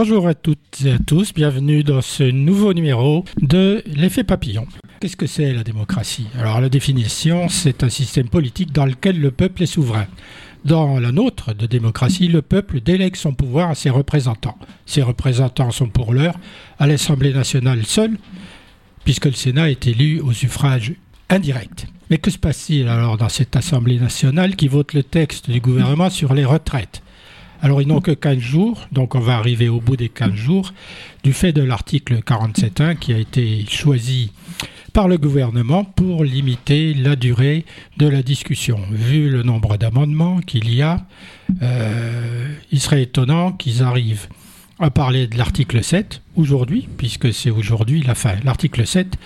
Bonjour 0.00 0.28
à 0.28 0.34
toutes 0.34 0.82
et 0.84 0.92
à 0.92 0.98
tous, 1.00 1.34
bienvenue 1.34 1.82
dans 1.82 2.02
ce 2.02 2.22
nouveau 2.22 2.72
numéro 2.72 3.24
de 3.42 3.82
l'effet 3.84 4.22
papillon. 4.22 4.64
Qu'est-ce 5.00 5.16
que 5.16 5.26
c'est 5.26 5.52
la 5.52 5.64
démocratie? 5.64 6.28
Alors 6.38 6.60
la 6.60 6.68
définition, 6.68 7.48
c'est 7.48 7.82
un 7.82 7.88
système 7.88 8.28
politique 8.28 8.70
dans 8.70 8.86
lequel 8.86 9.20
le 9.20 9.32
peuple 9.32 9.64
est 9.64 9.66
souverain. 9.66 10.06
Dans 10.64 11.00
la 11.00 11.10
nôtre 11.10 11.52
de 11.52 11.66
démocratie, 11.66 12.28
le 12.28 12.42
peuple 12.42 12.80
délègue 12.80 13.16
son 13.16 13.32
pouvoir 13.32 13.70
à 13.70 13.74
ses 13.74 13.90
représentants. 13.90 14.56
Ces 14.86 15.02
représentants 15.02 15.72
sont 15.72 15.88
pour 15.88 16.12
l'heure 16.12 16.38
à 16.78 16.86
l'Assemblée 16.86 17.32
nationale 17.32 17.84
seule, 17.84 18.18
puisque 19.04 19.26
le 19.26 19.32
Sénat 19.32 19.68
est 19.68 19.88
élu 19.88 20.20
au 20.20 20.32
suffrage 20.32 20.92
indirect. 21.28 21.88
Mais 22.08 22.18
que 22.18 22.30
se 22.30 22.38
passe-t-il 22.38 22.86
alors 22.86 23.16
dans 23.16 23.28
cette 23.28 23.56
Assemblée 23.56 23.98
nationale 23.98 24.54
qui 24.54 24.68
vote 24.68 24.94
le 24.94 25.02
texte 25.02 25.50
du 25.50 25.58
gouvernement 25.58 26.08
sur 26.08 26.34
les 26.34 26.44
retraites? 26.44 27.02
Alors 27.62 27.82
ils 27.82 27.88
n'ont 27.88 28.00
que 28.00 28.12
15 28.12 28.38
jours, 28.38 28.86
donc 28.92 29.14
on 29.14 29.20
va 29.20 29.36
arriver 29.36 29.68
au 29.68 29.80
bout 29.80 29.96
des 29.96 30.08
15 30.08 30.34
jours, 30.34 30.72
du 31.24 31.32
fait 31.32 31.52
de 31.52 31.62
l'article 31.62 32.20
47.1 32.26 32.96
qui 32.96 33.12
a 33.12 33.18
été 33.18 33.64
choisi 33.68 34.32
par 34.92 35.08
le 35.08 35.18
gouvernement 35.18 35.84
pour 35.84 36.24
limiter 36.24 36.94
la 36.94 37.16
durée 37.16 37.64
de 37.98 38.08
la 38.08 38.22
discussion. 38.22 38.80
Vu 38.90 39.28
le 39.28 39.42
nombre 39.42 39.76
d'amendements 39.76 40.40
qu'il 40.40 40.72
y 40.74 40.82
a, 40.82 41.04
euh, 41.62 42.48
il 42.72 42.80
serait 42.80 43.02
étonnant 43.02 43.52
qu'ils 43.52 43.82
arrivent 43.82 44.28
à 44.78 44.90
parler 44.90 45.26
de 45.26 45.36
l'article 45.36 45.82
7 45.82 46.22
aujourd'hui, 46.36 46.88
puisque 46.96 47.32
c'est 47.32 47.50
aujourd'hui 47.50 48.02
la 48.02 48.14
fin. 48.14 48.36
L'article 48.44 48.86
7, 48.86 49.16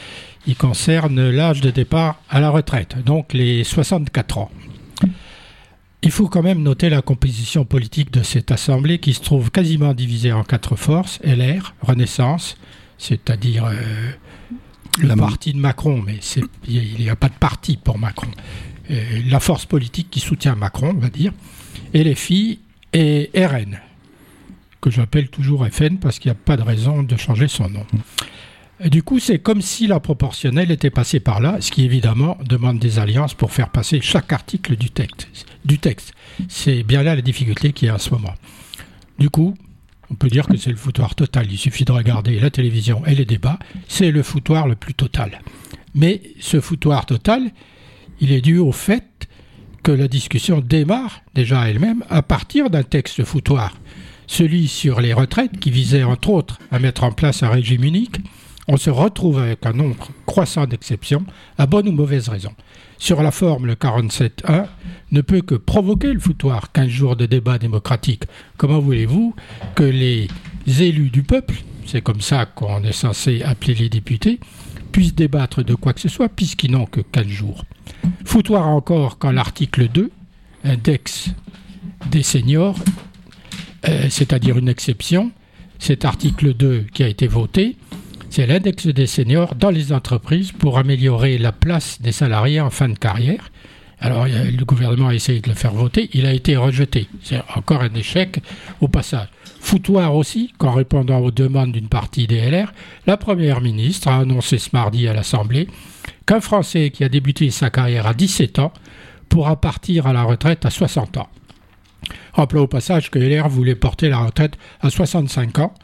il 0.46 0.56
concerne 0.56 1.30
l'âge 1.30 1.60
de 1.60 1.70
départ 1.70 2.20
à 2.30 2.40
la 2.40 2.50
retraite, 2.50 2.96
donc 3.04 3.32
les 3.32 3.64
64 3.64 4.38
ans. 4.38 4.50
Il 6.04 6.10
faut 6.10 6.28
quand 6.28 6.42
même 6.42 6.62
noter 6.62 6.88
la 6.88 7.00
composition 7.00 7.64
politique 7.64 8.10
de 8.10 8.24
cette 8.24 8.50
Assemblée 8.50 8.98
qui 8.98 9.14
se 9.14 9.20
trouve 9.20 9.52
quasiment 9.52 9.94
divisée 9.94 10.32
en 10.32 10.42
quatre 10.42 10.74
forces, 10.74 11.20
LR, 11.22 11.74
Renaissance, 11.80 12.56
c'est-à-dire 12.98 13.66
euh, 13.66 13.74
le 15.00 15.14
parti 15.14 15.52
de 15.52 15.58
Macron, 15.58 16.02
mais 16.04 16.18
il 16.66 16.96
n'y 16.98 17.08
a 17.08 17.14
pas 17.14 17.28
de 17.28 17.34
parti 17.34 17.76
pour 17.76 17.98
Macron. 17.98 18.30
Euh, 18.90 19.20
la 19.28 19.38
force 19.38 19.64
politique 19.64 20.08
qui 20.10 20.18
soutient 20.18 20.56
Macron, 20.56 20.92
on 20.96 21.00
va 21.00 21.08
dire, 21.08 21.32
et 21.94 22.02
les 22.02 22.16
filles, 22.16 22.58
et 22.92 23.30
RN, 23.34 23.78
que 24.80 24.90
j'appelle 24.90 25.28
toujours 25.28 25.66
FN 25.70 25.98
parce 25.98 26.18
qu'il 26.18 26.30
n'y 26.30 26.36
a 26.36 26.40
pas 26.44 26.56
de 26.56 26.62
raison 26.62 27.04
de 27.04 27.16
changer 27.16 27.46
son 27.46 27.70
nom. 27.70 27.86
Du 28.86 29.02
coup, 29.04 29.20
c'est 29.20 29.38
comme 29.38 29.62
si 29.62 29.86
la 29.86 30.00
proportionnelle 30.00 30.72
était 30.72 30.90
passée 30.90 31.20
par 31.20 31.40
là, 31.40 31.58
ce 31.60 31.70
qui 31.70 31.84
évidemment 31.84 32.36
demande 32.44 32.80
des 32.80 32.98
alliances 32.98 33.34
pour 33.34 33.52
faire 33.52 33.70
passer 33.70 34.00
chaque 34.00 34.32
article 34.32 34.76
du 34.76 34.90
texte. 34.90 35.28
Du 35.64 35.78
texte. 35.78 36.12
C'est 36.48 36.82
bien 36.82 37.02
là 37.02 37.14
la 37.14 37.22
difficulté 37.22 37.72
qui 37.72 37.86
est 37.86 37.90
en 37.90 37.98
ce 37.98 38.10
moment. 38.10 38.34
Du 39.20 39.30
coup, 39.30 39.54
on 40.10 40.14
peut 40.14 40.28
dire 40.28 40.48
que 40.48 40.56
c'est 40.56 40.70
le 40.70 40.76
foutoir 40.76 41.14
total. 41.14 41.46
Il 41.50 41.58
suffit 41.58 41.84
de 41.84 41.92
regarder 41.92 42.40
la 42.40 42.50
télévision 42.50 43.06
et 43.06 43.14
les 43.14 43.24
débats. 43.24 43.58
C'est 43.86 44.10
le 44.10 44.22
foutoir 44.24 44.66
le 44.66 44.74
plus 44.74 44.94
total. 44.94 45.40
Mais 45.94 46.20
ce 46.40 46.60
foutoir 46.60 47.06
total, 47.06 47.52
il 48.20 48.32
est 48.32 48.40
dû 48.40 48.58
au 48.58 48.72
fait 48.72 49.28
que 49.84 49.92
la 49.92 50.08
discussion 50.08 50.60
démarre 50.60 51.22
déjà 51.34 51.68
elle-même 51.68 52.04
à 52.10 52.22
partir 52.22 52.68
d'un 52.68 52.82
texte 52.82 53.22
foutoir. 53.24 53.76
Celui 54.26 54.66
sur 54.66 55.00
les 55.00 55.12
retraites 55.12 55.58
qui 55.60 55.70
visait 55.70 56.04
entre 56.04 56.30
autres 56.30 56.58
à 56.70 56.78
mettre 56.78 57.04
en 57.04 57.12
place 57.12 57.42
un 57.42 57.50
régime 57.50 57.84
unique 57.84 58.18
on 58.68 58.76
se 58.76 58.90
retrouve 58.90 59.38
avec 59.38 59.66
un 59.66 59.72
nombre 59.72 60.08
croissant 60.26 60.66
d'exceptions, 60.66 61.24
à 61.58 61.66
bonne 61.66 61.88
ou 61.88 61.92
mauvaise 61.92 62.28
raison. 62.28 62.52
Sur 62.98 63.22
la 63.22 63.32
forme, 63.32 63.66
le 63.66 63.74
47.1 63.74 64.66
ne 65.10 65.20
peut 65.20 65.40
que 65.40 65.56
provoquer 65.56 66.12
le 66.12 66.20
foutoir 66.20 66.70
15 66.72 66.88
jours 66.88 67.16
de 67.16 67.26
débat 67.26 67.58
démocratique. 67.58 68.24
Comment 68.56 68.78
voulez-vous 68.78 69.34
que 69.74 69.82
les 69.82 70.28
élus 70.66 71.10
du 71.10 71.22
peuple, 71.22 71.56
c'est 71.86 72.02
comme 72.02 72.20
ça 72.20 72.46
qu'on 72.46 72.84
est 72.84 72.92
censé 72.92 73.42
appeler 73.42 73.74
les 73.74 73.88
députés, 73.88 74.38
puissent 74.92 75.14
débattre 75.14 75.64
de 75.64 75.74
quoi 75.74 75.94
que 75.94 76.00
ce 76.00 76.08
soit 76.08 76.28
puisqu'ils 76.28 76.70
n'ont 76.70 76.86
que 76.86 77.00
15 77.00 77.26
jours? 77.26 77.64
Foutoir 78.24 78.68
encore 78.68 79.18
quand 79.18 79.32
l'article 79.32 79.88
2, 79.88 80.10
index 80.64 81.30
des 82.10 82.22
seniors, 82.22 82.78
euh, 83.88 84.06
c'est-à-dire 84.10 84.58
une 84.58 84.68
exception, 84.68 85.32
cet 85.78 86.04
article 86.04 86.54
2 86.54 86.86
qui 86.92 87.02
a 87.02 87.08
été 87.08 87.26
voté, 87.26 87.76
c'est 88.32 88.46
l'index 88.46 88.86
des 88.86 89.06
seniors 89.06 89.54
dans 89.54 89.68
les 89.68 89.92
entreprises 89.92 90.52
pour 90.52 90.78
améliorer 90.78 91.36
la 91.36 91.52
place 91.52 92.00
des 92.00 92.12
salariés 92.12 92.62
en 92.62 92.70
fin 92.70 92.88
de 92.88 92.96
carrière. 92.98 93.50
Alors 94.00 94.24
le 94.26 94.64
gouvernement 94.64 95.08
a 95.08 95.14
essayé 95.14 95.40
de 95.40 95.50
le 95.50 95.54
faire 95.54 95.74
voter, 95.74 96.08
il 96.14 96.24
a 96.24 96.32
été 96.32 96.56
rejeté. 96.56 97.08
C'est 97.22 97.42
encore 97.54 97.82
un 97.82 97.92
échec 97.92 98.38
au 98.80 98.88
passage. 98.88 99.28
Foutoir 99.60 100.16
aussi, 100.16 100.50
qu'en 100.56 100.72
répondant 100.72 101.18
aux 101.18 101.30
demandes 101.30 101.72
d'une 101.72 101.88
partie 101.88 102.26
des 102.26 102.40
LR, 102.50 102.72
la 103.06 103.18
Première 103.18 103.60
ministre 103.60 104.08
a 104.08 104.20
annoncé 104.20 104.56
ce 104.56 104.70
mardi 104.72 105.06
à 105.08 105.12
l'Assemblée 105.12 105.68
qu'un 106.24 106.40
Français 106.40 106.88
qui 106.88 107.04
a 107.04 107.10
débuté 107.10 107.50
sa 107.50 107.68
carrière 107.68 108.06
à 108.06 108.14
17 108.14 108.60
ans 108.60 108.72
pourra 109.28 109.60
partir 109.60 110.06
à 110.06 110.14
la 110.14 110.22
retraite 110.22 110.64
à 110.64 110.70
60 110.70 111.18
ans. 111.18 111.28
Rappelons 112.32 112.62
au 112.62 112.66
passage 112.66 113.10
que 113.10 113.18
LR 113.18 113.50
voulait 113.50 113.74
porter 113.74 114.08
la 114.08 114.20
retraite 114.20 114.56
à 114.80 114.88
65 114.88 115.58
ans, 115.58 115.74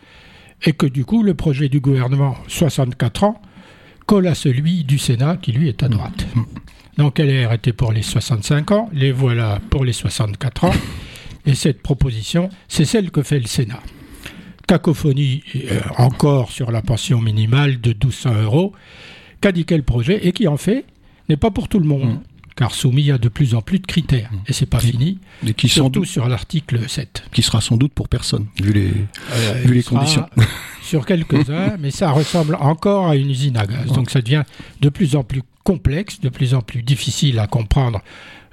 et 0.64 0.72
que 0.72 0.86
du 0.86 1.04
coup 1.04 1.22
le 1.22 1.34
projet 1.34 1.68
du 1.68 1.80
gouvernement 1.80 2.36
64 2.48 3.24
ans 3.24 3.40
colle 4.06 4.26
à 4.26 4.34
celui 4.34 4.84
du 4.84 4.98
Sénat 4.98 5.36
qui 5.36 5.52
lui 5.52 5.68
est 5.68 5.82
à 5.82 5.88
droite. 5.88 6.26
Mm. 6.34 6.42
Donc 6.98 7.18
LR 7.20 7.52
était 7.52 7.72
pour 7.72 7.92
les 7.92 8.02
65 8.02 8.70
ans, 8.72 8.88
les 8.92 9.12
voilà 9.12 9.60
pour 9.70 9.84
les 9.84 9.92
64 9.92 10.64
ans, 10.64 10.72
et 11.46 11.54
cette 11.54 11.80
proposition, 11.80 12.50
c'est 12.66 12.84
celle 12.84 13.10
que 13.10 13.22
fait 13.22 13.38
le 13.38 13.46
Sénat. 13.46 13.80
Cacophonie 14.66 15.42
euh, 15.54 15.80
encore 15.96 16.50
sur 16.50 16.70
la 16.70 16.82
pension 16.82 17.20
minimale 17.20 17.80
de 17.80 17.90
1200 17.90 18.42
euros, 18.42 18.72
qu'a 19.40 19.52
dit 19.52 19.64
quel 19.64 19.84
projet, 19.84 20.26
et 20.26 20.32
qui 20.32 20.48
en 20.48 20.56
fait 20.56 20.84
n'est 21.28 21.36
pas 21.36 21.50
pour 21.50 21.68
tout 21.68 21.78
le 21.78 21.86
monde. 21.86 22.18
Car 22.58 22.74
soumis 22.74 23.12
à 23.12 23.18
de 23.18 23.28
plus 23.28 23.54
en 23.54 23.62
plus 23.62 23.78
de 23.78 23.86
critères. 23.86 24.30
Et 24.48 24.52
c'est 24.52 24.66
pas 24.66 24.80
fini, 24.80 25.20
et 25.46 25.54
qui 25.54 25.68
surtout 25.68 26.04
sur 26.04 26.26
l'article 26.26 26.88
7. 26.88 27.22
Qui 27.32 27.42
sera 27.42 27.60
sans 27.60 27.76
doute 27.76 27.92
pour 27.92 28.08
personne, 28.08 28.46
vu 28.60 28.72
les, 28.72 28.92
euh, 29.30 29.62
vu 29.64 29.74
les 29.74 29.84
conditions. 29.84 30.26
Sur 30.82 31.06
quelques-uns, 31.06 31.76
mais 31.78 31.92
ça 31.92 32.10
ressemble 32.10 32.56
encore 32.56 33.08
à 33.08 33.14
une 33.14 33.30
usine 33.30 33.56
à 33.58 33.66
gaz. 33.66 33.92
Donc 33.92 34.10
ça 34.10 34.22
devient 34.22 34.42
de 34.80 34.88
plus 34.88 35.14
en 35.14 35.22
plus 35.22 35.42
complexe, 35.62 36.18
de 36.20 36.30
plus 36.30 36.54
en 36.54 36.62
plus 36.62 36.82
difficile 36.82 37.38
à 37.38 37.46
comprendre 37.46 38.02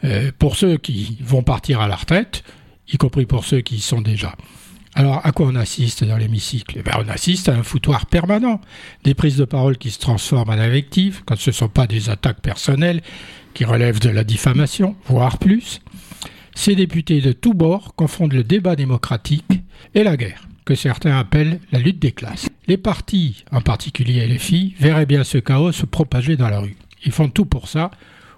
euh, 0.04 0.32
pour 0.38 0.56
ceux 0.56 0.78
qui 0.78 1.18
vont 1.22 1.42
partir 1.42 1.80
à 1.80 1.88
la 1.88 1.96
retraite, 1.96 2.44
y 2.92 2.98
compris 2.98 3.26
pour 3.26 3.44
ceux 3.44 3.62
qui 3.62 3.78
y 3.78 3.82
sont 3.82 4.02
déjà. 4.02 4.36
Alors, 4.94 5.26
à 5.26 5.32
quoi 5.32 5.48
on 5.48 5.56
assiste 5.56 6.04
dans 6.04 6.18
l'hémicycle? 6.18 6.78
Eh 6.80 6.84
ben, 6.84 6.94
On 7.06 7.10
assiste 7.10 7.50
à 7.50 7.54
un 7.54 7.64
foutoir 7.64 8.06
permanent, 8.06 8.62
des 9.04 9.14
prises 9.14 9.38
de 9.38 9.46
parole 9.46 9.78
qui 9.78 9.92
se 9.92 10.00
transforment 10.00 10.52
en 10.52 10.60
invectives, 10.60 11.22
quand 11.26 11.38
ce 11.38 11.50
ne 11.50 11.56
sont 11.56 11.68
pas 11.68 11.88
des 11.88 12.10
attaques 12.10 12.42
personnelles, 12.42 13.02
qui 13.56 13.66
relèvent 13.66 14.00
de 14.00 14.10
la 14.10 14.24
diffamation, 14.24 14.96
voire 15.08 15.40
plus. 15.40 15.82
Ces 16.54 16.76
députés 16.76 17.22
de 17.22 17.32
tous 17.32 17.54
bords 17.54 17.96
confondent 17.96 18.34
le 18.34 18.44
débat 18.44 18.76
démocratique 18.76 19.64
et 19.96 20.04
la 20.04 20.18
guerre, 20.18 20.48
que 20.66 20.76
certains 20.76 21.18
appellent 21.18 21.60
la 21.72 21.80
lutte 21.80 22.00
des 22.00 22.12
classes. 22.12 22.50
Les 22.68 22.78
partis, 22.78 23.44
en 23.52 23.62
particulier 23.62 24.28
les 24.28 24.38
filles, 24.38 24.76
verraient 24.80 25.08
bien 25.08 25.24
ce 25.24 25.40
chaos 25.40 25.72
se 25.72 25.86
propager 25.86 26.38
dans 26.38 26.50
la 26.50 26.60
rue. 26.60 26.76
Ils 27.06 27.12
font 27.12 27.30
tout 27.30 27.46
pour 27.46 27.68
ça, 27.68 27.92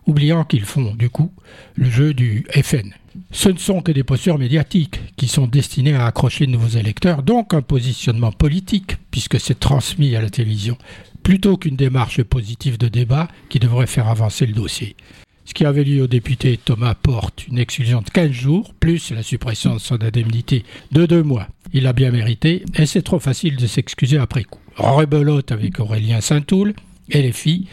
oubliant 0.05 0.45
qu'ils 0.45 0.65
font, 0.65 0.93
du 0.95 1.09
coup, 1.09 1.33
le 1.75 1.89
jeu 1.89 2.13
du 2.13 2.45
FN. 2.51 2.91
Ce 3.31 3.49
ne 3.49 3.57
sont 3.57 3.81
que 3.81 3.91
des 3.91 4.03
postures 4.03 4.37
médiatiques 4.37 4.99
qui 5.15 5.27
sont 5.27 5.47
destinées 5.47 5.95
à 5.95 6.05
accrocher 6.05 6.45
de 6.45 6.51
nouveaux 6.51 6.77
électeurs, 6.77 7.23
donc 7.23 7.53
un 7.53 7.61
positionnement 7.61 8.31
politique, 8.31 8.97
puisque 9.09 9.39
c'est 9.39 9.59
transmis 9.59 10.15
à 10.15 10.21
la 10.21 10.29
télévision 10.29 10.77
plutôt 11.27 11.57
qu'une 11.57 11.75
démarche 11.75 12.23
positive 12.23 12.77
de 12.77 12.87
débat 12.87 13.27
qui 13.49 13.59
devrait 13.59 13.85
faire 13.85 14.07
avancer 14.07 14.45
le 14.45 14.53
dossier. 14.53 14.95
Ce 15.43 15.53
qui 15.53 15.65
avait 15.65 15.83
lieu 15.83 16.03
au 16.03 16.07
député 16.07 16.55
Thomas 16.55 16.95
Porte, 16.95 17.49
une 17.49 17.57
exclusion 17.57 17.99
de 17.99 18.09
15 18.09 18.31
jours, 18.31 18.73
plus 18.79 19.11
la 19.11 19.23
suppression 19.23 19.73
de 19.73 19.79
son 19.79 20.01
indemnité 20.01 20.63
de 20.93 21.05
deux 21.05 21.23
mois. 21.23 21.49
Il 21.73 21.85
a 21.85 21.91
bien 21.91 22.11
mérité, 22.11 22.63
et 22.75 22.85
c'est 22.85 23.01
trop 23.01 23.19
facile 23.19 23.57
de 23.57 23.67
s'excuser 23.67 24.17
après 24.17 24.45
coup. 24.45 24.61
Rebelote 24.77 25.51
avec 25.51 25.81
Aurélien 25.81 26.21
Saint-Toul 26.21 26.73
et 27.09 27.21
les 27.21 27.33
filles, 27.33 27.67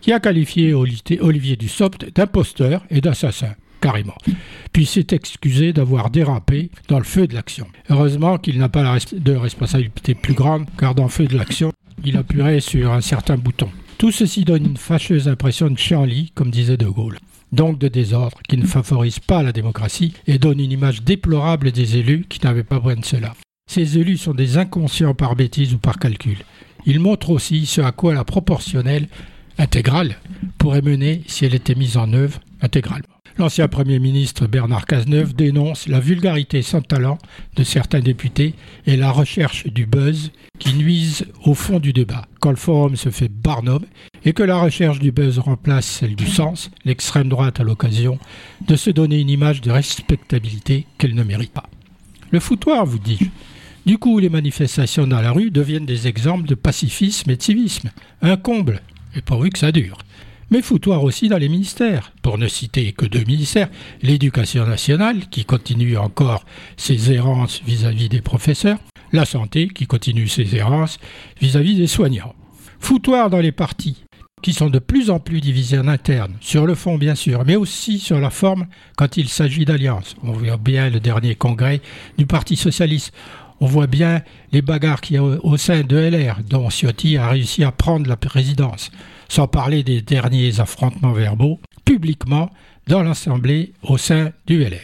qui 0.00 0.10
a 0.10 0.18
qualifié 0.18 0.72
Olivier 0.72 1.56
Dussopt 1.56 2.06
d'imposteur 2.14 2.86
et 2.88 3.02
d'assassin 3.02 3.52
carrément. 3.82 4.16
Puis 4.72 4.86
s'est 4.86 5.08
excusé 5.10 5.74
d'avoir 5.74 6.08
dérapé 6.08 6.70
dans 6.88 6.96
le 6.96 7.04
feu 7.04 7.26
de 7.26 7.34
l'action. 7.34 7.66
Heureusement 7.90 8.38
qu'il 8.38 8.58
n'a 8.58 8.70
pas 8.70 8.96
de 9.12 9.32
responsabilité 9.34 10.14
plus 10.14 10.32
grande, 10.32 10.64
car 10.78 10.94
dans 10.94 11.02
le 11.02 11.10
feu 11.10 11.26
de 11.26 11.36
l'action, 11.36 11.70
il 12.04 12.16
appuierait 12.16 12.60
sur 12.60 12.92
un 12.92 13.00
certain 13.00 13.36
bouton. 13.36 13.68
Tout 13.98 14.10
ceci 14.10 14.44
donne 14.44 14.66
une 14.66 14.76
fâcheuse 14.76 15.28
impression 15.28 15.70
de 15.70 15.78
chienlit, 15.78 16.32
comme 16.34 16.50
disait 16.50 16.76
De 16.76 16.86
Gaulle. 16.86 17.18
Donc 17.52 17.78
de 17.78 17.88
désordre 17.88 18.38
qui 18.48 18.56
ne 18.56 18.66
favorise 18.66 19.20
pas 19.20 19.42
la 19.42 19.52
démocratie 19.52 20.14
et 20.26 20.38
donne 20.38 20.58
une 20.58 20.72
image 20.72 21.02
déplorable 21.02 21.70
des 21.70 21.96
élus 21.96 22.26
qui 22.28 22.44
n'avaient 22.44 22.64
pas 22.64 22.80
besoin 22.80 22.96
de 22.96 23.04
cela. 23.04 23.34
Ces 23.70 23.98
élus 23.98 24.18
sont 24.18 24.34
des 24.34 24.58
inconscients 24.58 25.14
par 25.14 25.36
bêtise 25.36 25.74
ou 25.74 25.78
par 25.78 25.98
calcul. 25.98 26.38
Ils 26.86 27.00
montrent 27.00 27.30
aussi 27.30 27.64
ce 27.66 27.80
à 27.80 27.92
quoi 27.92 28.12
la 28.14 28.24
proportionnelle 28.24 29.08
intégrale 29.58 30.16
pourrait 30.58 30.82
mener 30.82 31.22
si 31.26 31.44
elle 31.44 31.54
était 31.54 31.74
mise 31.74 31.96
en 31.96 32.12
œuvre 32.12 32.40
intégralement. 32.60 33.13
L'ancien 33.36 33.66
Premier 33.66 33.98
ministre 33.98 34.46
Bernard 34.46 34.86
Cazeneuve 34.86 35.34
dénonce 35.34 35.88
la 35.88 35.98
vulgarité 35.98 36.62
sans 36.62 36.82
talent 36.82 37.18
de 37.56 37.64
certains 37.64 37.98
députés 37.98 38.54
et 38.86 38.96
la 38.96 39.10
recherche 39.10 39.66
du 39.66 39.86
buzz 39.86 40.30
qui 40.60 40.74
nuisent 40.74 41.26
au 41.44 41.54
fond 41.54 41.80
du 41.80 41.92
débat. 41.92 42.28
Quand 42.38 42.50
le 42.50 42.56
forum 42.56 42.94
se 42.94 43.08
fait 43.08 43.28
barnum 43.28 43.84
et 44.24 44.34
que 44.34 44.44
la 44.44 44.58
recherche 44.58 45.00
du 45.00 45.10
buzz 45.10 45.40
remplace 45.40 45.84
celle 45.84 46.14
du 46.14 46.28
sens, 46.28 46.70
l'extrême 46.84 47.28
droite 47.28 47.58
a 47.58 47.64
l'occasion 47.64 48.20
de 48.68 48.76
se 48.76 48.90
donner 48.90 49.18
une 49.18 49.30
image 49.30 49.62
de 49.62 49.72
respectabilité 49.72 50.86
qu'elle 50.96 51.16
ne 51.16 51.24
mérite 51.24 51.52
pas. 51.52 51.68
Le 52.30 52.38
foutoir, 52.38 52.86
vous 52.86 53.00
dis-je. 53.00 53.26
Du 53.84 53.98
coup, 53.98 54.20
les 54.20 54.30
manifestations 54.30 55.08
dans 55.08 55.20
la 55.20 55.32
rue 55.32 55.50
deviennent 55.50 55.86
des 55.86 56.06
exemples 56.06 56.46
de 56.46 56.54
pacifisme 56.54 57.32
et 57.32 57.36
de 57.36 57.42
civisme. 57.42 57.90
Un 58.22 58.36
comble, 58.36 58.80
et 59.16 59.22
pourvu 59.22 59.50
que 59.50 59.58
ça 59.58 59.72
dure 59.72 59.98
mais 60.54 60.62
foutoir 60.62 61.02
aussi 61.02 61.28
dans 61.28 61.36
les 61.36 61.48
ministères. 61.48 62.12
Pour 62.22 62.38
ne 62.38 62.46
citer 62.46 62.92
que 62.92 63.06
deux 63.06 63.24
ministères, 63.24 63.68
l'éducation 64.02 64.64
nationale, 64.64 65.28
qui 65.28 65.44
continue 65.44 65.96
encore 65.96 66.44
ses 66.76 67.10
errances 67.10 67.60
vis-à-vis 67.66 68.08
des 68.08 68.20
professeurs, 68.20 68.78
la 69.12 69.24
santé, 69.24 69.66
qui 69.66 69.88
continue 69.88 70.28
ses 70.28 70.54
errances 70.54 71.00
vis-à-vis 71.40 71.74
des 71.74 71.88
soignants. 71.88 72.36
Foutoir 72.78 73.30
dans 73.30 73.40
les 73.40 73.50
partis, 73.50 74.04
qui 74.42 74.52
sont 74.52 74.70
de 74.70 74.78
plus 74.78 75.10
en 75.10 75.18
plus 75.18 75.40
divisés 75.40 75.80
en 75.80 75.88
interne, 75.88 76.34
sur 76.40 76.66
le 76.66 76.76
fond 76.76 76.98
bien 76.98 77.16
sûr, 77.16 77.42
mais 77.44 77.56
aussi 77.56 77.98
sur 77.98 78.20
la 78.20 78.30
forme 78.30 78.68
quand 78.96 79.16
il 79.16 79.28
s'agit 79.28 79.64
d'alliances. 79.64 80.14
On 80.22 80.30
voit 80.30 80.56
bien 80.56 80.88
le 80.88 81.00
dernier 81.00 81.34
congrès 81.34 81.80
du 82.16 82.26
Parti 82.26 82.54
socialiste. 82.54 83.12
On 83.60 83.66
voit 83.66 83.88
bien 83.88 84.22
les 84.52 84.62
bagarres 84.62 85.00
qu'il 85.00 85.16
y 85.16 85.18
a 85.18 85.24
au 85.24 85.56
sein 85.56 85.80
de 85.80 85.96
LR, 85.96 86.38
dont 86.48 86.70
Ciotti 86.70 87.16
a 87.16 87.28
réussi 87.28 87.64
à 87.64 87.72
prendre 87.72 88.08
la 88.08 88.16
présidence 88.16 88.92
sans 89.28 89.48
parler 89.48 89.82
des 89.82 90.02
derniers 90.02 90.60
affrontements 90.60 91.12
verbaux, 91.12 91.60
publiquement 91.84 92.50
dans 92.86 93.02
l'Assemblée 93.02 93.72
au 93.82 93.98
sein 93.98 94.32
du 94.46 94.62
LR. 94.62 94.82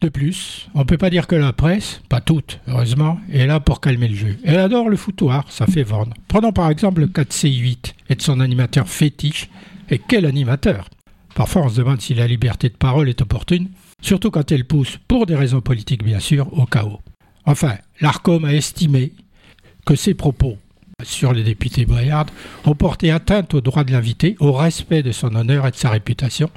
De 0.00 0.08
plus, 0.10 0.68
on 0.74 0.80
ne 0.80 0.84
peut 0.84 0.98
pas 0.98 1.08
dire 1.08 1.26
que 1.26 1.34
la 1.34 1.54
presse, 1.54 2.02
pas 2.10 2.20
toute, 2.20 2.60
heureusement, 2.68 3.18
est 3.32 3.46
là 3.46 3.58
pour 3.58 3.80
calmer 3.80 4.08
le 4.08 4.14
jeu. 4.14 4.36
Elle 4.44 4.58
adore 4.58 4.90
le 4.90 4.96
foutoir, 4.96 5.50
ça 5.50 5.66
fait 5.66 5.82
vendre. 5.82 6.12
Prenons 6.28 6.52
par 6.52 6.70
exemple 6.70 7.00
le 7.00 7.06
4C8 7.06 7.94
et 8.10 8.14
de 8.14 8.22
son 8.22 8.40
animateur 8.40 8.86
fétiche. 8.86 9.48
Et 9.88 9.98
quel 9.98 10.26
animateur 10.26 10.88
Parfois 11.34 11.62
on 11.62 11.68
se 11.68 11.76
demande 11.76 12.00
si 12.00 12.14
la 12.14 12.26
liberté 12.26 12.68
de 12.68 12.74
parole 12.74 13.08
est 13.08 13.22
opportune, 13.22 13.70
surtout 14.00 14.30
quand 14.30 14.52
elle 14.52 14.66
pousse, 14.66 14.98
pour 15.08 15.26
des 15.26 15.36
raisons 15.36 15.60
politiques 15.60 16.04
bien 16.04 16.20
sûr, 16.20 16.52
au 16.52 16.66
chaos. 16.66 17.00
Enfin, 17.46 17.74
l'ARCOM 18.00 18.44
a 18.44 18.52
estimé 18.52 19.12
que 19.86 19.96
ses 19.96 20.14
propos 20.14 20.58
sur 21.02 21.32
les 21.32 21.42
députés 21.42 21.86
Boyard 21.86 22.26
ont 22.64 22.74
porté 22.74 23.10
atteinte 23.10 23.54
au 23.54 23.60
droit 23.60 23.84
de 23.84 23.92
l'invité, 23.92 24.36
au 24.40 24.52
respect 24.52 25.02
de 25.02 25.12
son 25.12 25.34
honneur 25.34 25.66
et 25.66 25.70
de 25.70 25.76
sa 25.76 25.90
réputation, 25.90 26.50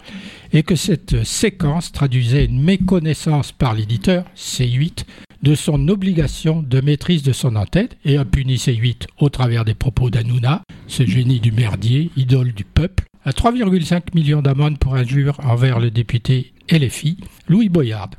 et 0.54 0.64
que 0.64 0.76
cette 0.76 1.24
séquence 1.24 1.92
traduisait 1.92 2.46
une 2.46 2.62
méconnaissance 2.62 3.52
par 3.52 3.74
l'éditeur, 3.74 4.26
C8, 4.36 5.06
de 5.44 5.56
son 5.56 5.88
obligation 5.88 6.64
de 6.64 6.82
maîtrise 6.82 7.24
de 7.24 7.34
son 7.34 7.56
entête 7.56 7.98
et 8.06 8.18
a 8.18 8.26
puni 8.26 8.56
C8 8.56 9.08
au 9.20 9.30
travers 9.30 9.66
des 9.66 9.76
propos 9.76 10.10
d'Anouna, 10.10 10.64
ce 10.88 11.06
génie 11.06 11.40
du 11.40 11.52
merdier, 11.52 12.10
idole 12.18 12.54
du 12.54 12.64
peuple, 12.64 13.04
à 13.24 13.32
3,5 13.32 14.16
millions 14.16 14.42
d'amendes 14.42 14.80
pour 14.80 14.96
injure 14.96 15.40
envers 15.44 15.80
le 15.80 15.92
député 15.92 16.54
LFI, 16.72 17.18
Louis 17.48 17.70
Boyard. 17.70 18.12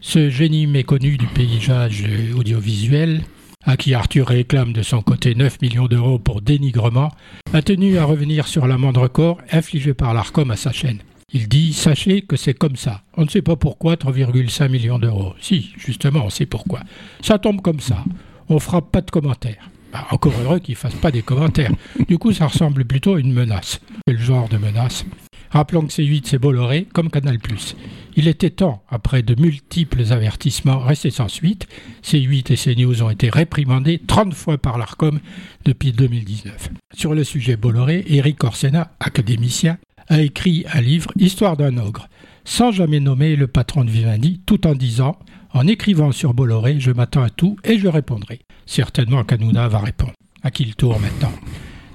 Ce 0.00 0.30
génie 0.30 0.66
méconnu 0.66 1.16
du 1.16 1.26
paysage 1.26 2.04
audiovisuel 2.36 3.22
à 3.66 3.76
qui 3.76 3.94
Arthur 3.94 4.28
réclame 4.28 4.72
de 4.72 4.82
son 4.82 5.02
côté 5.02 5.34
9 5.34 5.60
millions 5.60 5.88
d'euros 5.88 6.18
pour 6.18 6.40
dénigrement, 6.40 7.10
a 7.52 7.62
tenu 7.62 7.98
à 7.98 8.04
revenir 8.04 8.46
sur 8.46 8.66
l'amende 8.66 8.96
record 8.96 9.38
infligée 9.50 9.92
par 9.92 10.14
l'ARCOM 10.14 10.50
à 10.52 10.56
sa 10.56 10.72
chaîne. 10.72 11.00
Il 11.32 11.48
dit 11.48 11.72
Sachez 11.72 12.22
que 12.22 12.36
c'est 12.36 12.54
comme 12.54 12.76
ça. 12.76 13.02
On 13.16 13.24
ne 13.24 13.28
sait 13.28 13.42
pas 13.42 13.56
pourquoi 13.56 13.96
3,5 13.96 14.68
millions 14.68 15.00
d'euros. 15.00 15.34
Si, 15.40 15.72
justement, 15.76 16.24
on 16.24 16.30
sait 16.30 16.46
pourquoi. 16.46 16.80
Ça 17.20 17.38
tombe 17.38 17.60
comme 17.60 17.80
ça. 17.80 18.04
On 18.48 18.60
fera 18.60 18.80
pas 18.80 19.00
de 19.00 19.10
commentaires. 19.10 19.68
Bah, 19.92 20.06
encore 20.12 20.34
heureux 20.40 20.60
qu'il 20.60 20.74
ne 20.74 20.78
fasse 20.78 20.94
pas 20.94 21.10
des 21.10 21.22
commentaires. 21.22 21.72
Du 22.08 22.18
coup, 22.18 22.32
ça 22.32 22.46
ressemble 22.46 22.84
plutôt 22.84 23.16
à 23.16 23.20
une 23.20 23.32
menace. 23.32 23.80
Quel 24.06 24.20
genre 24.20 24.48
de 24.48 24.56
menace? 24.56 25.04
Rappelons 25.56 25.86
que 25.86 25.92
C8 25.92 26.24
c'est 26.26 26.38
Bolloré 26.38 26.86
comme 26.92 27.08
Canal+. 27.08 27.38
Il 28.14 28.28
était 28.28 28.50
temps, 28.50 28.82
après 28.90 29.22
de 29.22 29.40
multiples 29.40 30.12
avertissements 30.12 30.80
restés 30.80 31.08
sans 31.08 31.28
suite, 31.28 31.66
C8 32.04 32.52
et 32.52 32.56
CNews 32.56 33.02
ont 33.02 33.08
été 33.08 33.30
réprimandés 33.30 33.98
30 34.06 34.34
fois 34.34 34.58
par 34.58 34.76
l'ARCOM 34.76 35.18
depuis 35.64 35.92
2019. 35.92 36.68
Sur 36.92 37.14
le 37.14 37.24
sujet 37.24 37.56
Bolloré, 37.56 38.04
Eric 38.06 38.44
Orsena, 38.44 38.92
académicien, 39.00 39.78
a 40.08 40.20
écrit 40.20 40.66
un 40.74 40.82
livre 40.82 41.10
Histoire 41.16 41.56
d'un 41.56 41.78
ogre, 41.78 42.10
sans 42.44 42.70
jamais 42.70 43.00
nommer 43.00 43.34
le 43.34 43.46
patron 43.46 43.82
de 43.82 43.90
Vivendi, 43.90 44.42
tout 44.44 44.66
en 44.66 44.74
disant 44.74 45.18
En 45.54 45.66
écrivant 45.66 46.12
sur 46.12 46.34
Bolloré, 46.34 46.80
je 46.80 46.90
m'attends 46.90 47.22
à 47.22 47.30
tout 47.30 47.56
et 47.64 47.78
je 47.78 47.88
répondrai. 47.88 48.40
Certainement 48.66 49.24
qu'Anouna 49.24 49.68
va 49.68 49.78
répondre. 49.78 50.12
À 50.42 50.50
qui 50.50 50.66
le 50.66 50.74
tour 50.74 51.00
maintenant? 51.00 51.32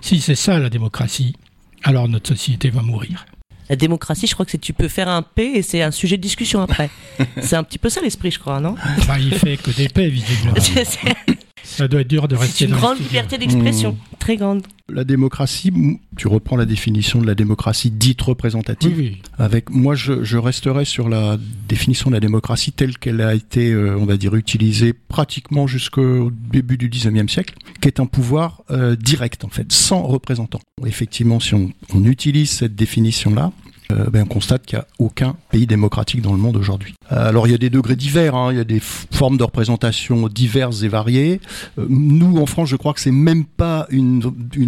Si 0.02 0.20
c'est 0.20 0.34
ça 0.34 0.58
la 0.58 0.72
démocratie, 0.72 1.36
alors 1.84 2.10
notre 2.10 2.30
société 2.30 2.72
va 2.72 2.82
mourir 2.82 3.28
la 3.72 3.78
démocratie, 3.78 4.28
je 4.28 4.34
crois 4.34 4.46
que 4.46 4.52
c'est 4.52 4.58
tu 4.58 4.74
peux 4.74 4.90
faire 4.90 5.08
un 5.08 5.22
P 5.22 5.54
et 5.56 5.62
c'est 5.62 5.82
un 5.82 5.92
sujet 5.92 6.18
de 6.18 6.22
discussion 6.22 6.62
après. 6.62 6.90
c'est 7.42 7.56
un 7.56 7.64
petit 7.64 7.78
peu 7.78 7.88
ça 7.88 8.02
l'esprit, 8.02 8.30
je 8.30 8.38
crois, 8.38 8.60
non? 8.60 8.76
Bah, 9.08 9.18
Il 9.18 9.34
fait 9.34 9.56
que 9.56 9.72
des 9.72 9.88
P, 9.88 10.10
visiblement. 10.10 10.54
ça 11.64 11.88
doit 11.88 12.02
être 12.02 12.08
dur 12.08 12.28
de 12.28 12.36
rester 12.36 12.66
une 12.66 12.72
grande 12.72 13.00
liberté 13.00 13.38
d'expression, 13.38 13.94
mmh. 13.94 14.18
très 14.20 14.38
grande. 14.38 14.64
La 14.90 15.04
démocratie, 15.04 15.72
tu 16.18 16.28
reprends 16.28 16.58
la 16.58 16.66
définition 16.66 17.22
de 17.22 17.28
la 17.28 17.36
démocratie 17.36 17.92
dite 17.92 18.22
représentative. 18.22 18.96
Oui, 18.98 19.22
Avec 19.38 19.70
moi, 19.70 19.96
je, 19.96 20.24
je, 20.24 20.38
resterai 20.38 20.84
sur 20.86 21.08
la 21.08 21.38
définition 21.70 22.10
de 22.10 22.16
la 22.16 22.20
démocratie 22.20 22.72
telle 22.72 22.98
qu'elle 22.98 23.22
a 23.22 23.34
été, 23.34 23.72
euh, 23.72 23.98
on 23.98 24.06
va 24.06 24.18
dire, 24.18 24.36
utilisée 24.36 24.94
pratiquement 24.94 25.66
jusqu'au 25.66 26.32
début 26.32 26.78
du 26.78 26.90
19e 26.90 27.30
siècle, 27.30 27.56
qui 27.80 27.88
est 27.88 28.00
un 28.00 28.06
pouvoir 28.06 28.64
euh, 28.70 28.96
direct 28.96 29.46
en 29.46 29.50
fait, 29.50 29.72
sans 29.72 30.02
représentant. 30.02 30.60
Effectivement, 30.86 31.40
si 31.40 31.54
on, 31.54 31.72
on 31.94 32.04
utilise 32.04 32.50
cette 32.50 32.76
définition-là, 32.76 33.52
euh, 33.92 34.10
ben, 34.10 34.24
on 34.24 34.26
constate 34.26 34.66
qu'il 34.66 34.78
n'y 34.78 34.84
a 34.84 34.88
aucun 35.00 35.36
pays 35.52 35.68
démocratique 35.68 36.22
dans 36.22 36.32
le 36.32 36.40
monde 36.40 36.58
aujourd'hui. 36.58 36.96
Euh, 37.12 37.30
alors 37.30 37.48
il 37.48 37.52
y 37.52 37.56
a 37.56 37.58
des 37.58 37.70
degrés 37.70 37.96
divers, 37.96 38.36
hein, 38.36 38.52
il 38.52 38.58
y 38.58 38.62
a 38.62 38.66
des 38.66 38.80
formes 38.82 39.38
de 39.38 39.44
représentation 39.44 40.28
diverses 40.28 40.84
et 40.84 40.88
variées. 40.88 41.42
Euh, 41.78 41.86
nous, 41.90 42.38
en 42.38 42.46
France, 42.46 42.70
je 42.70 42.76
crois 42.76 42.94
que 42.94 43.00
c'est 43.00 43.12
même 43.12 43.46
pas 43.46 43.88
une, 43.90 44.22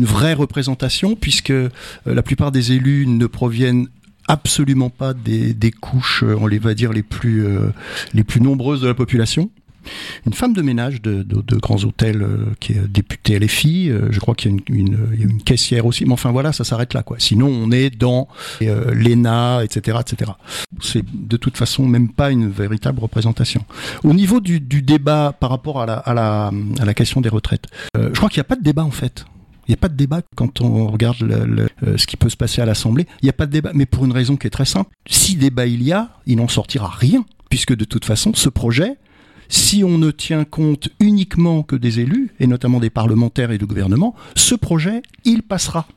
vraie 0.03 0.33
représentation, 0.33 1.15
puisque 1.15 1.53
la 2.05 2.21
plupart 2.23 2.51
des 2.51 2.73
élus 2.73 3.07
ne 3.07 3.25
proviennent 3.25 3.87
absolument 4.27 4.89
pas 4.89 5.13
des, 5.13 5.71
couches, 5.71 6.23
on 6.23 6.47
les 6.47 6.59
va 6.59 6.73
dire 6.73 6.91
les 6.93 7.03
plus 7.03 7.43
nombreuses 8.41 8.81
de 8.81 8.87
la 8.87 8.93
population 8.93 9.49
une 10.25 10.33
femme 10.33 10.53
de 10.53 10.61
ménage 10.61 11.01
de, 11.01 11.23
grands 11.57 11.83
hôtels 11.83 12.21
euh, 12.21 12.53
qui 12.59 12.73
est 12.73 12.87
députée 12.87 13.39
LFI. 13.39 13.89
Euh, 13.89 14.07
je 14.11 14.19
crois 14.19 14.35
qu'il 14.35 14.51
y, 14.51 14.53
a 14.53 14.57
une, 14.69 15.41
caissière 15.43 15.85
aussi. 15.85 16.05
Mais 16.05 16.13
enfin 16.13 16.31
voilà, 16.31 16.53
ça 16.53 16.63
s'arrête 16.63 16.93
là. 16.93 17.03
quoi. 17.03 17.17
Sinon, 17.19 17.47
on 17.47 17.71
est 17.71 17.89
dans 17.89 18.27
euh, 18.61 18.93
l'ENA, 18.93 19.63
etc., 19.63 19.97
etc. 20.01 20.31
C'est 20.81 21.03
de 21.13 21.37
toute 21.37 21.57
façon 21.57 21.85
même 21.85 22.09
pas 22.09 22.31
une 22.31 22.49
véritable 22.49 22.99
représentation. 22.99 23.65
Au 24.03 24.13
niveau 24.13 24.39
du, 24.39 24.59
débat 24.59 25.33
par 25.39 25.49
rapport 25.49 25.81
à 25.81 26.13
la, 26.13 26.93
question 26.93 27.21
des 27.21 27.29
retraites, 27.29 27.67
je 27.95 28.09
crois 28.09 28.29
qu'il 28.29 28.39
n'y 28.39 28.45
a 28.45 28.49
pas 28.49 28.55
de 28.55 28.63
débat 28.63 28.83
en 28.83 28.91
fait. 28.91 29.25
Il 29.67 29.71
n'y 29.71 29.75
a 29.75 29.77
pas 29.77 29.87
de 29.87 29.95
débat 29.95 30.21
quand 30.35 30.61
on 30.61 30.87
regarde 30.87 31.69
ce 31.95 32.05
qui 32.05 32.17
peut 32.17 32.29
se 32.29 32.35
passer 32.35 32.61
à 32.61 32.65
l'Assemblée. 32.65 33.07
Il 33.21 33.25
n'y 33.25 33.29
a 33.29 33.33
pas 33.33 33.45
de 33.45 33.51
débat, 33.51 33.71
mais 33.73 33.85
pour 33.85 34.03
une 34.05 34.11
raison 34.11 34.35
qui 34.35 34.47
est 34.47 34.51
très 34.51 34.65
simple. 34.65 34.89
Si 35.07 35.35
débat 35.35 35.65
il 35.65 35.83
y 35.83 35.93
a, 35.93 36.09
il 36.25 36.37
n'en 36.37 36.49
sortira 36.49 36.89
rien, 36.89 37.23
puisque 37.49 37.75
de 37.75 37.85
toute 37.85 38.05
façon, 38.05 38.33
ce 38.33 38.49
projet, 38.49 38.97
si 39.49 39.83
on 39.83 39.97
ne 39.97 40.11
tient 40.11 40.43
compte 40.43 40.89
uniquement 40.99 41.63
que 41.63 41.75
des 41.75 41.99
élus, 41.99 42.31
et 42.39 42.47
notamment 42.47 42.79
des 42.79 42.89
parlementaires 42.89 43.51
et 43.51 43.57
du 43.57 43.65
gouvernement, 43.65 44.15
ce 44.35 44.55
projet, 44.55 45.01
il 45.25 45.43
passera. 45.43 45.87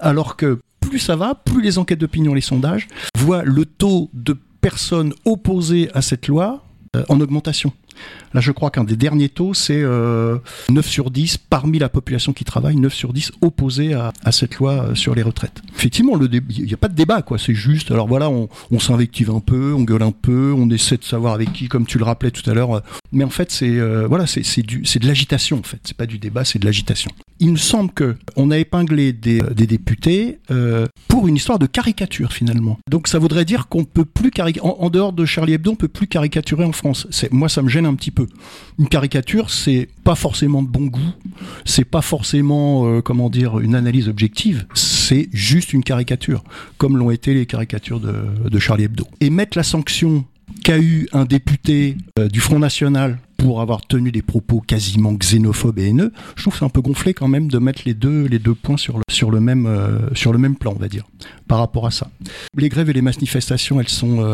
Alors 0.00 0.36
que 0.36 0.60
plus 0.80 0.98
ça 0.98 1.16
va, 1.16 1.34
plus 1.34 1.62
les 1.62 1.78
enquêtes 1.78 1.98
d'opinion, 1.98 2.34
les 2.34 2.40
sondages 2.40 2.88
voient 3.18 3.42
le 3.42 3.64
taux 3.64 4.10
de 4.12 4.36
personnes 4.60 5.12
opposées 5.24 5.90
à 5.94 6.02
cette 6.02 6.28
loi 6.28 6.64
euh, 6.96 7.04
en 7.08 7.20
augmentation. 7.20 7.72
Là, 8.34 8.40
je 8.40 8.52
crois 8.52 8.70
qu'un 8.70 8.84
des 8.84 8.96
derniers 8.96 9.28
taux, 9.28 9.54
c'est 9.54 9.80
9 9.80 9.84
euh, 9.84 10.38
sur 10.82 11.10
10 11.10 11.38
parmi 11.38 11.78
la 11.78 11.88
population 11.88 12.32
qui 12.32 12.44
travaille, 12.44 12.76
9 12.76 12.92
sur 12.92 13.12
10 13.12 13.32
opposés 13.40 13.94
à, 13.94 14.12
cette 14.32 14.56
loi 14.56 14.72
euh, 14.72 14.94
sur 14.94 15.14
les 15.14 15.22
retraites. 15.22 15.62
Effectivement, 15.74 16.18
il 16.20 16.64
n'y 16.64 16.74
a 16.74 16.76
pas 16.76 16.88
de 16.88 16.94
débat, 16.94 17.22
quoi. 17.22 17.38
C'est 17.38 17.54
juste, 17.54 17.90
alors 17.90 18.08
voilà, 18.08 18.30
on, 18.30 18.48
s'invective 18.78 19.30
un 19.30 19.40
peu, 19.40 19.72
on 19.72 19.82
gueule 19.82 20.02
un 20.02 20.12
peu, 20.12 20.52
on 20.56 20.68
essaie 20.70 20.96
de 20.96 21.04
savoir 21.04 21.34
avec 21.34 21.52
qui, 21.52 21.68
comme 21.68 21.86
tu 21.86 21.98
le 21.98 22.04
rappelais 22.04 22.30
tout 22.30 22.48
à 22.48 22.54
l'heure. 22.54 22.82
Mais 23.12 23.24
en 23.24 23.30
fait, 23.30 23.50
c'est 23.50 23.80
voilà, 24.06 24.26
c'est 24.26 24.62
de 24.62 25.06
l'agitation, 25.06 25.58
en 25.58 25.62
fait. 25.62 25.80
C'est 25.84 25.96
pas 25.96 26.06
du 26.06 26.18
débat, 26.18 26.44
c'est 26.44 26.58
de 26.58 26.64
l'agitation. 26.64 27.10
il 27.40 27.52
me 27.52 27.56
semble 27.56 27.92
que 27.92 28.16
on 28.36 28.50
a 28.50 28.58
épinglé 28.58 29.12
des, 29.12 29.40
députés 29.66 30.38
euh, 30.50 30.86
pour 31.08 31.28
une 31.28 31.36
histoire 31.36 31.58
de 31.58 31.66
caricature 31.66 32.32
finalement. 32.32 32.78
Donc 32.90 33.08
ça 33.08 33.18
voudrait 33.18 33.44
dire 33.44 33.68
qu'on 33.68 33.84
peut 33.84 34.04
plus 34.04 34.30
caricaturer, 34.30 34.74
en, 34.78 34.90
dehors 34.90 35.12
de 35.12 35.24
Charlie 35.24 35.54
Hebdo, 35.54 35.72
on 35.72 35.76
peut 35.76 35.88
plus 35.88 36.06
caricaturer 36.06 36.64
en 36.64 36.72
France. 36.72 37.06
Moi, 37.30 37.48
ça 37.48 37.62
me 37.62 37.68
gêne 37.68 37.85
un 37.86 37.94
petit 37.94 38.10
peu. 38.10 38.26
Une 38.78 38.88
caricature, 38.88 39.50
c'est 39.50 39.88
pas 40.04 40.14
forcément 40.14 40.62
de 40.62 40.68
bon 40.68 40.86
goût, 40.86 41.12
c'est 41.64 41.84
pas 41.84 42.02
forcément, 42.02 42.86
euh, 42.86 43.00
comment 43.00 43.30
dire, 43.30 43.58
une 43.58 43.74
analyse 43.74 44.08
objective. 44.08 44.66
C'est 44.74 45.28
juste 45.32 45.72
une 45.72 45.82
caricature, 45.82 46.44
comme 46.78 46.96
l'ont 46.96 47.10
été 47.10 47.34
les 47.34 47.46
caricatures 47.46 48.00
de, 48.00 48.58
Charlie 48.58 48.84
Hebdo. 48.84 49.06
Et 49.20 49.30
mettre 49.30 49.56
la 49.56 49.62
sanction 49.62 50.24
qu'a 50.64 50.78
eu 50.78 51.08
un 51.12 51.24
député 51.24 51.96
euh, 52.18 52.28
du 52.28 52.40
Front 52.40 52.58
National 52.58 53.18
pour 53.36 53.60
avoir 53.60 53.86
tenu 53.86 54.10
des 54.10 54.22
propos 54.22 54.60
quasiment 54.60 55.12
xénophobes 55.12 55.78
et 55.78 55.88
haineux, 55.88 56.12
je 56.36 56.42
trouve 56.42 56.56
c'est 56.58 56.64
un 56.64 56.70
peu 56.70 56.80
gonflé 56.80 57.12
quand 57.12 57.28
même 57.28 57.48
de 57.48 57.58
mettre 57.58 57.82
les 57.84 57.94
deux, 57.94 58.24
les 58.24 58.38
deux 58.38 58.54
points 58.54 58.78
sur 58.78 58.96
le, 58.96 59.02
sur, 59.10 59.30
le 59.30 59.40
même, 59.40 59.66
euh, 59.66 60.12
sur 60.14 60.32
le 60.32 60.38
même 60.38 60.56
plan, 60.56 60.72
on 60.74 60.78
va 60.78 60.88
dire, 60.88 61.04
par 61.46 61.58
rapport 61.58 61.86
à 61.86 61.90
ça. 61.90 62.10
Les 62.56 62.68
grèves 62.68 62.88
et 62.88 62.94
les 62.94 63.02
manifestations, 63.02 63.78
elles 63.78 63.88
sont, 63.88 64.24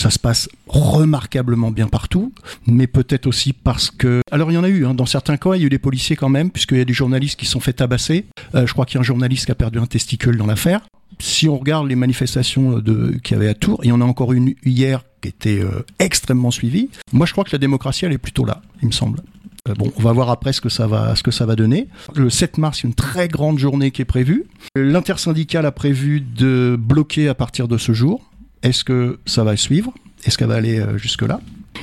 ça 0.00 0.10
se 0.10 0.18
passe 0.18 0.48
remarquablement 0.66 1.70
bien 1.70 1.88
partout, 1.88 2.32
mais 2.66 2.86
peut-être 2.86 3.26
aussi 3.26 3.52
parce 3.52 3.90
que, 3.90 4.20
alors 4.30 4.50
il 4.50 4.54
y 4.54 4.58
en 4.58 4.64
a 4.64 4.68
eu, 4.68 4.86
hein, 4.86 4.94
dans 4.94 5.06
certains 5.06 5.36
cas, 5.36 5.54
il 5.54 5.60
y 5.60 5.62
a 5.64 5.66
eu 5.66 5.70
des 5.70 5.78
policiers 5.78 6.16
quand 6.16 6.28
même, 6.28 6.50
puisqu'il 6.50 6.78
y 6.78 6.82
a 6.82 6.84
des 6.84 6.92
journalistes 6.92 7.38
qui 7.38 7.46
sont 7.46 7.60
fait 7.60 7.72
tabasser. 7.72 8.26
je 8.54 8.72
crois 8.72 8.86
qu'il 8.86 8.96
y 8.96 8.98
a 8.98 9.00
un 9.00 9.04
journaliste 9.04 9.46
qui 9.46 9.52
a 9.52 9.54
perdu 9.54 9.78
un 9.78 9.86
testicule 9.86 10.36
dans 10.36 10.46
l'affaire 10.46 10.80
si 11.20 11.48
on 11.48 11.58
regarde 11.58 11.88
les 11.88 11.96
manifestations 11.96 12.80
qu'il 12.80 13.32
y 13.32 13.34
avait 13.34 13.48
à 13.48 13.54
Tours, 13.54 13.80
il 13.82 13.88
y 13.88 13.92
en 13.92 14.00
a 14.00 14.04
encore 14.04 14.32
une 14.32 14.54
hier 14.64 15.02
qui 15.20 15.28
était 15.28 15.60
euh, 15.60 15.84
extrêmement 15.98 16.50
suivie. 16.50 16.90
Moi, 17.12 17.26
je 17.26 17.32
crois 17.32 17.44
que 17.44 17.50
la 17.52 17.58
démocratie, 17.58 18.04
elle 18.04 18.12
est 18.12 18.18
plutôt 18.18 18.44
là, 18.44 18.62
il 18.82 18.88
me 18.88 18.92
semble. 18.92 19.20
Euh, 19.68 19.74
bon, 19.74 19.92
on 19.96 20.02
va 20.02 20.12
voir 20.12 20.30
après 20.30 20.52
ce 20.52 20.60
que 20.60 20.68
ça 20.68 20.86
va, 20.86 21.16
ce 21.16 21.22
que 21.22 21.30
ça 21.30 21.46
va 21.46 21.56
donner. 21.56 21.88
Le 22.14 22.30
7 22.30 22.58
mars, 22.58 22.84
une 22.84 22.94
très 22.94 23.28
grande 23.28 23.58
journée 23.58 23.90
qui 23.90 24.02
est 24.02 24.06
prévue. 24.06 24.44
L'intersyndicale 24.76 25.66
a 25.66 25.72
prévu 25.72 26.20
de 26.20 26.76
bloquer 26.78 27.28
à 27.28 27.34
partir 27.34 27.68
de 27.68 27.78
ce 27.78 27.92
jour. 27.92 28.22
Est-ce 28.62 28.84
que 28.84 29.18
ça 29.26 29.44
va 29.44 29.56
suivre? 29.56 29.92
Est-ce 30.24 30.36
qu'elle 30.38 30.48
va 30.48 30.56
aller 30.56 30.78
euh, 30.78 30.98
jusque-là? 30.98 31.40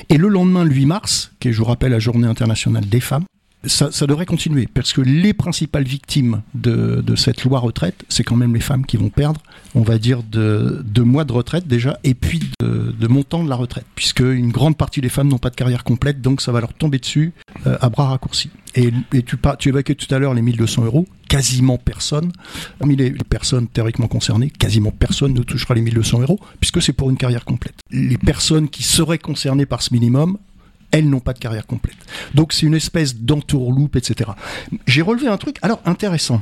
Et 0.08 0.18
le 0.18 0.28
lendemain, 0.28 0.64
le 0.64 0.72
8 0.72 0.86
mars, 0.86 1.32
qui 1.40 1.48
est, 1.48 1.52
je 1.52 1.58
vous 1.58 1.64
rappelle, 1.64 1.92
la 1.92 1.98
journée 1.98 2.26
internationale 2.26 2.86
des 2.86 3.00
femmes, 3.00 3.24
ça, 3.64 4.06
devrait 4.06 4.26
continuer, 4.26 4.68
parce 4.72 4.92
que 4.92 5.00
les 5.00 5.32
principales 5.32 5.84
victimes 5.84 6.42
de, 6.54 7.02
cette 7.16 7.42
loi 7.44 7.58
retraite, 7.58 8.04
c'est 8.08 8.22
quand 8.22 8.36
même 8.36 8.54
les 8.54 8.60
femmes 8.60 8.86
qui 8.86 8.96
vont 8.96 9.08
perdre, 9.08 9.40
on 9.74 9.82
va 9.82 9.98
dire, 9.98 10.22
de, 10.22 10.84
mois 10.98 11.24
de 11.24 11.32
retraite 11.32 11.66
déjà, 11.66 11.98
et 12.04 12.14
puis 12.14 12.40
de, 12.60 13.06
montant 13.08 13.42
de 13.42 13.48
la 13.48 13.56
retraite, 13.56 13.86
puisque 13.94 14.20
une 14.20 14.50
grande 14.50 14.76
partie 14.76 15.00
des 15.00 15.08
femmes 15.08 15.28
n'ont 15.28 15.38
pas 15.38 15.50
de 15.50 15.56
carrière 15.56 15.84
complète, 15.84 16.20
donc 16.20 16.40
ça 16.40 16.52
va 16.52 16.60
leur 16.60 16.74
tomber 16.74 16.98
dessus 16.98 17.32
euh, 17.66 17.76
à 17.80 17.88
bras 17.88 18.08
raccourcis. 18.08 18.50
Et, 18.74 18.92
tu 19.22 19.68
évoquais 19.68 19.94
tout 19.94 20.14
à 20.14 20.18
l'heure 20.18 20.34
les 20.34 20.42
1200 20.42 20.84
euros, 20.84 21.06
quasiment 21.36 21.76
personne, 21.76 22.32
parmi 22.78 22.96
les 22.96 23.10
personnes 23.10 23.68
théoriquement 23.68 24.08
concernées, 24.08 24.48
quasiment 24.48 24.90
personne 24.90 25.34
ne 25.34 25.42
touchera 25.42 25.74
les 25.74 25.82
1200 25.82 26.22
euros, 26.22 26.40
puisque 26.60 26.80
c'est 26.80 26.94
pour 26.94 27.10
une 27.10 27.18
carrière 27.18 27.44
complète. 27.44 27.74
Les 27.90 28.16
personnes 28.16 28.70
qui 28.70 28.82
seraient 28.82 29.18
concernées 29.18 29.66
par 29.66 29.82
ce 29.82 29.92
minimum 29.92 30.38
elles 30.92 31.10
n'ont 31.10 31.20
pas 31.20 31.32
de 31.32 31.40
carrière 31.40 31.66
complète. 31.66 31.96
Donc 32.32 32.52
c'est 32.52 32.64
une 32.64 32.74
espèce 32.74 33.16
d'entourloupe, 33.16 33.96
etc. 33.96 34.30
J'ai 34.86 35.02
relevé 35.02 35.26
un 35.26 35.36
truc, 35.36 35.58
alors 35.60 35.82
intéressant. 35.84 36.40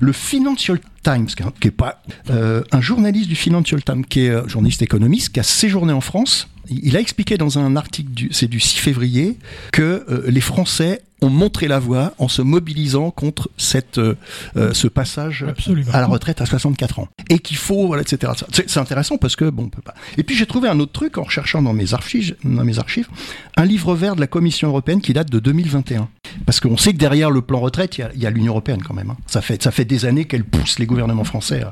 Le 0.00 0.12
Financial 0.12 0.80
Times, 1.02 1.26
qui 1.60 1.68
est 1.68 1.70
pas 1.70 2.02
euh, 2.30 2.62
un 2.72 2.80
journaliste 2.80 3.28
du 3.28 3.36
Financial 3.36 3.82
Times, 3.82 4.04
qui 4.04 4.26
est 4.26 4.30
euh, 4.30 4.46
journaliste 4.48 4.82
économiste, 4.82 5.30
qui 5.30 5.40
a 5.40 5.42
séjourné 5.42 5.92
en 5.92 6.00
France, 6.00 6.48
il 6.68 6.96
a 6.96 7.00
expliqué 7.00 7.36
dans 7.36 7.58
un 7.58 7.76
article, 7.76 8.28
c'est 8.30 8.48
du 8.48 8.60
6 8.60 8.78
février, 8.78 9.38
que 9.72 10.04
euh, 10.08 10.22
les 10.28 10.40
Français 10.40 11.02
ont 11.20 11.30
montré 11.30 11.68
la 11.68 11.78
voie 11.78 12.14
en 12.18 12.26
se 12.26 12.42
mobilisant 12.42 13.10
contre 13.12 13.48
cette, 13.56 13.98
euh, 13.98 14.16
ce 14.54 14.88
passage 14.88 15.46
à 15.92 16.00
la 16.00 16.06
retraite 16.06 16.40
à 16.40 16.46
64 16.46 16.98
ans. 16.98 17.08
Et 17.28 17.38
qu'il 17.38 17.56
faut, 17.56 17.86
voilà, 17.86 18.02
etc. 18.02 18.32
C'est 18.50 18.78
intéressant 18.78 19.18
parce 19.18 19.36
que, 19.36 19.48
bon, 19.48 19.64
on 19.64 19.68
peut 19.68 19.82
pas. 19.82 19.94
Et 20.18 20.24
puis 20.24 20.36
j'ai 20.36 20.46
trouvé 20.46 20.68
un 20.68 20.80
autre 20.80 20.92
truc 20.92 21.18
en 21.18 21.22
recherchant 21.22 21.62
dans 21.62 21.72
mes 21.72 21.94
archives, 21.94 22.34
dans 22.42 22.64
mes 22.64 22.80
archives, 22.80 23.08
un 23.56 23.64
livre 23.64 23.94
vert 23.94 24.16
de 24.16 24.20
la 24.20 24.26
Commission 24.26 24.68
européenne 24.68 25.00
qui 25.00 25.12
date 25.12 25.30
de 25.30 25.38
2021. 25.38 26.08
Parce 26.44 26.58
qu'on 26.58 26.76
sait 26.76 26.92
que 26.92 26.98
derrière 26.98 27.30
le 27.30 27.42
plan 27.42 27.60
retraite, 27.60 27.98
il 27.98 28.20
y 28.20 28.26
a, 28.26 28.30
l'Union 28.30 28.52
européenne 28.52 28.82
quand 28.82 28.94
même. 28.94 29.10
Hein. 29.10 29.16
Ça, 29.26 29.42
fait, 29.42 29.62
ça 29.62 29.70
fait 29.70 29.84
des 29.84 30.06
années 30.06 30.24
qu'elle 30.24 30.44
pousse 30.44 30.80
les 30.80 30.86
gouvernements 30.92 31.24
français 31.24 31.62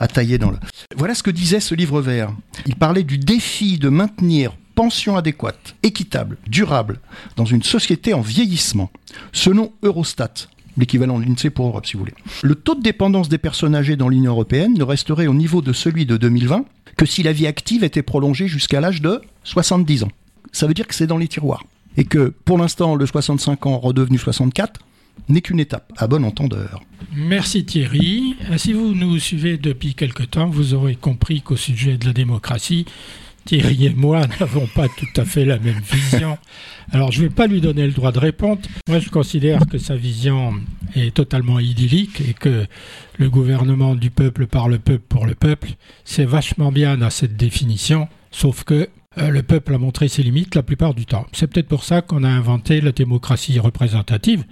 à 0.00 0.08
tailler 0.08 0.38
dans 0.38 0.50
le. 0.50 0.58
Voilà 0.96 1.14
ce 1.14 1.22
que 1.22 1.30
disait 1.30 1.60
ce 1.60 1.74
livre 1.74 2.00
vert. 2.00 2.32
Il 2.66 2.76
parlait 2.76 3.02
du 3.02 3.18
défi 3.18 3.78
de 3.78 3.88
maintenir 3.88 4.52
pension 4.74 5.16
adéquate, 5.16 5.74
équitable, 5.82 6.38
durable, 6.48 6.98
dans 7.36 7.44
une 7.44 7.62
société 7.62 8.14
en 8.14 8.20
vieillissement, 8.20 8.90
selon 9.32 9.72
Eurostat, 9.82 10.32
l'équivalent 10.76 11.18
de 11.18 11.24
l'INSEE 11.24 11.50
pour 11.50 11.66
Europe 11.66 11.86
si 11.86 11.94
vous 11.94 12.00
voulez. 12.00 12.14
Le 12.42 12.54
taux 12.54 12.74
de 12.74 12.82
dépendance 12.82 13.28
des 13.28 13.38
personnes 13.38 13.74
âgées 13.74 13.96
dans 13.96 14.08
l'Union 14.08 14.32
européenne 14.32 14.74
ne 14.74 14.84
resterait 14.84 15.26
au 15.26 15.34
niveau 15.34 15.60
de 15.60 15.72
celui 15.72 16.06
de 16.06 16.16
2020 16.16 16.64
que 16.96 17.06
si 17.06 17.22
la 17.22 17.32
vie 17.32 17.46
active 17.46 17.84
était 17.84 18.02
prolongée 18.02 18.48
jusqu'à 18.48 18.80
l'âge 18.80 19.02
de 19.02 19.20
70 19.44 20.04
ans. 20.04 20.10
Ça 20.52 20.66
veut 20.66 20.74
dire 20.74 20.86
que 20.86 20.94
c'est 20.94 21.06
dans 21.06 21.18
les 21.18 21.28
tiroirs. 21.28 21.64
Et 21.96 22.04
que 22.04 22.32
pour 22.44 22.58
l'instant, 22.58 22.94
le 22.94 23.04
65 23.04 23.66
ans 23.66 23.78
redevenu 23.78 24.18
64 24.18 24.80
n'est 25.28 25.40
qu'une 25.40 25.60
étape, 25.60 25.92
à 25.96 26.06
bon 26.06 26.24
entendeur. 26.24 26.82
Merci 27.14 27.64
Thierry. 27.64 28.36
Si 28.56 28.72
vous 28.72 28.94
nous 28.94 29.18
suivez 29.18 29.58
depuis 29.58 29.94
quelque 29.94 30.22
temps, 30.22 30.48
vous 30.48 30.74
aurez 30.74 30.96
compris 30.96 31.42
qu'au 31.42 31.56
sujet 31.56 31.96
de 31.96 32.06
la 32.06 32.12
démocratie, 32.12 32.86
Thierry 33.44 33.86
et 33.86 33.90
moi 33.90 34.22
n'avons 34.40 34.66
pas 34.66 34.88
tout 34.88 35.20
à 35.20 35.24
fait 35.24 35.44
la 35.44 35.58
même 35.58 35.80
vision. 35.80 36.38
Alors 36.90 37.12
je 37.12 37.22
ne 37.22 37.28
vais 37.28 37.34
pas 37.34 37.46
lui 37.46 37.60
donner 37.60 37.86
le 37.86 37.92
droit 37.92 38.12
de 38.12 38.18
répondre. 38.18 38.60
Moi 38.88 38.98
je 38.98 39.10
considère 39.10 39.66
que 39.66 39.78
sa 39.78 39.96
vision 39.96 40.54
est 40.94 41.14
totalement 41.14 41.58
idyllique 41.58 42.20
et 42.20 42.34
que 42.34 42.66
le 43.18 43.30
gouvernement 43.30 43.94
du 43.94 44.10
peuple 44.10 44.46
par 44.46 44.68
le 44.68 44.78
peuple 44.78 45.04
pour 45.08 45.26
le 45.26 45.34
peuple, 45.34 45.70
c'est 46.04 46.24
vachement 46.24 46.72
bien 46.72 46.96
dans 46.96 47.10
cette 47.10 47.36
définition, 47.36 48.08
sauf 48.30 48.64
que 48.64 48.88
euh, 49.18 49.28
le 49.28 49.42
peuple 49.42 49.74
a 49.74 49.78
montré 49.78 50.08
ses 50.08 50.22
limites 50.22 50.54
la 50.54 50.62
plupart 50.62 50.94
du 50.94 51.06
temps. 51.06 51.26
C'est 51.32 51.46
peut-être 51.46 51.68
pour 51.68 51.84
ça 51.84 52.00
qu'on 52.00 52.24
a 52.24 52.28
inventé 52.28 52.80
la 52.80 52.92
démocratie 52.92 53.58
représentative. 53.58 54.44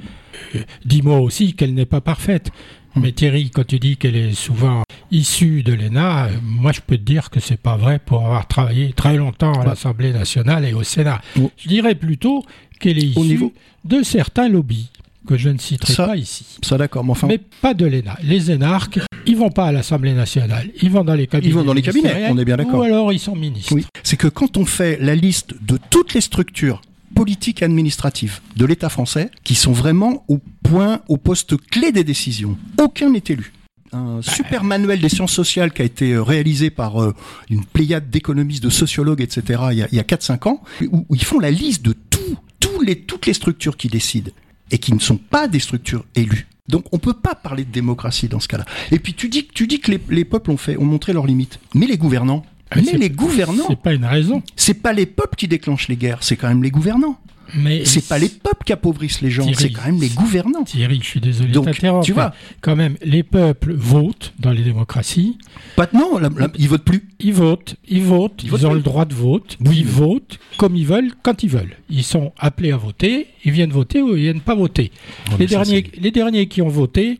Euh, 0.55 0.61
dis-moi 0.85 1.19
aussi 1.21 1.55
qu'elle 1.55 1.75
n'est 1.75 1.87
pas 1.87 2.01
parfaite. 2.01 2.51
Mais 2.97 3.13
Thierry, 3.13 3.51
quand 3.51 3.67
tu 3.67 3.79
dis 3.79 3.97
qu'elle 3.97 4.17
est 4.17 4.33
souvent 4.33 4.83
issue 5.13 5.63
de 5.63 5.73
l'ENA, 5.73 6.29
moi 6.43 6.73
je 6.73 6.81
peux 6.81 6.97
te 6.97 7.03
dire 7.03 7.31
que 7.31 7.39
c'est 7.39 7.61
pas 7.61 7.77
vrai 7.77 8.01
pour 8.01 8.25
avoir 8.25 8.49
travaillé 8.49 8.93
très 8.93 9.17
longtemps 9.17 9.53
à 9.53 9.65
l'Assemblée 9.65 10.13
nationale 10.13 10.65
et 10.65 10.73
au 10.73 10.83
Sénat. 10.83 11.21
Je 11.57 11.69
dirais 11.69 11.95
plutôt 11.95 12.45
qu'elle 12.81 12.99
est 12.99 13.07
issue 13.07 13.53
de 13.85 14.03
certains 14.03 14.49
lobbies 14.49 14.91
que 15.31 15.37
je 15.37 15.49
ne 15.49 15.59
citerai 15.59 15.95
pas 15.95 16.17
ici. 16.17 16.45
Ça 16.61 16.77
d'accord, 16.77 17.05
mais 17.05 17.13
enfin. 17.13 17.29
Mais 17.29 17.39
pas 17.39 17.73
de 17.73 17.87
l'ENA. 17.87 18.19
Les 18.25 18.51
énarques, 18.51 18.99
ils 19.27 19.37
vont 19.37 19.51
pas 19.51 19.67
à 19.67 19.73
l'Assemblée 19.73 20.13
nationale, 20.13 20.71
ils 20.83 20.91
vont 20.91 21.05
dans 21.05 21.15
les 21.15 21.29
cabinets. 21.29 21.53
Ils 21.53 21.55
vont 21.55 21.63
dans 21.63 21.73
les 21.73 21.83
cabinets, 21.83 22.27
on 22.31 22.37
est 22.37 22.45
bien 22.45 22.57
d'accord. 22.57 22.81
Ou 22.81 22.83
alors 22.83 23.13
ils 23.13 23.21
sont 23.21 23.37
ministres. 23.37 23.73
Oui. 23.73 23.87
C'est 24.03 24.17
que 24.17 24.27
quand 24.27 24.57
on 24.57 24.67
fait 24.67 24.99
la 25.01 25.15
liste 25.15 25.55
de 25.63 25.79
toutes 25.89 26.15
les 26.15 26.21
structures 26.21 26.83
politiques 27.15 27.63
et 27.63 27.65
administratives 27.65 28.41
de 28.57 28.65
l'État 28.65 28.89
français 28.89 29.31
qui 29.45 29.55
sont 29.55 29.73
vraiment 29.73 30.25
au 30.27 30.41
point, 30.65 31.01
au 31.09 31.17
poste 31.17 31.57
clé 31.57 31.93
des 31.93 32.03
décisions. 32.03 32.57
Aucun 32.81 33.11
n'est 33.11 33.23
élu 33.29 33.53
un 33.93 34.23
super 34.23 34.63
manuel 34.63 35.01
des 35.01 35.09
sciences 35.09 35.33
sociales 35.33 35.73
qui 35.73 35.83
a 35.83 35.85
été 35.85 36.13
euh, 36.13 36.23
réalisé 36.23 36.71
par 36.71 37.03
euh, 37.03 37.13
une 37.49 37.65
pléiade 37.65 38.09
d'économistes, 38.09 38.63
de 38.63 38.71
sociologues, 38.71 39.21
etc. 39.21 39.63
il 39.73 39.79
y 39.79 39.83
a, 39.83 39.87
a 40.01 40.05
4-5 40.05 40.49
ans, 40.49 40.63
où, 40.93 41.05
ils 41.11 41.25
font 41.25 41.41
la 41.41 41.51
liste 41.51 41.85
de 41.85 41.93
tout, 41.93 42.37
tous 42.61 42.83
les, 42.83 43.01
toutes 43.01 43.27
les 43.27 43.33
structures 43.33 43.77
qui 43.77 43.89
décident 43.89 44.31
et 44.71 44.79
qui 44.79 44.93
ne 44.93 44.99
sont 44.99 45.17
pas 45.17 45.49
des 45.49 45.61
structures 45.61 46.05
élues. 46.15 46.47
Donc 46.69 46.85
on 46.93 46.99
peut 46.99 47.15
pas 47.15 47.35
parler 47.35 47.65
de 47.65 47.71
démocratie 47.73 48.29
dans 48.29 48.41
ce 48.41 48.49
cas-là. 48.49 48.65
Et 48.93 48.99
puis 48.99 49.15
tu 49.15 49.29
dis, 49.29 49.47
tu 49.53 49.67
dis 49.67 49.81
que 49.81 49.91
les, 49.91 50.01
les 50.09 50.25
peuples 50.25 50.51
ont 50.51 50.57
fait, 50.57 50.77
ont 50.77 50.85
montré 50.85 51.13
leurs 51.13 51.27
limites, 51.27 51.59
mais 51.75 51.87
les 51.87 51.99
gouvernants, 51.99 52.45
mais 52.77 52.93
les 52.93 53.11
gouvernants. 53.11 53.65
C'est 53.69 53.81
pas 53.81 53.93
une 53.93 54.05
raison. 54.05 54.43
C'est 54.57 54.75
pas 54.75 54.93
les 54.93 55.07
peuples 55.07 55.37
qui 55.37 55.49
déclenchent 55.49 55.89
les 55.89 55.97
guerres, 55.97 56.23
c'est 56.23 56.37
quand 56.37 56.49
même 56.49 56.63
les 56.63 56.71
gouvernants. 56.71 57.19
Mais 57.55 57.85
c'est 57.85 58.07
pas 58.07 58.19
les 58.19 58.29
peuples 58.29 58.65
qui 58.65 58.73
appauvrissent 58.73 59.21
les 59.21 59.31
gens, 59.31 59.47
c'est 59.55 59.71
quand 59.71 59.87
même 59.87 60.01
les 60.01 60.09
gouvernants. 60.09 60.65
Thierry, 60.65 61.01
je 61.03 61.07
suis 61.07 61.21
désolé 61.21 61.53
de. 61.53 62.03
Tu 62.03 62.13
vois, 62.13 62.35
quand 62.61 62.77
même, 62.77 62.97
les 63.03 63.23
peuples 63.23 63.73
votent 63.75 64.33
dans 64.39 64.53
les 64.53 64.63
démocraties. 64.63 65.39
Pas 65.77 65.89
non, 65.93 66.21
ils 66.59 66.69
votent 66.69 66.85
plus. 66.85 67.09
Ils 67.21 67.35
votent, 67.35 67.77
ils 67.89 68.03
votent, 68.03 68.43
ils, 68.43 68.67
ont 68.67 68.73
le 68.73 68.81
droit 68.81 69.05
de 69.05 69.15
vote. 69.15 69.59
Ils 69.71 69.87
votent 69.87 70.39
comme 70.57 70.77
ils 70.77 70.87
veulent, 70.87 71.13
quand 71.23 71.43
ils 71.43 71.51
veulent. 71.51 71.77
Ils 71.89 72.05
sont 72.05 72.33
appelés 72.39 72.73
à 72.73 72.77
voter, 72.77 73.29
ils 73.45 73.53
viennent 73.53 73.71
voter 73.71 74.01
ou 74.03 74.17
ils 74.17 74.23
viennent 74.23 74.41
pas 74.41 74.55
voter. 74.55 74.91
les 75.39 75.47
derniers, 75.47 75.87
les 76.01 76.11
derniers 76.11 76.47
qui 76.47 76.63
ont 76.63 76.69
voté 76.69 77.19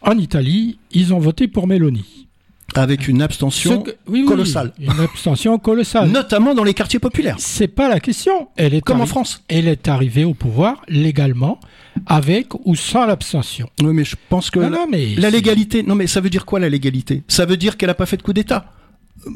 en 0.00 0.18
Italie, 0.18 0.78
ils 0.90 1.14
ont 1.14 1.18
voté 1.18 1.48
pour 1.48 1.66
Mélanie 1.66 2.28
avec 2.74 3.08
une 3.08 3.22
abstention 3.22 3.84
colossale. 4.26 4.72
une 4.80 5.00
abstention 5.00 5.58
colossale. 5.58 6.08
Notamment 6.12 6.54
dans 6.54 6.64
les 6.64 6.74
quartiers 6.74 6.98
populaires. 6.98 7.36
C'est 7.38 7.68
pas 7.68 7.88
la 7.88 8.00
question. 8.00 8.48
Elle 8.56 8.74
est 8.74 8.80
comme 8.80 9.00
en 9.00 9.06
France. 9.06 9.42
Elle 9.48 9.68
est 9.68 9.88
arrivée 9.88 10.24
au 10.24 10.34
pouvoir 10.34 10.82
légalement, 10.88 11.58
avec 12.06 12.48
ou 12.64 12.74
sans 12.74 13.06
l'abstention. 13.06 13.68
Oui, 13.82 13.92
mais 13.92 14.04
je 14.04 14.16
pense 14.28 14.50
que 14.50 14.60
la, 14.60 14.86
la 15.16 15.30
légalité. 15.30 15.82
Non, 15.82 15.94
mais 15.94 16.06
ça 16.06 16.20
veut 16.20 16.30
dire 16.30 16.44
quoi 16.44 16.60
la 16.60 16.68
légalité? 16.68 17.22
Ça 17.28 17.44
veut 17.44 17.56
dire 17.56 17.76
qu'elle 17.76 17.88
n'a 17.88 17.94
pas 17.94 18.06
fait 18.06 18.16
de 18.16 18.22
coup 18.22 18.32
d'État. 18.32 18.66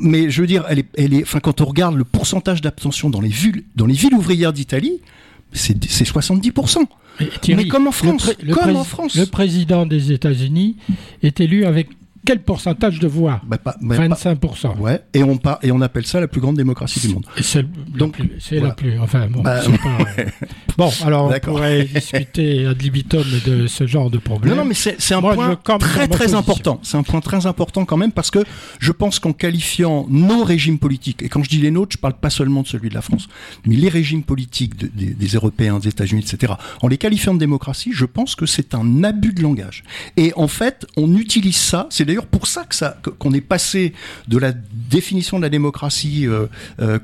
Mais 0.00 0.30
je 0.30 0.40
veux 0.40 0.48
dire, 0.48 0.64
elle 0.68 0.80
est, 0.80 0.86
elle 0.96 1.14
est, 1.14 1.22
enfin, 1.22 1.38
quand 1.38 1.60
on 1.60 1.64
regarde 1.64 1.94
le 1.94 2.04
pourcentage 2.04 2.60
d'abstention 2.60 3.08
dans 3.08 3.20
les 3.20 3.28
villes, 3.28 3.64
dans 3.76 3.86
les 3.86 3.94
villes 3.94 4.14
ouvrières 4.14 4.52
d'Italie, 4.52 5.00
c'est 5.52 5.78
70%. 5.78 6.84
Mais, 7.48 7.68
comme 7.68 7.86
en 7.86 7.92
France, 7.92 8.30
comme 8.52 8.76
en 8.76 8.84
France. 8.84 9.16
Le 9.16 9.26
président 9.26 9.86
des 9.86 10.12
États-Unis 10.12 10.76
est 11.22 11.40
élu 11.40 11.64
avec 11.64 11.88
quel 12.26 12.40
pourcentage 12.40 12.98
de 12.98 13.06
voix 13.06 13.40
25%. 13.82 14.78
ouais, 14.78 15.00
et 15.14 15.22
on, 15.22 15.38
et 15.62 15.70
on 15.70 15.80
appelle 15.80 16.04
ça 16.04 16.20
la 16.20 16.28
plus 16.28 16.40
grande 16.40 16.56
démocratie 16.56 17.00
du 17.00 17.14
monde. 17.14 17.24
C'est 17.40 17.64
Donc, 17.96 18.18
c'est 18.40 18.60
la 18.60 18.72
plus. 18.72 18.98
Enfin, 18.98 19.28
bon, 19.28 19.42
bah, 19.42 19.60
bon 20.76 20.90
alors 21.04 21.32
on 21.32 21.40
pourrait 21.40 21.84
discuter 21.94 22.66
ad 22.66 22.82
libitum 22.82 23.24
de 23.46 23.66
ce 23.68 23.86
genre 23.86 24.10
de 24.10 24.18
problème. 24.18 24.54
Non, 24.54 24.62
non, 24.62 24.68
mais 24.68 24.74
c'est 24.74 25.14
un 25.14 25.22
point 25.22 25.56
très 25.78 26.08
très 26.08 26.34
important. 26.34 26.80
C'est 26.82 26.96
un 26.96 27.04
point 27.04 27.20
très 27.20 27.46
important 27.46 27.84
quand 27.84 27.96
même 27.96 28.12
parce 28.12 28.30
que 28.30 28.40
je 28.80 28.92
pense 28.92 29.20
qu'en 29.20 29.32
qualifiant 29.32 30.06
nos 30.10 30.42
régimes 30.42 30.78
politiques, 30.78 31.22
et 31.22 31.28
quand 31.28 31.42
je 31.44 31.48
dis 31.48 31.58
les 31.58 31.70
nôtres, 31.70 31.92
je 31.92 31.98
parle 31.98 32.14
pas 32.14 32.30
seulement 32.30 32.62
de 32.62 32.66
celui 32.66 32.88
de 32.88 32.94
la 32.94 33.02
France, 33.02 33.28
mais 33.64 33.76
les 33.76 33.88
régimes 33.88 34.24
politiques 34.24 34.76
des, 34.76 35.14
des 35.14 35.26
Européens, 35.28 35.78
des 35.78 35.88
États-Unis, 35.88 36.22
etc., 36.22 36.54
en 36.82 36.88
les 36.88 36.98
qualifiant 36.98 37.34
de 37.34 37.38
démocratie, 37.38 37.92
je 37.92 38.04
pense 38.04 38.34
que 38.34 38.46
c'est 38.46 38.74
un 38.74 39.04
abus 39.04 39.32
de 39.32 39.42
langage. 39.42 39.84
Et 40.16 40.32
en 40.34 40.48
fait, 40.48 40.86
on 40.96 41.16
utilise 41.16 41.56
ça, 41.56 41.86
c'est 41.90 42.04
d'ailleurs 42.16 42.26
pour 42.26 42.46
ça 42.46 42.64
que 42.64 42.74
ça 42.74 42.96
qu'on 43.18 43.32
est 43.32 43.40
passé 43.40 43.92
de 44.28 44.38
la 44.38 44.52
définition 44.52 45.36
de 45.36 45.42
la 45.42 45.50
démocratie, 45.50 46.26
euh, 46.26 46.46
euh, 46.80 46.98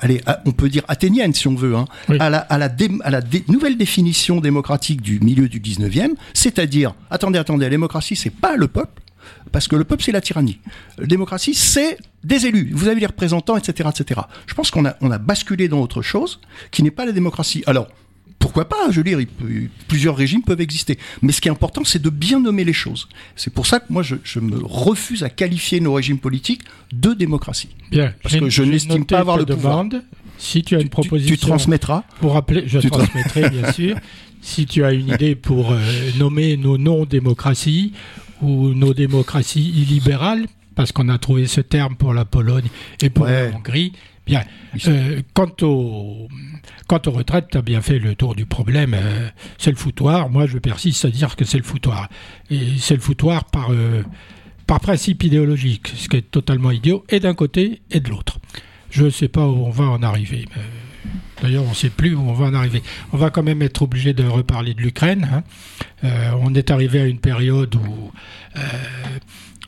allez, 0.00 0.22
on 0.46 0.52
peut 0.52 0.68
dire 0.68 0.82
athénienne 0.88 1.34
si 1.34 1.46
on 1.46 1.54
veut, 1.54 1.76
hein, 1.76 1.86
à 2.18 2.30
la, 2.30 2.38
à 2.38 2.58
la, 2.58 2.70
à 3.04 3.10
la 3.10 3.20
nouvelle 3.48 3.76
définition 3.76 4.40
démocratique 4.40 5.02
du 5.02 5.20
milieu 5.20 5.48
du 5.48 5.60
19e, 5.60 6.14
c'est-à-dire, 6.32 6.94
attendez, 7.10 7.38
attendez, 7.38 7.64
la 7.64 7.70
démocratie, 7.70 8.16
c'est 8.16 8.30
pas 8.30 8.56
le 8.56 8.68
peuple, 8.68 9.02
parce 9.52 9.68
que 9.68 9.76
le 9.76 9.84
peuple, 9.84 10.02
c'est 10.02 10.12
la 10.12 10.20
tyrannie. 10.20 10.58
La 10.98 11.06
démocratie, 11.06 11.54
c'est 11.54 11.98
des 12.24 12.46
élus. 12.46 12.70
Vous 12.72 12.88
avez 12.88 13.00
les 13.00 13.06
représentants, 13.06 13.56
etc., 13.56 13.90
etc. 13.92 14.20
Je 14.46 14.54
pense 14.54 14.70
qu'on 14.70 14.86
a, 14.86 14.96
on 15.00 15.10
a 15.10 15.18
basculé 15.18 15.68
dans 15.68 15.80
autre 15.80 16.00
chose 16.00 16.40
qui 16.70 16.82
n'est 16.82 16.90
pas 16.90 17.04
la 17.04 17.12
démocratie. 17.12 17.62
Alors, 17.66 17.88
pourquoi 18.46 18.68
pas 18.68 18.92
Je 18.92 19.00
veux 19.00 19.02
dire, 19.02 19.18
plusieurs 19.88 20.16
régimes 20.16 20.42
peuvent 20.42 20.60
exister. 20.60 21.00
Mais 21.20 21.32
ce 21.32 21.40
qui 21.40 21.48
est 21.48 21.50
important, 21.50 21.82
c'est 21.82 22.00
de 22.00 22.10
bien 22.10 22.38
nommer 22.38 22.62
les 22.62 22.72
choses. 22.72 23.08
C'est 23.34 23.52
pour 23.52 23.66
ça 23.66 23.80
que 23.80 23.86
moi, 23.92 24.04
je, 24.04 24.38
me 24.38 24.60
refuse 24.62 25.24
à 25.24 25.30
qualifier 25.30 25.80
nos 25.80 25.94
régimes 25.94 26.20
politiques 26.20 26.62
de 26.92 27.12
démocratie. 27.12 27.70
Bien. 27.90 28.14
Parce 28.22 28.36
que 28.36 28.48
je 28.48 28.62
n'estime 28.62 29.04
pas 29.04 29.18
avoir 29.18 29.36
le 29.36 29.44
demande, 29.44 29.90
pouvoir. 29.90 30.02
Si 30.38 30.62
tu 30.62 30.76
as 30.76 30.80
une 30.80 30.90
proposition, 30.90 31.34
tu, 31.34 31.40
transmettras. 31.40 32.04
Pour 32.20 32.34
rappeler, 32.34 32.62
je 32.68 32.78
transmettrai 32.78 33.50
bien 33.50 33.72
sûr. 33.80 33.96
Si 34.42 34.64
tu 34.64 34.84
as 34.84 34.92
une 34.92 35.08
idée 35.08 35.34
pour 35.34 35.72
euh, 35.72 35.80
nommer 36.16 36.56
nos 36.56 36.78
non-démocraties 36.78 37.94
ou 38.42 38.68
nos 38.74 38.94
démocraties 38.94 39.70
illibérales, 39.70 40.46
parce 40.76 40.92
qu'on 40.92 41.08
a 41.08 41.18
trouvé 41.18 41.48
ce 41.48 41.60
terme 41.60 41.96
pour 41.96 42.14
la 42.14 42.24
Pologne 42.24 42.68
et 43.02 43.10
pour 43.10 43.26
la 43.26 43.48
Hongrie, 43.48 43.92
Bien. 44.26 44.42
Euh, 44.88 45.22
quant, 45.34 45.52
au, 45.62 46.26
quant 46.88 47.00
aux 47.06 47.10
retraites, 47.12 47.46
tu 47.52 47.58
as 47.58 47.62
bien 47.62 47.80
fait 47.80 48.00
le 48.00 48.16
tour 48.16 48.34
du 48.34 48.44
problème. 48.44 48.92
Euh, 48.94 49.28
c'est 49.56 49.70
le 49.70 49.76
foutoir. 49.76 50.28
Moi, 50.30 50.46
je 50.46 50.58
persiste 50.58 51.04
à 51.04 51.10
dire 51.10 51.36
que 51.36 51.44
c'est 51.44 51.58
le 51.58 51.64
foutoir. 51.64 52.08
Et 52.50 52.60
c'est 52.78 52.96
le 52.96 53.00
foutoir 53.00 53.44
par, 53.44 53.72
euh, 53.72 54.02
par 54.66 54.80
principe 54.80 55.22
idéologique, 55.22 55.92
ce 55.96 56.08
qui 56.08 56.16
est 56.16 56.30
totalement 56.30 56.72
idiot, 56.72 57.04
et 57.08 57.20
d'un 57.20 57.34
côté 57.34 57.82
et 57.92 58.00
de 58.00 58.10
l'autre. 58.10 58.40
Je 58.90 59.04
ne 59.04 59.10
sais 59.10 59.28
pas 59.28 59.46
où 59.46 59.64
on 59.64 59.70
va 59.70 59.84
en 59.84 60.02
arriver. 60.02 60.46
D'ailleurs, 61.40 61.64
on 61.64 61.70
ne 61.70 61.74
sait 61.74 61.90
plus 61.90 62.14
où 62.14 62.20
on 62.20 62.32
va 62.32 62.46
en 62.46 62.54
arriver. 62.54 62.82
On 63.12 63.16
va 63.16 63.30
quand 63.30 63.42
même 63.42 63.62
être 63.62 63.82
obligé 63.82 64.12
de 64.12 64.24
reparler 64.24 64.74
de 64.74 64.80
l'Ukraine. 64.80 65.28
Hein. 66.02 66.08
on 66.40 66.54
est 66.54 66.70
arrivé 66.70 67.00
à 67.00 67.06
une 67.06 67.18
période 67.18 67.74
où 67.74 68.10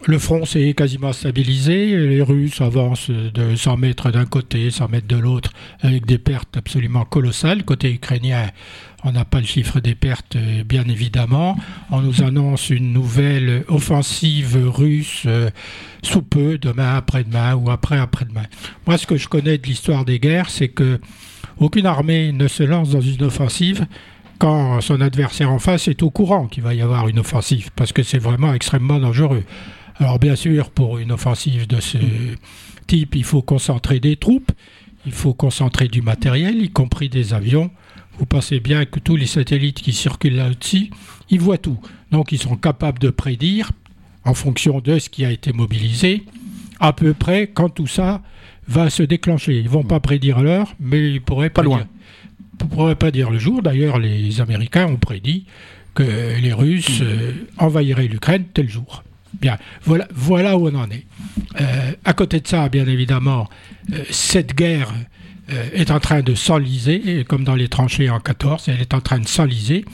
le 0.06 0.18
front 0.18 0.44
s'est 0.44 0.74
quasiment 0.74 1.12
stabilisé. 1.12 1.96
Les 1.96 2.22
Russes 2.22 2.60
avancent 2.60 3.10
de 3.10 3.56
100 3.56 3.76
mètres 3.76 4.10
d'un 4.10 4.26
côté, 4.26 4.70
100 4.70 4.88
mètres 4.88 5.08
de 5.08 5.16
l'autre, 5.16 5.52
avec 5.80 6.06
des 6.06 6.18
pertes 6.18 6.56
absolument 6.56 7.04
colossales. 7.04 7.64
Côté 7.64 7.92
ukrainien, 7.92 8.50
on 9.04 9.12
n'a 9.12 9.24
pas 9.24 9.40
le 9.40 9.46
chiffre 9.46 9.80
des 9.80 9.94
pertes, 9.94 10.36
bien 10.66 10.84
évidemment. 10.84 11.56
On 11.90 12.00
nous 12.00 12.22
annonce 12.22 12.70
une 12.70 12.92
nouvelle 12.92 13.64
offensive 13.68 14.58
russe 14.66 15.24
euh, 15.26 15.50
sous 16.02 16.22
peu, 16.22 16.58
demain, 16.58 16.96
après-demain 16.96 17.54
ou 17.54 17.70
après-après-demain. 17.70 18.46
Moi, 18.86 18.98
ce 18.98 19.06
que 19.06 19.16
je 19.16 19.28
connais 19.28 19.58
de 19.58 19.66
l'histoire 19.66 20.04
des 20.04 20.20
guerres, 20.20 20.50
c'est 20.50 20.68
que 20.68 21.00
aucune 21.58 21.86
armée 21.86 22.32
ne 22.32 22.46
se 22.46 22.62
lance 22.62 22.90
dans 22.90 23.00
une 23.00 23.24
offensive 23.24 23.86
quand 24.38 24.80
son 24.80 25.00
adversaire 25.00 25.50
en 25.50 25.58
face 25.58 25.88
est 25.88 26.02
au 26.02 26.10
courant 26.10 26.46
qu'il 26.46 26.62
va 26.62 26.72
y 26.72 26.80
avoir 26.80 27.08
une 27.08 27.18
offensive, 27.18 27.70
parce 27.74 27.92
que 27.92 28.04
c'est 28.04 28.18
vraiment 28.18 28.54
extrêmement 28.54 29.00
dangereux. 29.00 29.42
Alors 30.00 30.20
bien 30.20 30.36
sûr, 30.36 30.70
pour 30.70 30.98
une 30.98 31.10
offensive 31.10 31.66
de 31.66 31.80
ce 31.80 31.98
type, 32.86 33.16
il 33.16 33.24
faut 33.24 33.42
concentrer 33.42 33.98
des 33.98 34.14
troupes, 34.14 34.52
il 35.06 35.12
faut 35.12 35.34
concentrer 35.34 35.88
du 35.88 36.02
matériel, 36.02 36.62
y 36.62 36.70
compris 36.70 37.08
des 37.08 37.34
avions. 37.34 37.70
Vous 38.16 38.26
pensez 38.26 38.60
bien 38.60 38.84
que 38.84 39.00
tous 39.00 39.16
les 39.16 39.26
satellites 39.26 39.80
qui 39.80 39.92
circulent 39.92 40.36
là-dessus, 40.36 40.90
ils 41.30 41.40
voient 41.40 41.58
tout. 41.58 41.80
Donc 42.12 42.30
ils 42.30 42.38
sont 42.38 42.56
capables 42.56 43.00
de 43.00 43.10
prédire, 43.10 43.72
en 44.24 44.34
fonction 44.34 44.80
de 44.80 45.00
ce 45.00 45.08
qui 45.08 45.24
a 45.24 45.32
été 45.32 45.52
mobilisé, 45.52 46.24
à 46.78 46.92
peu 46.92 47.12
près 47.12 47.48
quand 47.48 47.68
tout 47.68 47.88
ça 47.88 48.22
va 48.68 48.90
se 48.90 49.02
déclencher. 49.02 49.58
Ils 49.58 49.64
ne 49.64 49.70
vont 49.70 49.84
pas 49.84 49.98
prédire 49.98 50.40
l'heure, 50.40 50.74
mais 50.78 51.10
ils 51.10 51.20
pourraient 51.20 51.50
pas 51.50 51.62
loin. 51.62 51.88
pourraient 52.70 52.94
pas 52.94 53.10
dire 53.10 53.30
le 53.30 53.38
jour. 53.38 53.62
D'ailleurs, 53.62 53.98
les 53.98 54.40
Américains 54.40 54.86
ont 54.86 54.96
prédit 54.96 55.46
que 55.94 56.38
les 56.40 56.52
Russes 56.52 57.00
euh, 57.00 57.32
envahiraient 57.56 58.06
l'Ukraine 58.06 58.44
tel 58.54 58.68
jour. 58.68 59.02
Bien, 59.34 59.58
voilà, 59.84 60.56
où 60.56 60.68
on 60.68 60.74
en 60.74 60.90
est. 60.90 61.06
Euh, 61.60 61.92
à 62.04 62.12
côté 62.12 62.40
de 62.40 62.46
ça, 62.46 62.68
bien 62.68 62.86
évidemment, 62.86 63.48
euh, 63.92 64.02
cette 64.10 64.54
guerre 64.54 64.92
euh, 65.52 65.68
est 65.72 65.90
en 65.90 66.00
train 66.00 66.22
de 66.22 66.34
s'enliser, 66.34 67.24
comme 67.28 67.44
dans 67.44 67.54
les 67.54 67.68
tranchées 67.68 68.10
en 68.10 68.20
14, 68.20 68.68
elle 68.68 68.80
est 68.80 68.94
en 68.94 69.00
train 69.00 69.18
de 69.18 69.28
s'enliser. 69.28 69.84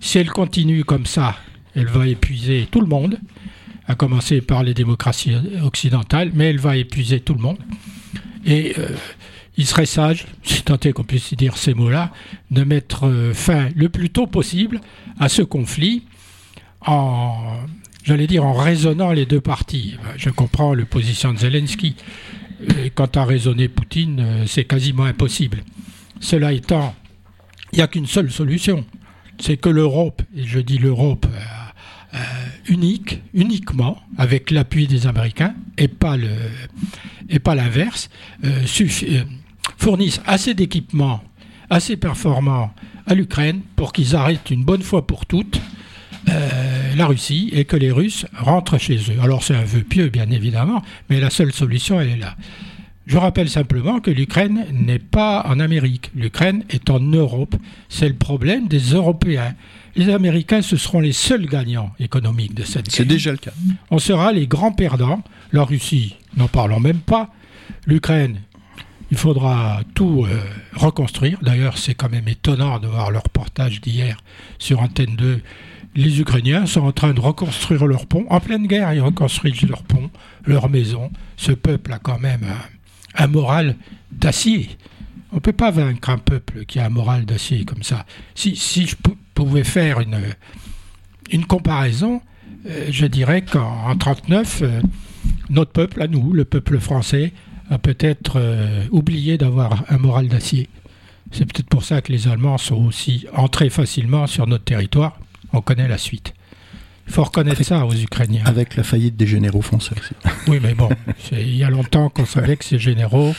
Si 0.00 0.18
elle 0.18 0.30
continue 0.30 0.84
comme 0.84 1.06
ça, 1.06 1.36
elle 1.74 1.86
va 1.86 2.06
épuiser 2.06 2.66
tout 2.70 2.80
le 2.80 2.86
monde, 2.86 3.18
à 3.86 3.94
commencer 3.94 4.40
par 4.40 4.62
les 4.62 4.74
démocraties 4.74 5.36
occidentales, 5.62 6.30
mais 6.34 6.50
elle 6.50 6.58
va 6.58 6.76
épuiser 6.76 7.20
tout 7.20 7.34
le 7.34 7.40
monde. 7.40 7.58
Et 8.44 8.74
il 9.56 9.66
serait 9.66 9.86
sage, 9.86 10.26
si 10.42 10.62
tant 10.62 10.76
est 10.76 10.92
qu'on 10.92 11.04
puisse 11.04 11.34
dire 11.34 11.56
ces 11.56 11.74
mots-là, 11.74 12.12
de 12.50 12.64
mettre 12.64 13.30
fin 13.32 13.68
le 13.76 13.88
plus 13.88 14.10
tôt 14.10 14.26
possible 14.26 14.80
à 15.20 15.28
ce 15.28 15.42
conflit 15.42 16.02
en 16.84 17.58
j'allais 18.02 18.26
dire, 18.26 18.44
en 18.44 18.52
raisonnant 18.52 19.12
les 19.12 19.26
deux 19.26 19.40
parties. 19.40 19.96
Je 20.16 20.30
comprends 20.30 20.74
le 20.74 20.84
position 20.84 21.32
de 21.32 21.38
Zelensky. 21.38 21.96
Et 22.78 22.90
quant 22.90 23.10
à 23.14 23.24
raisonner 23.24 23.68
Poutine, 23.68 24.20
euh, 24.20 24.44
c'est 24.46 24.64
quasiment 24.64 25.04
impossible. 25.04 25.64
Cela 26.20 26.52
étant, 26.52 26.94
il 27.72 27.76
n'y 27.76 27.82
a 27.82 27.88
qu'une 27.88 28.06
seule 28.06 28.30
solution. 28.30 28.84
C'est 29.40 29.56
que 29.56 29.68
l'Europe, 29.68 30.22
et 30.36 30.44
je 30.44 30.60
dis 30.60 30.78
l'Europe 30.78 31.26
euh, 31.28 31.38
euh, 32.14 32.18
unique, 32.68 33.20
uniquement, 33.34 34.00
avec 34.16 34.52
l'appui 34.52 34.86
des 34.86 35.08
Américains, 35.08 35.54
et 35.76 35.88
pas 35.88 36.16
le, 36.16 36.30
et 37.28 37.40
pas 37.40 37.56
l'inverse, 37.56 38.10
fournissent 39.76 40.20
assez 40.26 40.54
d'équipements, 40.54 41.24
assez 41.70 41.96
performants 41.96 42.72
à 43.06 43.14
l'Ukraine 43.14 43.62
pour 43.74 43.92
qu'ils 43.92 44.14
arrêtent 44.14 44.50
une 44.50 44.64
bonne 44.64 44.82
fois 44.82 45.06
pour 45.06 45.26
toutes 45.26 45.60
euh, 46.28 46.71
la 46.96 47.06
Russie 47.06 47.50
et 47.52 47.64
que 47.64 47.76
les 47.76 47.90
Russes 47.90 48.26
rentrent 48.36 48.78
chez 48.78 48.96
eux. 48.96 49.20
Alors 49.22 49.42
c'est 49.42 49.54
un 49.54 49.64
vœu 49.64 49.82
pieux, 49.82 50.08
bien 50.08 50.30
évidemment, 50.30 50.82
mais 51.10 51.20
la 51.20 51.30
seule 51.30 51.52
solution, 51.52 52.00
elle 52.00 52.10
est 52.10 52.16
là. 52.16 52.36
Je 53.06 53.18
rappelle 53.18 53.48
simplement 53.48 54.00
que 54.00 54.10
l'Ukraine 54.10 54.64
n'est 54.72 55.00
pas 55.00 55.44
en 55.48 55.58
Amérique, 55.58 56.10
l'Ukraine 56.14 56.64
est 56.70 56.88
en 56.88 57.00
Europe. 57.00 57.56
C'est 57.88 58.08
le 58.08 58.14
problème 58.14 58.68
des 58.68 58.78
Européens. 58.78 59.54
Les 59.96 60.08
Américains, 60.08 60.62
ce 60.62 60.76
seront 60.76 61.00
les 61.00 61.12
seuls 61.12 61.46
gagnants 61.46 61.92
économiques 61.98 62.54
de 62.54 62.62
cette 62.62 62.86
guerre. 62.86 62.94
C'est 62.94 63.04
déjà 63.04 63.32
le 63.32 63.38
cas. 63.38 63.50
On 63.90 63.98
sera 63.98 64.32
les 64.32 64.46
grands 64.46 64.72
perdants. 64.72 65.22
La 65.52 65.64
Russie, 65.64 66.16
n'en 66.36 66.48
parlons 66.48 66.80
même 66.80 67.00
pas. 67.00 67.30
L'Ukraine, 67.86 68.38
il 69.10 69.18
faudra 69.18 69.80
tout 69.94 70.24
euh, 70.24 70.40
reconstruire. 70.74 71.38
D'ailleurs, 71.42 71.76
c'est 71.76 71.94
quand 71.94 72.08
même 72.08 72.28
étonnant 72.28 72.78
de 72.78 72.86
voir 72.86 73.10
le 73.10 73.18
reportage 73.18 73.80
d'hier 73.80 74.16
sur 74.58 74.80
Antenne 74.80 75.16
2 75.16 75.42
les 75.94 76.20
Ukrainiens 76.20 76.66
sont 76.66 76.80
en 76.80 76.92
train 76.92 77.12
de 77.12 77.20
reconstruire 77.20 77.86
leur 77.86 78.06
pont. 78.06 78.24
En 78.30 78.40
pleine 78.40 78.66
guerre, 78.66 78.92
ils 78.94 79.00
reconstruisent 79.00 79.62
leur 79.62 79.82
pont, 79.82 80.10
leur 80.46 80.68
maison. 80.70 81.10
Ce 81.36 81.52
peuple 81.52 81.92
a 81.92 81.98
quand 81.98 82.18
même 82.18 82.44
un, 83.16 83.26
moral 83.26 83.76
d'acier. 84.10 84.70
On 85.32 85.36
ne 85.36 85.40
peut 85.40 85.52
pas 85.52 85.70
vaincre 85.70 86.10
un 86.10 86.18
peuple 86.18 86.64
qui 86.64 86.78
a 86.78 86.86
un 86.86 86.90
moral 86.90 87.24
d'acier 87.24 87.64
comme 87.64 87.82
ça. 87.82 88.06
Si, 88.34 88.54
je 88.56 88.96
pouvais 89.34 89.64
faire 89.64 90.00
une, 90.00 90.18
une 91.30 91.44
comparaison, 91.44 92.22
euh, 92.66 92.86
je 92.90 93.06
dirais 93.06 93.42
qu'en 93.42 93.88
1939, 93.88 94.62
euh, 94.62 94.80
notre 95.50 95.72
peuple, 95.72 96.02
à 96.02 96.06
nous, 96.06 96.32
le 96.32 96.44
peuple 96.44 96.78
français, 96.78 97.32
a 97.70 97.78
peut-être 97.78 98.34
euh, 98.36 98.84
oublié 98.90 99.38
d'avoir 99.38 99.84
un 99.88 99.98
moral 99.98 100.28
d'acier. 100.28 100.68
C'est 101.30 101.46
peut-être 101.46 101.68
pour 101.68 101.84
ça 101.84 102.02
que 102.02 102.12
les 102.12 102.28
Allemands 102.28 102.58
sont 102.58 102.76
aussi 102.76 103.26
entrés 103.34 103.70
facilement 103.70 104.26
sur 104.26 104.46
notre 104.46 104.64
territoire 104.64 105.18
on 105.52 105.60
connaît 105.60 105.88
la 105.88 105.98
suite. 105.98 106.34
Il 107.06 107.12
faut 107.12 107.24
reconnaître 107.24 107.62
ça 107.64 107.84
aux 107.84 107.94
Ukrainiens. 107.94 108.44
Avec 108.46 108.76
la 108.76 108.84
faillite 108.84 109.16
des 109.16 109.26
généraux 109.26 109.62
français 109.62 109.94
aussi. 109.98 110.14
Oui, 110.48 110.58
mais 110.62 110.74
bon, 110.74 110.88
il 111.32 111.56
y 111.56 111.64
a 111.64 111.70
longtemps 111.70 112.08
qu'on 112.08 112.26
savait 112.26 112.56
que 112.56 112.64
ces 112.64 112.78
généraux 112.78 113.34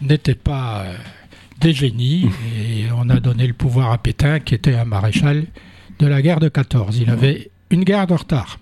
n'étaient 0.00 0.34
pas, 0.34 0.82
euh, 0.82 0.96
des 1.60 1.72
génies 1.72 2.28
et 2.58 2.86
on 2.96 3.08
a 3.08 3.20
donné 3.20 3.46
le 3.46 3.54
pouvoir 3.54 3.92
à 3.92 3.98
Pétain 3.98 4.40
qui 4.40 4.54
était 4.54 4.74
un 4.74 4.84
maréchal 4.84 5.46
de 5.98 6.06
la 6.06 6.22
guerre 6.22 6.40
de 6.40 6.48
14. 6.48 6.98
Il 6.98 7.10
avait 7.10 7.50
une 7.70 7.84
guerre 7.84 8.06
de 8.06 8.14
retard. 8.14 8.58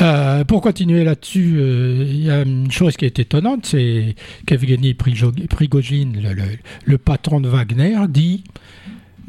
Euh, 0.00 0.44
pour 0.44 0.62
continuer 0.62 1.04
là-dessus, 1.04 1.56
euh, 1.58 2.06
il 2.08 2.24
y 2.24 2.30
a 2.30 2.42
une 2.42 2.70
chose 2.70 2.96
qui 2.96 3.04
est 3.04 3.18
étonnante, 3.18 3.66
c'est 3.66 4.14
qu'Evgeny 4.46 4.94
Prigogine, 4.94 6.34
le, 6.84 6.98
patron 6.98 7.40
de 7.40 7.48
Wagner, 7.48 7.98
dit 8.08 8.44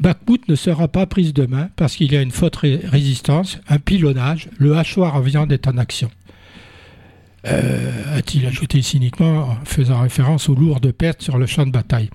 Bakhmut 0.00 0.48
ne 0.48 0.54
sera 0.54 0.88
pas 0.88 1.06
prise 1.06 1.32
demain 1.32 1.68
parce 1.76 1.96
qu'il 1.96 2.12
y 2.12 2.16
a 2.16 2.22
une 2.22 2.30
faute 2.30 2.56
résistance, 2.56 3.58
un 3.68 3.78
pilonnage, 3.78 4.48
le 4.58 4.76
hachoir 4.76 5.16
à 5.16 5.20
viande 5.20 5.52
est 5.52 5.68
en 5.68 5.78
action. 5.78 6.10
Euh, 7.46 8.18
a-t-il 8.18 8.46
ajouté 8.46 8.82
cyniquement, 8.82 9.48
en 9.50 9.64
faisant 9.64 10.00
référence 10.00 10.48
aux 10.48 10.54
lourdes 10.54 10.92
pertes 10.92 11.22
sur 11.22 11.38
le 11.38 11.46
champ 11.46 11.66
de 11.66 11.72
bataille. 11.72 12.10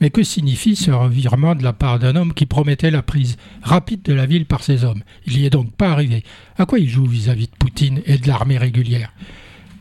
Mais 0.00 0.08
que 0.08 0.22
signifie 0.22 0.76
ce 0.76 0.90
revirement 0.90 1.54
de 1.54 1.62
la 1.62 1.74
part 1.74 1.98
d'un 1.98 2.16
homme 2.16 2.32
qui 2.32 2.46
promettait 2.46 2.90
la 2.90 3.02
prise 3.02 3.36
rapide 3.62 4.02
de 4.02 4.14
la 4.14 4.24
ville 4.24 4.46
par 4.46 4.62
ses 4.62 4.84
hommes? 4.84 5.02
Il 5.26 5.36
n'y 5.36 5.44
est 5.44 5.50
donc 5.50 5.72
pas 5.72 5.90
arrivé. 5.90 6.24
À 6.56 6.64
quoi 6.64 6.78
il 6.78 6.88
joue 6.88 7.04
vis-à-vis 7.04 7.46
de 7.46 7.56
Poutine 7.58 8.00
et 8.06 8.16
de 8.16 8.26
l'armée 8.26 8.56
régulière? 8.56 9.12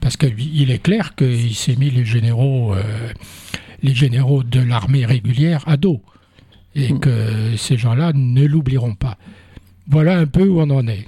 Parce 0.02 0.18
qu'il 0.18 0.72
est 0.72 0.84
clair 0.84 1.16
qu'il 1.16 1.56
s'est 1.56 1.78
mis 1.78 1.90
les 1.90 2.06
généraux, 2.06 2.74
euh, 2.74 2.84
les 3.82 3.96
généraux 3.96 4.44
de 4.44 4.60
l'armée 4.60 5.06
régulière 5.06 5.64
à 5.68 5.78
dos. 5.78 6.02
Et 6.76 6.94
hmm. 6.94 7.00
que 7.00 7.56
ces 7.58 7.78
gens-là 7.78 8.12
ne 8.14 8.46
l'oublieront 8.46 8.96
pas. 8.96 9.18
Voilà 9.88 10.18
un 10.18 10.28
peu 10.28 10.48
où 10.48 10.62
on 10.62 10.70
en 10.70 10.88
est. 10.88 11.06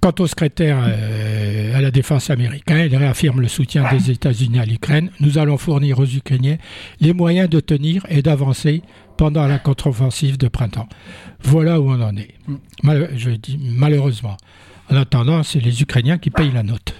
Quant 0.00 0.12
au 0.18 0.26
secrétaire 0.26 0.78
euh, 0.84 1.76
à 1.76 1.80
la 1.80 1.92
défense 1.92 2.28
américain, 2.28 2.84
il 2.84 2.96
réaffirme 2.96 3.40
le 3.40 3.46
soutien 3.46 3.88
des 3.92 4.10
États-Unis 4.10 4.58
à 4.58 4.64
l'Ukraine. 4.64 5.10
Nous 5.20 5.38
allons 5.38 5.56
fournir 5.56 6.00
aux 6.00 6.06
Ukrainiens 6.06 6.56
les 7.00 7.12
moyens 7.12 7.48
de 7.48 7.60
tenir 7.60 8.04
et 8.08 8.20
d'avancer 8.20 8.82
pendant 9.16 9.46
la 9.46 9.60
contre-offensive 9.60 10.38
de 10.38 10.48
printemps. 10.48 10.88
Voilà 11.42 11.80
où 11.80 11.90
on 11.92 12.00
en 12.00 12.16
est. 12.16 12.34
je 13.14 13.30
dis 13.30 13.60
malheureusement. 13.62 14.36
En 14.90 14.96
attendant, 14.96 15.44
c'est 15.44 15.60
les 15.60 15.82
Ukrainiens 15.82 16.18
qui 16.18 16.30
payent 16.30 16.50
la 16.50 16.64
note. 16.64 16.94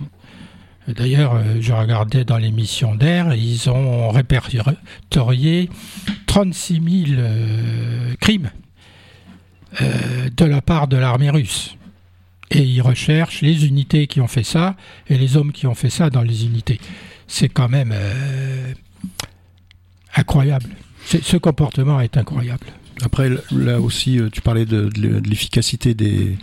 D'ailleurs, 0.88 1.34
euh, 1.34 1.58
je 1.60 1.72
regardais 1.72 2.24
dans 2.24 2.38
l'émission 2.38 2.94
d'air, 2.94 3.34
ils 3.34 3.70
ont 3.70 4.10
répertorié 4.10 5.70
36 6.26 7.06
000 7.06 7.20
euh, 7.20 8.14
crimes 8.20 8.50
de 9.80 10.44
la 10.44 10.60
part 10.60 10.86
de 10.86 10.98
l'armée 10.98 11.30
russe. 11.30 11.76
Et 12.54 12.62
ils 12.64 12.82
recherchent 12.82 13.40
les 13.40 13.66
unités 13.66 14.06
qui 14.06 14.20
ont 14.20 14.28
fait 14.28 14.42
ça 14.42 14.76
et 15.08 15.16
les 15.16 15.38
hommes 15.38 15.52
qui 15.52 15.66
ont 15.66 15.74
fait 15.74 15.88
ça 15.88 16.10
dans 16.10 16.20
les 16.20 16.44
unités. 16.44 16.78
C'est 17.26 17.48
quand 17.48 17.68
même 17.68 17.92
euh, 17.94 18.74
incroyable. 20.14 20.68
Ce 21.06 21.36
comportement 21.38 22.00
est 22.00 22.18
incroyable. 22.18 22.66
Après, 23.02 23.30
là 23.50 23.80
aussi, 23.80 24.18
euh, 24.18 24.28
tu 24.30 24.42
parlais 24.42 24.66
de, 24.66 24.90
l'efficacité 25.26 25.94
des, 25.94 26.36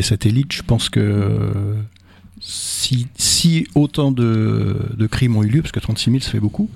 satellites. 0.00 0.52
Je 0.54 0.62
pense 0.62 0.88
que 0.88 1.76
si, 2.42 3.66
autant 3.74 4.10
de, 4.10 4.76
de, 4.96 5.06
crimes 5.06 5.36
ont 5.36 5.42
eu 5.42 5.48
lieu, 5.48 5.62
parce 5.62 5.72
que 5.72 5.80
36 5.80 6.10
000, 6.10 6.22
ça 6.22 6.30
fait 6.30 6.40
beaucoup, 6.40 6.68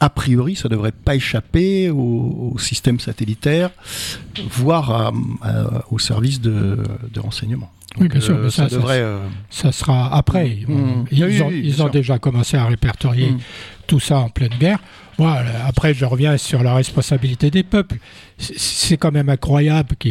a 0.00 0.10
priori, 0.10 0.56
ça 0.56 0.68
ne 0.68 0.74
devrait 0.74 0.92
pas 0.92 1.14
échapper 1.14 1.90
au, 1.90 2.56
système 2.58 3.00
satellitaire, 3.00 3.70
voire 4.50 5.12
au 5.90 5.98
service 5.98 6.40
de, 6.40 6.82
renseignement. 7.16 7.70
Oui, 8.00 8.08
bien 8.08 8.20
sûr, 8.20 8.36
mais 8.36 8.46
euh, 8.46 8.50
ça, 8.50 8.66
devrait, 8.66 9.00
euh, 9.00 9.18
ça, 9.50 9.70
sera 9.72 10.14
après. 10.14 10.58
Mm, 10.66 10.74
mm. 10.74 11.04
ils, 11.12 11.82
ont, 11.82 11.88
déjà 11.88 12.18
commencé 12.18 12.56
à 12.56 12.66
répertorier 12.66 13.30
mm. 13.30 13.38
tout 13.86 14.00
ça 14.00 14.18
en 14.18 14.28
pleine 14.28 14.54
guerre. 14.58 14.78
Moi, 15.18 15.38
après, 15.64 15.94
je 15.94 16.04
reviens 16.04 16.36
sur 16.36 16.64
la 16.64 16.74
responsabilité 16.74 17.50
des 17.50 17.62
peuples. 17.62 17.98
C'est 18.36 18.96
quand 18.96 19.12
même 19.12 19.28
incroyable 19.28 19.94
que, 19.96 20.08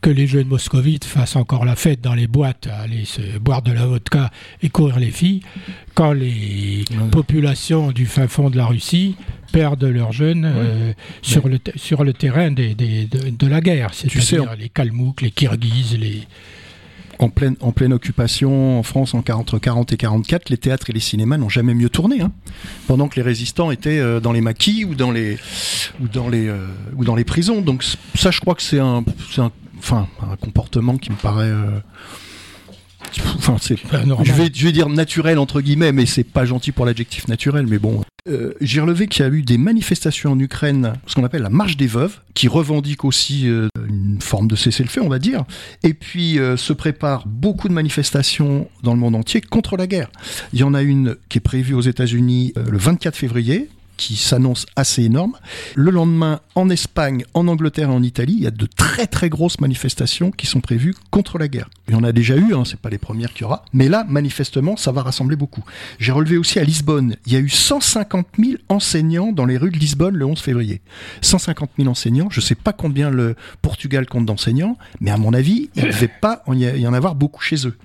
que, 0.00 0.10
les 0.10 0.26
jeunes 0.26 0.48
moscovites 0.48 1.04
fassent 1.04 1.36
encore 1.36 1.66
la 1.66 1.76
fête 1.76 2.00
dans 2.00 2.14
les 2.14 2.26
boîtes, 2.26 2.68
aller 2.82 3.04
se 3.04 3.38
boire 3.38 3.60
de 3.60 3.72
la 3.72 3.84
vodka 3.84 4.30
et 4.62 4.70
courir 4.70 4.98
les 4.98 5.10
filles, 5.10 5.42
quand 5.94 6.12
les 6.12 6.86
populations 7.12 7.92
du 7.92 8.06
fin 8.06 8.26
fond 8.26 8.48
de 8.48 8.56
la 8.56 8.64
Russie 8.64 9.14
perdent 9.52 9.84
leurs 9.84 10.12
jeunes 10.12 10.44
euh, 10.46 10.92
sur, 11.20 11.46
le, 11.46 11.58
sur 11.76 12.02
le 12.02 12.14
terrain 12.14 12.50
des, 12.50 12.74
de, 12.74 13.46
la 13.46 13.60
guerre. 13.60 13.92
C'est-à-dire 13.92 14.56
les 14.58 14.70
Kalmouks, 14.70 15.20
les 15.20 15.30
Kirghizes, 15.30 15.98
les 15.98 16.26
en 17.18 17.28
pleine, 17.28 17.56
en 17.60 17.72
pleine 17.72 17.92
occupation 17.92 18.78
en 18.78 18.82
France 18.82 19.14
en 19.14 19.22
40, 19.22 19.44
entre 19.44 19.58
40 19.58 19.92
et 19.92 19.96
44, 19.96 20.48
les 20.48 20.56
théâtres 20.56 20.90
et 20.90 20.92
les 20.92 21.00
cinémas 21.00 21.36
n'ont 21.36 21.48
jamais 21.48 21.74
mieux 21.74 21.90
tourné. 21.90 22.22
Hein. 22.22 22.32
pendant 22.86 23.08
que 23.08 23.16
les 23.16 23.22
résistants 23.22 23.70
étaient 23.70 23.98
euh, 23.98 24.20
dans 24.20 24.32
les 24.32 24.40
maquis 24.40 24.84
ou 24.84 24.94
dans 24.94 25.10
les, 25.10 25.38
ou 26.00 26.08
dans 26.08 26.28
les, 26.28 26.48
euh, 26.48 26.66
ou 26.96 27.04
dans 27.04 27.14
les 27.14 27.24
prisons. 27.24 27.60
Donc 27.60 27.84
ça, 28.14 28.30
je 28.30 28.40
crois 28.40 28.54
que 28.54 28.62
c'est 28.62 28.78
un, 28.78 29.04
un, 29.38 29.50
enfin, 29.78 30.08
un 30.22 30.36
comportement 30.36 30.96
qui 30.96 31.10
me 31.10 31.16
paraît... 31.16 31.50
Euh, 31.50 31.80
enfin, 33.36 33.56
c'est, 33.60 33.76
je 33.76 34.32
vais, 34.32 34.50
je 34.52 34.64
vais 34.64 34.72
dire 34.72 34.88
naturel 34.88 35.38
entre 35.38 35.60
guillemets, 35.60 35.92
mais 35.92 36.06
c'est 36.06 36.24
pas 36.24 36.46
gentil 36.46 36.72
pour 36.72 36.86
l'adjectif 36.86 37.28
naturel, 37.28 37.66
mais 37.66 37.78
bon. 37.78 38.02
Euh, 38.26 38.54
j'ai 38.62 38.80
relevé 38.80 39.06
qu'il 39.06 39.22
y 39.22 39.28
a 39.28 39.30
eu 39.30 39.42
des 39.42 39.58
manifestations 39.58 40.32
en 40.32 40.38
Ukraine, 40.38 40.94
ce 41.06 41.14
qu'on 41.14 41.24
appelle 41.24 41.42
la 41.42 41.50
marche 41.50 41.76
des 41.76 41.86
veuves, 41.86 42.20
qui 42.32 42.48
revendique 42.48 43.04
aussi 43.04 43.50
euh, 43.50 43.68
une 43.86 44.18
forme 44.22 44.48
de 44.48 44.56
cessez-le-feu, 44.56 45.02
on 45.02 45.10
va 45.10 45.18
dire. 45.18 45.44
Et 45.82 45.92
puis 45.92 46.38
euh, 46.38 46.56
se 46.56 46.72
préparent 46.72 47.26
beaucoup 47.26 47.68
de 47.68 47.74
manifestations 47.74 48.66
dans 48.82 48.94
le 48.94 48.98
monde 48.98 49.14
entier 49.14 49.42
contre 49.42 49.76
la 49.76 49.86
guerre. 49.86 50.08
Il 50.54 50.58
y 50.58 50.62
en 50.62 50.72
a 50.72 50.80
une 50.80 51.16
qui 51.28 51.36
est 51.36 51.42
prévue 51.42 51.74
aux 51.74 51.82
États-Unis 51.82 52.54
le 52.56 52.78
24 52.78 53.14
février, 53.14 53.68
qui 53.96 54.16
s'annonce 54.16 54.66
assez 54.76 55.02
énorme. 55.02 55.36
Le 55.74 55.90
lendemain, 55.90 56.40
en 56.54 56.68
Espagne, 56.70 57.24
en 57.34 57.48
Angleterre 57.48 57.90
et 57.90 57.92
en 57.92 58.02
Italie, 58.02 58.34
il 58.36 58.44
y 58.44 58.46
a 58.46 58.50
de 58.50 58.66
très 58.66 59.06
très 59.06 59.28
grosses 59.28 59.60
manifestations 59.60 60.30
qui 60.30 60.46
sont 60.46 60.60
prévues 60.60 60.94
contre 61.10 61.38
la 61.38 61.48
guerre. 61.48 61.68
Il 61.88 61.94
y 61.94 61.96
en 61.96 62.04
a 62.04 62.12
déjà 62.12 62.36
eu, 62.36 62.54
hein, 62.54 62.64
c'est 62.64 62.78
pas 62.78 62.90
les 62.90 62.98
premières 62.98 63.32
qu'il 63.32 63.42
y 63.42 63.44
aura, 63.44 63.64
mais 63.72 63.88
là, 63.88 64.04
manifestement, 64.08 64.76
ça 64.76 64.92
va 64.92 65.02
rassembler 65.02 65.36
beaucoup. 65.36 65.64
J'ai 65.98 66.12
relevé 66.12 66.36
aussi 66.36 66.58
à 66.58 66.64
Lisbonne, 66.64 67.16
il 67.26 67.32
y 67.32 67.36
a 67.36 67.40
eu 67.40 67.48
150 67.48 68.26
000 68.38 68.52
enseignants 68.68 69.32
dans 69.32 69.46
les 69.46 69.56
rues 69.56 69.70
de 69.70 69.78
Lisbonne 69.78 70.16
le 70.16 70.24
11 70.24 70.40
février. 70.40 70.80
150 71.20 71.70
000 71.78 71.88
enseignants, 71.88 72.28
je 72.30 72.40
sais 72.40 72.54
pas 72.54 72.72
combien 72.72 73.10
le 73.10 73.36
Portugal 73.62 74.06
compte 74.06 74.26
d'enseignants, 74.26 74.76
mais 75.00 75.10
à 75.10 75.16
mon 75.16 75.32
avis, 75.32 75.70
il 75.74 75.84
ne 75.84 75.88
devait 75.88 76.08
pas 76.08 76.42
y 76.48 76.86
en 76.86 76.92
avoir 76.92 77.14
beaucoup 77.14 77.42
chez 77.42 77.66
eux. 77.66 77.76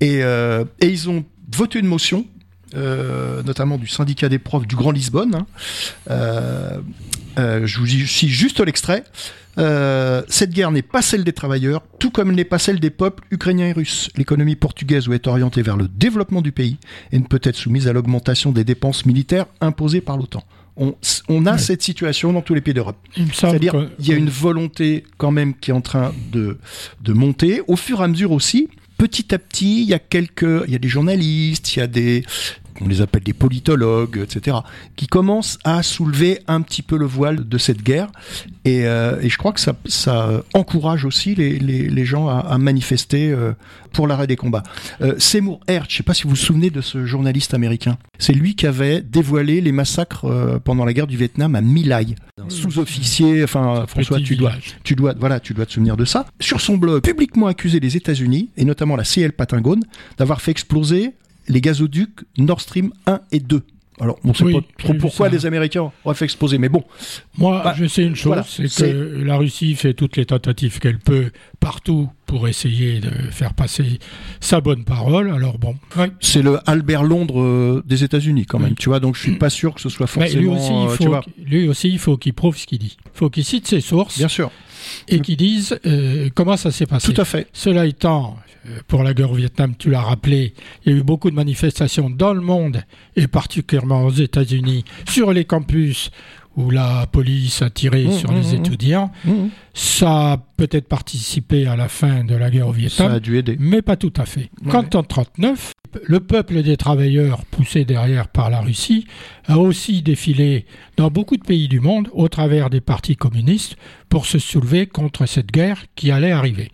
Et, 0.00 0.22
euh, 0.22 0.64
et 0.80 0.88
ils 0.88 1.10
ont 1.10 1.24
voté 1.54 1.78
une 1.78 1.86
motion 1.86 2.26
euh, 2.74 3.42
notamment 3.42 3.78
du 3.78 3.86
syndicat 3.86 4.28
des 4.28 4.38
profs 4.38 4.66
du 4.66 4.76
Grand 4.76 4.90
Lisbonne. 4.90 5.34
Hein. 5.34 5.46
Euh, 6.10 6.80
euh, 7.38 7.66
je 7.66 7.78
vous 7.78 7.86
dis 7.86 8.06
juste 8.06 8.60
l'extrait. 8.60 9.04
cette 9.56 10.50
guerre 10.50 10.70
n'est 10.70 10.82
pas 10.82 11.02
celle 11.02 11.24
des 11.24 11.32
travailleurs, 11.32 11.82
tout 11.98 12.10
comme 12.10 12.30
elle 12.30 12.36
n'est 12.36 12.44
pas 12.44 12.58
celle 12.58 12.80
des 12.80 12.90
peuples 12.90 13.24
ukrainiens 13.30 13.66
et 13.66 13.72
russes. 13.72 14.10
L'économie 14.16 14.56
portugaise 14.56 15.04
doit 15.04 15.16
être 15.16 15.28
orientée 15.28 15.62
vers 15.62 15.76
le 15.76 15.88
développement 15.88 16.42
du 16.42 16.52
pays 16.52 16.78
et 17.12 17.18
ne 17.18 17.24
peut 17.24 17.40
être 17.42 17.56
soumise 17.56 17.88
à 17.88 17.92
l'augmentation 17.92 18.52
des 18.52 18.64
dépenses 18.64 19.06
militaires 19.06 19.46
imposées 19.60 20.00
par 20.00 20.16
l'OTAN. 20.16 20.44
On, 21.28 21.46
a 21.46 21.58
cette 21.58 21.82
situation 21.82 22.32
dans 22.32 22.40
tous 22.40 22.54
les 22.54 22.62
pays 22.62 22.72
d'Europe. 22.72 22.96
C'est-à-dire 23.34 23.74
qu'il 23.98 24.08
y 24.08 24.12
a 24.12 24.16
une 24.16 24.30
volonté 24.30 25.04
quand 25.18 25.30
même 25.30 25.54
qui 25.54 25.72
est 25.72 25.74
en 25.74 25.82
train 25.82 26.14
de, 26.32 26.58
de 27.02 27.12
monter. 27.12 27.60
Au 27.66 27.76
fur 27.76 28.00
et 28.00 28.04
à 28.04 28.08
mesure 28.08 28.32
aussi, 28.32 28.70
petit 29.00 29.34
à 29.34 29.38
petit, 29.38 29.80
il 29.80 29.88
y 29.88 29.94
a 29.94 29.98
quelques, 29.98 30.64
il 30.66 30.70
y 30.70 30.74
a 30.74 30.78
des 30.78 30.88
journalistes, 30.88 31.74
il 31.74 31.78
y 31.78 31.82
a 31.82 31.86
des, 31.86 32.22
on 32.80 32.88
les 32.88 33.00
appelle 33.00 33.22
des 33.22 33.32
politologues, 33.32 34.18
etc., 34.22 34.58
qui 34.96 35.06
commencent 35.06 35.58
à 35.64 35.82
soulever 35.82 36.40
un 36.46 36.62
petit 36.62 36.82
peu 36.82 36.96
le 36.96 37.06
voile 37.06 37.48
de 37.48 37.58
cette 37.58 37.82
guerre. 37.82 38.08
Et, 38.64 38.86
euh, 38.86 39.20
je 39.26 39.36
crois 39.36 39.52
que 39.52 39.60
ça, 39.60 40.42
encourage 40.54 41.04
aussi 41.04 41.34
les, 41.34 42.04
gens 42.04 42.28
à, 42.28 42.58
manifester 42.58 43.30
euh, 43.30 43.52
pour 43.92 44.06
l'arrêt 44.06 44.26
des 44.26 44.36
combats. 44.36 44.62
Euh, 45.00 45.14
Seymour 45.18 45.60
Hersh, 45.66 45.88
je 45.88 45.94
ne 45.94 45.96
sais 45.98 46.02
pas 46.02 46.14
si 46.14 46.24
vous 46.24 46.30
vous 46.30 46.36
souvenez 46.36 46.70
de 46.70 46.80
ce 46.80 47.04
journaliste 47.04 47.54
américain. 47.54 47.98
C'est 48.18 48.32
lui 48.32 48.54
qui 48.54 48.66
avait 48.66 49.00
dévoilé 49.00 49.60
les 49.60 49.72
massacres 49.72 50.60
pendant 50.64 50.84
la 50.84 50.92
guerre 50.92 51.06
du 51.06 51.16
Vietnam 51.16 51.54
à 51.54 51.60
My 51.60 51.84
Lai. 51.84 52.14
Sous-officier, 52.48 53.44
enfin 53.44 53.84
François, 53.86 54.20
tu 54.20 54.36
dois, 54.36 54.52
tu 54.82 54.94
dois, 54.94 55.14
voilà, 55.18 55.40
tu 55.40 55.54
dois 55.54 55.66
te 55.66 55.72
souvenir 55.72 55.96
de 55.96 56.04
ça. 56.04 56.26
Sur 56.40 56.60
son 56.60 56.76
blog, 56.76 57.02
publiquement 57.02 57.46
accusé 57.46 57.80
les 57.80 57.96
États-Unis 57.96 58.50
et 58.56 58.64
notamment 58.64 58.96
la 58.96 59.04
CL 59.04 59.32
Patagon 59.32 59.80
d'avoir 60.18 60.40
fait 60.40 60.50
exploser 60.50 61.12
les 61.50 61.60
gazoducs 61.60 62.20
Nord 62.38 62.60
Stream 62.60 62.92
1 63.06 63.20
et 63.32 63.40
2. 63.40 63.62
Alors, 64.00 64.18
on 64.24 64.28
ne 64.28 64.34
sait 64.34 64.44
pas 64.44 64.60
trop 64.78 64.94
pourquoi 64.94 65.28
les 65.28 65.44
Américains 65.44 65.92
auraient 66.04 66.14
fait 66.14 66.24
exploser, 66.24 66.56
mais 66.56 66.70
bon. 66.70 66.82
Moi, 67.36 67.60
bah, 67.62 67.74
je 67.76 67.84
sais 67.84 68.02
une 68.02 68.16
chose, 68.16 68.38
c'est 68.46 68.68
que 68.68 69.22
la 69.22 69.36
Russie 69.36 69.74
fait 69.74 69.92
toutes 69.92 70.16
les 70.16 70.24
tentatives 70.24 70.78
qu'elle 70.78 70.98
peut 70.98 71.30
partout 71.60 72.08
pour 72.24 72.48
essayer 72.48 73.00
de 73.00 73.10
faire 73.30 73.52
passer 73.52 73.98
sa 74.40 74.62
bonne 74.62 74.84
parole. 74.84 75.30
Alors 75.30 75.58
bon. 75.58 75.76
C'est 76.20 76.40
le 76.40 76.58
Albert 76.66 77.02
Londres 77.02 77.42
euh, 77.42 77.82
des 77.84 78.02
États-Unis 78.02 78.46
quand 78.46 78.58
même, 78.58 78.74
tu 78.74 78.88
vois. 78.88 79.00
Donc 79.00 79.16
je 79.16 79.20
suis 79.20 79.36
pas 79.36 79.50
sûr 79.50 79.74
que 79.74 79.82
ce 79.82 79.90
soit 79.90 80.06
forcément. 80.06 80.40
lui 80.40 80.48
aussi, 80.48 80.72
il 80.72 80.88
faut, 80.96 81.16
lui 81.44 81.68
aussi, 81.68 81.88
il 81.90 81.98
faut 81.98 82.16
qu'il 82.16 82.32
prouve 82.32 82.56
ce 82.56 82.66
qu'il 82.66 82.78
dit. 82.78 82.96
Il 83.04 83.18
faut 83.18 83.28
qu'il 83.28 83.44
cite 83.44 83.66
ses 83.66 83.82
sources. 83.82 84.16
Bien 84.16 84.28
sûr. 84.28 84.50
Et 85.08 85.20
qu'il 85.20 85.36
dise 85.36 85.78
euh, 85.84 86.30
comment 86.34 86.56
ça 86.56 86.70
s'est 86.70 86.86
passé. 86.86 87.12
Tout 87.12 87.20
à 87.20 87.26
fait. 87.26 87.48
Cela 87.52 87.84
étant, 87.84 88.38
pour 88.86 89.02
la 89.02 89.14
guerre 89.14 89.30
au 89.30 89.34
Vietnam, 89.34 89.74
tu 89.78 89.90
l'as 89.90 90.02
rappelé, 90.02 90.54
il 90.84 90.92
y 90.92 90.94
a 90.94 90.98
eu 90.98 91.02
beaucoup 91.02 91.30
de 91.30 91.36
manifestations 91.36 92.10
dans 92.10 92.34
le 92.34 92.40
monde, 92.40 92.82
et 93.16 93.26
particulièrement 93.26 94.04
aux 94.04 94.12
États-Unis, 94.12 94.84
sur 95.08 95.32
les 95.32 95.44
campus 95.44 96.10
où 96.56 96.70
la 96.70 97.06
police 97.06 97.62
a 97.62 97.70
tiré 97.70 98.06
mmh, 98.06 98.12
sur 98.12 98.32
les 98.32 98.40
mmh, 98.40 98.52
mmh. 98.52 98.54
étudiants. 98.54 99.12
Ça 99.72 100.32
a 100.32 100.36
peut-être 100.56 100.88
participé 100.88 101.66
à 101.66 101.76
la 101.76 101.88
fin 101.88 102.24
de 102.24 102.34
la 102.34 102.50
guerre 102.50 102.68
au 102.68 102.72
Vietnam. 102.72 103.08
Ça 103.08 103.14
a 103.14 103.20
dû 103.20 103.38
aider. 103.38 103.56
Mais 103.58 103.82
pas 103.82 103.96
tout 103.96 104.12
à 104.16 104.26
fait. 104.26 104.50
Quand 104.68 104.94
en 104.94 105.02
1939, 105.02 105.72
le 106.04 106.20
peuple 106.20 106.62
des 106.62 106.76
travailleurs, 106.76 107.44
poussé 107.46 107.84
derrière 107.84 108.28
par 108.28 108.50
la 108.50 108.60
Russie, 108.60 109.06
a 109.46 109.58
aussi 109.58 110.02
défilé 110.02 110.66
dans 110.96 111.10
beaucoup 111.10 111.36
de 111.36 111.44
pays 111.44 111.68
du 111.68 111.80
monde 111.80 112.08
au 112.12 112.28
travers 112.28 112.68
des 112.68 112.80
partis 112.80 113.16
communistes 113.16 113.76
pour 114.08 114.26
se 114.26 114.38
soulever 114.38 114.86
contre 114.86 115.26
cette 115.26 115.52
guerre 115.52 115.84
qui 115.94 116.10
allait 116.10 116.32
arriver. 116.32 116.70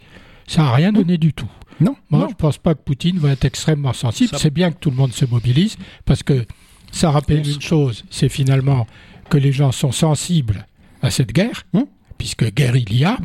Ça 0.47 0.63
n'a 0.63 0.73
rien 0.73 0.93
donné 0.93 1.19
du 1.19 1.33
tout. 1.33 1.51
Non. 1.81 1.97
Moi, 2.11 2.27
je 2.27 2.33
ne 2.33 2.35
pense 2.35 2.59
pas 2.59 2.75
que 2.75 2.81
Poutine 2.81 3.19
va 3.19 3.31
être 3.31 3.45
extrêmement 3.45 3.93
sensible. 3.93 4.37
C'est 4.39 4.53
bien 4.53 4.71
que 4.71 4.79
tout 4.79 4.91
le 4.91 4.97
monde 4.97 5.13
se 5.13 5.25
mobilise 5.25 5.77
parce 6.05 6.23
que 6.23 6.47
ça 6.93 7.11
rappelle 7.11 7.47
une 7.47 7.61
chose, 7.61 8.05
c'est 8.11 8.29
finalement 8.29 8.87
que 9.29 9.39
les 9.39 9.53
gens 9.53 9.73
sont 9.73 9.93
sensibles 9.93 10.67
à 11.03 11.11
cette 11.11 11.33
guerre, 11.33 11.65
hein 11.75 11.87
puisque 12.17 12.53
guerre 12.55 12.77
il 12.77 12.97
y 12.97 13.05
a. 13.05 13.19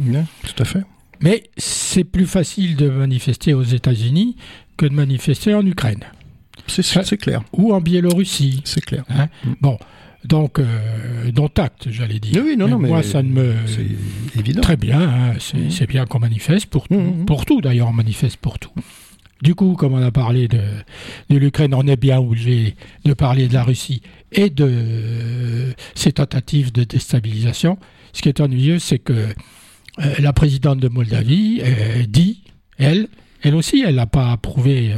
tout 0.43 0.61
à 0.61 0.65
fait. 0.65 0.83
Mais 1.21 1.43
c'est 1.55 2.03
plus 2.03 2.25
facile 2.25 2.75
de 2.75 2.89
manifester 2.89 3.53
aux 3.53 3.63
États-Unis 3.63 4.35
que 4.75 4.85
de 4.85 4.93
manifester 4.93 5.53
en 5.53 5.65
Ukraine. 5.65 6.03
C'est 6.67 7.17
clair. 7.17 7.43
Ou 7.53 7.73
en 7.73 7.81
Biélorussie. 7.81 8.61
C'est 8.65 8.83
clair. 8.83 9.03
Hein 9.09 9.27
mm. 9.43 9.53
Bon, 9.61 9.77
donc, 10.23 10.59
euh, 10.59 11.31
dont 11.31 11.49
acte, 11.57 11.87
j'allais 11.89 12.19
dire. 12.19 12.43
Oui, 12.45 12.55
non, 12.57 12.67
non, 12.67 12.77
mais 12.77 12.89
moi, 12.89 13.03
ça 13.03 13.23
ne 13.23 13.29
me. 13.29 13.55
C'est 13.65 14.39
évident. 14.39 14.61
Très 14.61 14.77
bien, 14.77 15.01
hein, 15.01 15.33
mm. 15.33 15.69
c'est 15.69 15.87
bien 15.87 16.05
qu'on 16.05 16.19
manifeste 16.19 16.67
pour 16.67 16.87
tout. 16.87 16.99
Mm, 16.99 17.25
pour 17.25 17.45
tout, 17.45 17.61
d'ailleurs, 17.61 17.89
on 17.89 17.93
manifeste 17.93 18.37
pour 18.37 18.59
tout. 18.59 18.71
Du 19.41 19.55
coup, 19.55 19.73
comme 19.73 19.93
on 19.93 20.01
a 20.01 20.11
parlé 20.11 20.47
de, 20.47 20.59
de 21.29 21.37
l'Ukraine, 21.37 21.73
on 21.73 21.87
est 21.87 21.95
bien 21.95 22.19
obligé 22.19 22.75
de 23.05 23.13
parler 23.13 23.47
de 23.47 23.53
la 23.53 23.63
Russie 23.63 24.03
et 24.31 24.49
de 24.49 24.67
euh, 24.69 25.71
ses 25.95 26.11
tentatives 26.13 26.71
de 26.71 26.83
déstabilisation. 26.83 27.79
Ce 28.13 28.21
qui 28.21 28.29
est 28.29 28.39
ennuyeux, 28.39 28.77
c'est 28.77 28.99
que 28.99 29.13
euh, 29.13 30.13
la 30.19 30.33
présidente 30.33 30.79
de 30.79 30.87
Moldavie 30.87 31.61
euh, 31.63 32.03
dit, 32.07 32.43
elle, 32.77 33.07
elle 33.43 33.55
aussi, 33.55 33.83
elle 33.85 33.95
n'a 33.95 34.05
pas 34.05 34.31
approuvé 34.31 34.93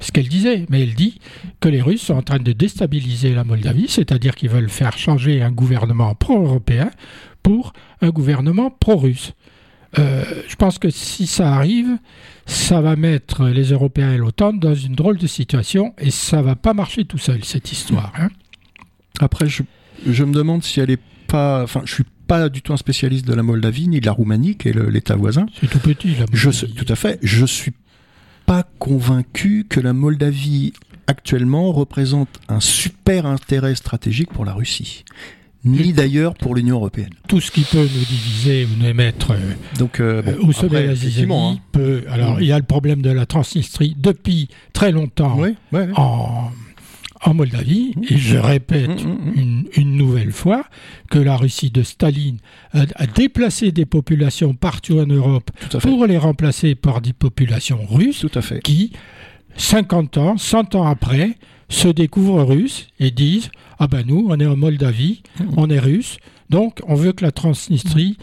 ce 0.00 0.12
qu'elle 0.12 0.28
disait, 0.28 0.66
mais 0.68 0.82
elle 0.82 0.94
dit 0.94 1.18
que 1.60 1.68
les 1.68 1.80
Russes 1.80 2.02
sont 2.02 2.14
en 2.14 2.22
train 2.22 2.38
de 2.38 2.52
déstabiliser 2.52 3.34
la 3.34 3.44
Moldavie, 3.44 3.88
c'est-à-dire 3.88 4.34
qu'ils 4.34 4.50
veulent 4.50 4.68
faire 4.68 4.96
changer 4.98 5.42
un 5.42 5.50
gouvernement 5.50 6.14
pro-européen 6.14 6.90
pour 7.42 7.72
un 8.00 8.10
gouvernement 8.10 8.70
pro-russe. 8.70 9.32
je 9.96 10.56
pense 10.56 10.78
que 10.78 10.90
si 10.90 11.26
ça 11.26 11.54
arrive, 11.54 11.98
ça 12.46 12.80
va 12.80 12.96
mettre 12.96 13.46
les 13.48 13.70
Européens 13.70 14.12
et 14.12 14.18
l'OTAN 14.18 14.52
dans 14.52 14.74
une 14.74 14.94
drôle 14.94 15.18
de 15.18 15.26
situation 15.26 15.94
et 15.98 16.10
ça 16.10 16.42
va 16.42 16.56
pas 16.56 16.74
marcher 16.74 17.04
tout 17.04 17.18
seul, 17.18 17.44
cette 17.44 17.72
histoire. 17.72 18.12
Hein. 18.18 18.28
Après, 19.20 19.48
je, 19.48 19.62
je, 20.06 20.24
me 20.24 20.32
demande 20.32 20.62
si 20.62 20.80
elle 20.80 20.90
est 20.90 21.00
pas. 21.28 21.62
Enfin, 21.62 21.82
je 21.84 21.94
suis 21.94 22.04
pas 22.32 22.48
du 22.48 22.62
tout 22.62 22.72
un 22.72 22.78
spécialiste 22.78 23.26
de 23.26 23.34
la 23.34 23.42
Moldavie 23.42 23.88
ni 23.88 24.00
de 24.00 24.06
la 24.06 24.12
Roumanie, 24.12 24.56
qui 24.56 24.68
est 24.68 24.90
l'État 24.90 25.16
voisin. 25.16 25.44
C'est 25.60 25.68
tout 25.68 25.80
petit, 25.80 26.14
la 26.18 26.24
Je, 26.32 26.48
tout 26.64 26.86
à 26.88 26.96
fait. 26.96 27.18
Je 27.22 27.44
suis 27.44 27.74
pas 28.46 28.66
convaincu 28.78 29.66
que 29.68 29.80
la 29.80 29.92
Moldavie 29.92 30.72
actuellement 31.06 31.72
représente 31.72 32.30
un 32.48 32.60
super 32.60 33.26
intérêt 33.26 33.74
stratégique 33.74 34.32
pour 34.32 34.46
la 34.46 34.54
Russie 34.54 35.04
ni 35.64 35.92
d'ailleurs 35.92 36.34
pour 36.34 36.54
l'Union 36.54 36.76
européenne. 36.76 37.10
Tout 37.28 37.40
ce 37.40 37.50
qui 37.50 37.60
peut 37.60 37.82
nous 37.82 38.04
diviser 38.04 38.64
ou 38.64 38.82
nous 38.82 38.94
mettre 38.94 39.32
euh, 39.32 39.52
Donc, 39.78 40.00
euh, 40.00 40.20
euh, 40.26 40.36
au 40.40 40.50
sommet 40.50 40.88
hein. 40.88 41.56
peut. 41.70 42.02
Alors, 42.08 42.40
il 42.40 42.48
y 42.48 42.52
a 42.52 42.58
le 42.58 42.64
problème 42.64 43.00
de 43.00 43.10
la 43.10 43.26
Transnistrie 43.26 43.94
depuis 43.96 44.48
très 44.72 44.90
longtemps 44.90 45.38
En, 45.94 46.50
en, 47.22 47.34
Moldavie. 47.34 47.94
Et 48.08 48.16
je 48.16 48.36
répète 48.36 49.04
mm, 49.04 49.08
mm, 49.08 49.42
mm. 49.42 49.64
une, 49.76 49.96
nouvelle 49.96 50.32
fois 50.32 50.64
que 51.10 51.18
la 51.18 51.36
Russie 51.36 51.70
de 51.70 51.82
Staline 51.82 52.38
a, 52.72 53.06
déplacé 53.06 53.72
des 53.72 53.86
populations 53.86 54.54
partout 54.54 54.98
en 54.98 55.06
Europe 55.06 55.50
pour 55.80 56.06
les 56.06 56.18
remplacer 56.18 56.74
par 56.74 57.00
des 57.00 57.12
populations 57.12 57.80
russes 57.88 58.20
Tout 58.20 58.38
à 58.38 58.42
fait. 58.42 58.60
qui, 58.60 58.92
50 59.56 60.16
ans, 60.18 60.36
100 60.38 60.74
ans 60.74 60.86
après, 60.86 61.36
se 61.68 61.88
découvrent 61.88 62.42
russes 62.44 62.88
et 63.00 63.10
disent 63.10 63.50
Ah 63.78 63.86
ben 63.86 64.04
nous, 64.06 64.26
on 64.28 64.38
est 64.38 64.46
en 64.46 64.56
Moldavie, 64.56 65.22
mmh. 65.40 65.44
on 65.56 65.70
est 65.70 65.78
russe, 65.78 66.18
donc 66.50 66.80
on 66.86 66.94
veut 66.94 67.12
que 67.12 67.24
la 67.24 67.32
Transnistrie 67.32 68.18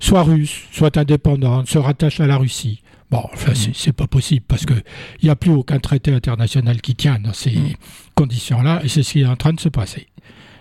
soit 0.00 0.24
russe, 0.24 0.64
soit 0.72 0.96
indépendante, 0.96 1.68
se 1.68 1.78
rattache 1.78 2.20
à 2.20 2.26
la 2.26 2.36
Russie. 2.36 2.82
Bon, 3.10 3.22
enfin, 3.32 3.52
mmh. 3.52 3.72
c'est 3.74 3.92
pas 3.92 4.06
possible 4.06 4.44
parce 4.48 4.66
qu'il 4.66 4.82
n'y 5.22 5.30
a 5.30 5.36
plus 5.36 5.52
aucun 5.52 5.78
traité 5.78 6.12
international 6.12 6.80
qui 6.80 6.94
tient 6.94 7.18
dans 7.18 7.32
ces 7.32 7.50
mmh. 7.50 7.74
Conditions-là 8.14 8.80
et 8.84 8.88
c'est 8.88 9.02
ce 9.02 9.12
qui 9.12 9.20
est 9.22 9.26
en 9.26 9.36
train 9.36 9.52
de 9.52 9.60
se 9.60 9.68
passer. 9.68 10.08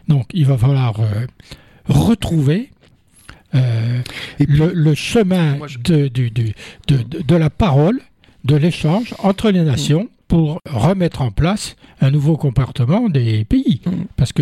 Donc 0.08 0.28
il 0.34 0.46
va 0.46 0.58
falloir 0.58 1.00
euh, 1.00 1.26
retrouver 1.88 2.72
euh, 3.56 4.02
le, 4.40 4.94
chemin 4.96 5.58
de, 5.84 6.08
de, 6.08 7.36
la 7.36 7.50
parole, 7.50 8.00
de 8.46 8.56
l'échange 8.56 9.14
entre 9.20 9.52
les 9.52 9.62
nations 9.62 10.10
pour 10.28 10.60
remettre 10.70 11.22
en 11.22 11.32
place 11.32 11.76
un 12.00 12.12
nouveau 12.12 12.38
comportement 12.38 13.10
des 13.10 13.44
pays. 13.44 13.82
Mm. 13.86 13.92
Parce 14.16 14.32
que 14.32 14.42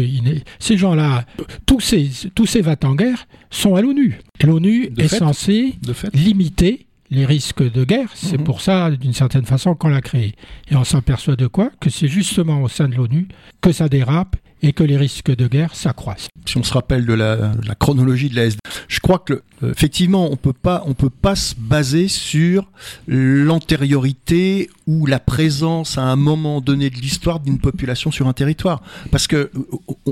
ces 0.59 0.77
gens-là, 0.77 1.25
tous 1.65 1.79
ces, 1.79 2.09
tous 2.35 2.45
ces 2.45 2.63
en 2.83 2.95
guerre 2.95 3.27
sont 3.49 3.75
à 3.75 3.81
l'ONU. 3.81 4.19
Et 4.39 4.45
l'ONU 4.45 4.91
est 4.97 5.07
censée 5.07 5.73
limiter 6.13 6.85
les 7.11 7.25
risques 7.25 7.63
de 7.63 7.83
guerre. 7.83 8.09
C'est 8.13 8.37
mm-hmm. 8.37 8.43
pour 8.43 8.61
ça, 8.61 8.91
d'une 8.91 9.13
certaine 9.13 9.45
façon, 9.45 9.75
qu'on 9.75 9.89
l'a 9.89 10.01
créé. 10.01 10.35
Et 10.69 10.75
on 10.75 10.83
s'aperçoit 10.83 11.35
de 11.35 11.47
quoi 11.47 11.71
Que 11.79 11.89
c'est 11.89 12.07
justement 12.07 12.61
au 12.61 12.67
sein 12.67 12.87
de 12.87 12.95
l'ONU 12.95 13.27
que 13.61 13.71
ça 13.71 13.89
dérape 13.89 14.35
et 14.61 14.73
que 14.73 14.83
les 14.83 14.97
risques 14.97 15.33
de 15.33 15.47
guerre 15.47 15.75
s'accroissent. 15.75 16.27
Si 16.45 16.57
on 16.57 16.63
se 16.63 16.73
rappelle 16.73 17.05
de 17.05 17.13
la, 17.13 17.53
chronologie 17.79 18.29
de 18.29 18.35
la 18.35 18.45
SD, 18.45 18.59
je 18.87 18.99
crois 18.99 19.19
que 19.19 19.41
euh, 19.63 19.71
effectivement 19.71 20.29
on 20.31 20.35
peut 20.35 20.53
pas 20.53 20.83
on 20.85 20.93
peut 20.93 21.09
pas 21.09 21.35
se 21.35 21.55
baser 21.55 22.07
sur 22.07 22.69
l'antériorité 23.07 24.69
ou 24.87 25.05
la 25.05 25.19
présence 25.19 25.97
à 25.97 26.03
un 26.03 26.15
moment 26.15 26.61
donné 26.61 26.89
de 26.89 26.95
l'histoire 26.95 27.39
d'une 27.39 27.59
population 27.59 28.11
sur 28.11 28.27
un 28.27 28.33
territoire 28.33 28.81
parce 29.11 29.27
que 29.27 29.51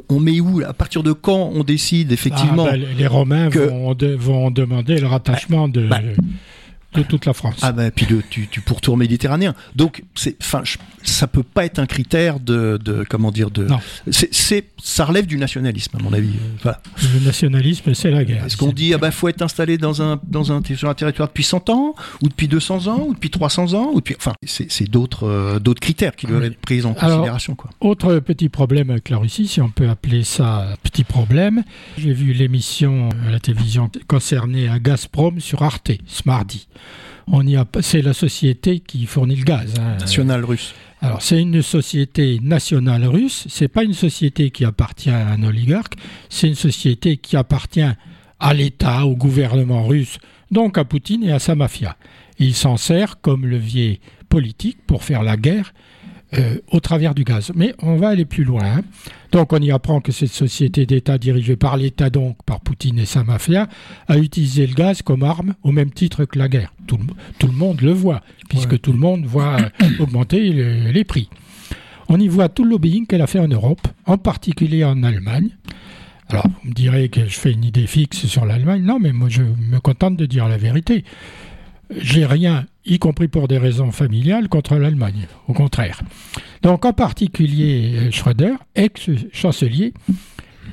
on, 0.09 0.19
met 0.19 0.39
où 0.39 0.61
à 0.61 0.73
partir 0.73 1.03
de 1.03 1.11
quand 1.11 1.51
on 1.53 1.63
décide 1.63 2.11
effectivement 2.11 2.67
ah, 2.67 2.71
bah, 2.71 2.77
les 2.77 3.07
Romains 3.07 3.49
vont, 3.49 3.95
vont, 4.17 4.51
demander 4.51 4.99
le 4.99 5.07
rattachement 5.07 5.67
de 5.67 5.87
bah, 5.87 5.99
de 7.03 7.07
toute 7.07 7.25
la 7.25 7.33
France. 7.33 7.57
Ah 7.61 7.71
ben, 7.71 7.91
puis 7.91 8.05
de, 8.05 8.21
tu, 8.29 8.47
tu 8.47 8.61
pourtour 8.61 8.97
méditerranéen. 8.97 9.53
Donc, 9.75 10.03
c'est, 10.15 10.35
enfin, 10.41 10.63
ça 11.03 11.27
peut 11.27 11.43
pas 11.43 11.65
être 11.65 11.79
un 11.79 11.85
critère 11.85 12.39
de, 12.39 12.79
de 12.83 13.05
comment 13.09 13.31
dire, 13.31 13.51
de. 13.51 13.67
C'est, 14.11 14.65
ça 14.81 15.05
relève 15.05 15.25
du 15.25 15.37
nationalisme, 15.37 15.97
à 15.97 16.03
mon 16.03 16.13
avis. 16.13 16.33
Le 16.65 17.25
nationalisme, 17.25 17.93
c'est 17.93 18.11
la 18.11 18.23
guerre. 18.23 18.45
Est-ce 18.45 18.57
qu'on 18.57 18.71
dit, 18.71 18.93
ah 18.93 18.97
ben, 18.97 19.11
faut 19.11 19.27
être 19.27 19.41
installé 19.41 19.77
dans 19.77 20.01
un, 20.01 20.19
dans 20.23 20.51
un, 20.51 20.61
sur 20.75 20.89
un 20.89 20.93
territoire 20.93 21.27
depuis 21.27 21.43
100 21.43 21.69
ans, 21.69 21.95
ou 22.21 22.29
depuis 22.29 22.47
200 22.47 22.87
ans, 22.87 23.05
ou 23.07 23.13
depuis 23.13 23.29
300 23.29 23.73
ans, 23.73 23.91
ou 23.93 23.97
depuis, 23.97 24.15
enfin, 24.17 24.33
c'est, 24.45 24.89
d'autres, 24.89 25.27
euh, 25.27 25.59
d'autres 25.59 25.81
critères 25.81 26.15
qui 26.15 26.27
doivent 26.27 26.43
être 26.43 26.59
pris 26.59 26.83
en 26.85 26.93
considération, 26.93 27.55
quoi. 27.55 27.69
Autre 27.79 28.19
petit 28.19 28.49
problème 28.49 28.89
avec 28.89 29.09
la 29.09 29.17
Russie, 29.17 29.47
si 29.47 29.61
on 29.61 29.69
peut 29.69 29.89
appeler 29.89 30.23
ça 30.23 30.75
petit 30.83 31.03
problème. 31.03 31.63
J'ai 31.97 32.13
vu 32.13 32.33
l'émission 32.33 33.09
à 33.27 33.31
la 33.31 33.39
télévision 33.39 33.89
concernée 34.07 34.67
à 34.67 34.79
Gazprom 34.79 35.39
sur 35.39 35.63
Arte 35.63 35.91
ce 36.05 36.21
mardi 36.25 36.67
on 37.27 37.45
y 37.45 37.55
a, 37.55 37.65
c'est 37.81 38.01
la 38.01 38.13
société 38.13 38.79
qui 38.79 39.05
fournit 39.05 39.35
le 39.35 39.43
gaz. 39.43 39.73
Hein. 39.79 39.97
Nationale 39.99 40.45
russe. 40.45 40.73
Alors 41.01 41.21
c'est 41.21 41.39
une 41.39 41.61
société 41.61 42.39
nationale 42.41 43.05
russe. 43.05 43.45
C'est 43.49 43.67
pas 43.67 43.83
une 43.83 43.93
société 43.93 44.49
qui 44.49 44.65
appartient 44.65 45.09
à 45.09 45.27
un 45.27 45.43
oligarque. 45.43 45.95
C'est 46.29 46.47
une 46.47 46.55
société 46.55 47.17
qui 47.17 47.37
appartient 47.37 47.91
à 48.39 48.53
l'État, 48.53 49.05
au 49.05 49.15
gouvernement 49.15 49.85
russe, 49.85 50.17
donc 50.51 50.77
à 50.77 50.85
Poutine 50.85 51.23
et 51.23 51.31
à 51.31 51.39
sa 51.39 51.55
mafia. 51.55 51.97
Il 52.39 52.55
s'en 52.55 52.77
sert 52.77 53.19
comme 53.21 53.45
levier 53.45 53.99
politique 54.29 54.77
pour 54.85 55.03
faire 55.03 55.23
la 55.23 55.37
guerre 55.37 55.73
euh, 56.33 56.57
au 56.71 56.79
travers 56.79 57.15
du 57.15 57.23
gaz. 57.23 57.51
Mais 57.55 57.73
on 57.79 57.95
va 57.95 58.09
aller 58.09 58.25
plus 58.25 58.43
loin. 58.43 58.63
Hein. 58.65 58.81
Donc 59.31 59.53
on 59.53 59.59
y 59.59 59.71
apprend 59.71 60.01
que 60.01 60.11
cette 60.11 60.31
société 60.31 60.85
d'État 60.85 61.17
dirigée 61.17 61.55
par 61.55 61.77
l'État, 61.77 62.09
donc 62.09 62.37
par 62.45 62.59
Poutine 62.59 62.99
et 62.99 63.05
sa 63.05 63.23
mafia, 63.23 63.67
a 64.07 64.17
utilisé 64.17 64.67
le 64.67 64.73
gaz 64.73 65.01
comme 65.01 65.23
arme 65.23 65.55
au 65.63 65.71
même 65.71 65.91
titre 65.91 66.25
que 66.25 66.37
la 66.37 66.49
guerre. 66.49 66.73
Tout, 66.85 66.97
le 67.41 67.53
monde 67.53 67.81
le 67.81 67.91
voit, 67.91 68.21
puisque 68.49 68.79
tout 68.79 68.91
le 68.91 68.99
monde 68.99 69.25
voit 69.25 69.57
augmenter 69.99 70.51
les 70.91 71.03
prix. 71.03 71.29
On 72.09 72.19
y 72.19 72.27
voit 72.27 72.49
tout 72.49 72.63
le 72.63 72.71
lobbying 72.71 73.05
qu'elle 73.05 73.21
a 73.21 73.27
fait 73.27 73.39
en 73.39 73.47
Europe, 73.47 73.87
en 74.05 74.17
particulier 74.17 74.83
en 74.83 75.03
Allemagne. 75.03 75.49
Alors, 76.29 76.45
vous 76.61 76.69
me 76.69 76.73
direz 76.73 77.07
que 77.09 77.25
je 77.25 77.39
fais 77.39 77.51
une 77.51 77.63
idée 77.63 77.87
fixe 77.87 78.25
sur 78.25 78.45
l'Allemagne. 78.45 78.83
Non, 78.83 78.99
mais 78.99 79.13
moi, 79.13 79.29
je 79.29 79.43
me 79.43 79.79
contente 79.79 80.17
de 80.17 80.25
dire 80.25 80.47
la 80.47 80.57
vérité 80.57 81.05
j'ai 81.95 82.25
rien, 82.25 82.65
y 82.85 82.99
compris 82.99 83.27
pour 83.27 83.47
des 83.47 83.57
raisons 83.57 83.91
familiales, 83.91 84.49
contre 84.49 84.75
l'Allemagne. 84.75 85.27
Au 85.47 85.53
contraire. 85.53 86.01
Donc 86.61 86.85
en 86.85 86.93
particulier 86.93 87.93
euh, 87.95 88.11
Schröder, 88.11 88.53
ex-chancelier, 88.75 89.93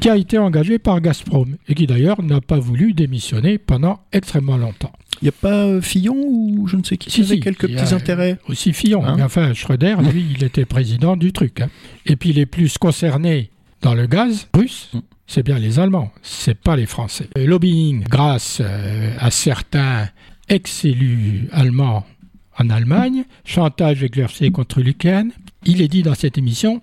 qui 0.00 0.10
a 0.10 0.16
été 0.16 0.38
engagé 0.38 0.78
par 0.78 1.00
Gazprom 1.00 1.56
et 1.68 1.74
qui 1.74 1.86
d'ailleurs 1.86 2.22
n'a 2.22 2.40
pas 2.40 2.58
voulu 2.58 2.92
démissionner 2.92 3.58
pendant 3.58 4.00
extrêmement 4.12 4.56
longtemps. 4.56 4.92
Il 5.22 5.26
n'y 5.26 5.28
a 5.28 5.32
pas 5.32 5.80
Fillon 5.80 6.16
ou 6.16 6.66
je 6.66 6.76
ne 6.76 6.82
sais 6.82 6.96
qui 6.96 7.10
si, 7.10 7.22
avait 7.22 7.38
quelques 7.38 7.68
petits 7.68 7.94
intérêts 7.94 8.38
Aussi 8.48 8.72
Fillon. 8.72 9.04
Hein 9.04 9.18
enfin, 9.22 9.54
Schröder, 9.54 9.96
lui, 10.12 10.26
il 10.36 10.44
était 10.44 10.64
président 10.64 11.16
du 11.16 11.32
truc. 11.32 11.60
Hein. 11.60 11.68
Et 12.06 12.16
puis 12.16 12.32
les 12.32 12.46
plus 12.46 12.76
concernés 12.78 13.50
dans 13.80 13.94
le 13.94 14.06
gaz 14.06 14.48
russe, 14.52 14.90
mm. 14.92 14.98
c'est 15.26 15.44
bien 15.44 15.58
les 15.58 15.78
Allemands, 15.78 16.10
c'est 16.22 16.58
pas 16.58 16.74
les 16.74 16.86
Français. 16.86 17.28
Le 17.36 17.46
lobbying, 17.46 18.02
grâce 18.02 18.60
à 19.18 19.30
certains 19.30 20.08
ex-élus 20.48 21.48
allemands 21.52 22.06
en 22.58 22.70
Allemagne, 22.70 23.24
chantage 23.44 24.02
exercé 24.02 24.50
contre 24.50 24.80
l'Ukraine, 24.80 25.32
il 25.64 25.80
est 25.80 25.88
dit 25.88 26.02
dans 26.02 26.14
cette 26.14 26.38
émission 26.38 26.80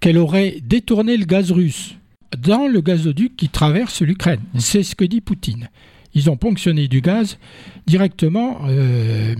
qu'elle 0.00 0.18
aurait 0.18 0.58
détourné 0.62 1.16
le 1.16 1.24
gaz 1.24 1.52
russe 1.52 1.96
dans 2.38 2.66
le 2.66 2.80
gazoduc 2.80 3.36
qui 3.36 3.48
traverse 3.48 4.02
l'Ukraine. 4.02 4.40
C'est 4.58 4.82
ce 4.82 4.94
que 4.94 5.04
dit 5.04 5.20
Poutine. 5.20 5.68
Ils 6.14 6.30
ont 6.30 6.36
ponctionné 6.36 6.88
du 6.88 7.00
gaz 7.00 7.38
directement 7.86 8.60
euh, 8.66 9.34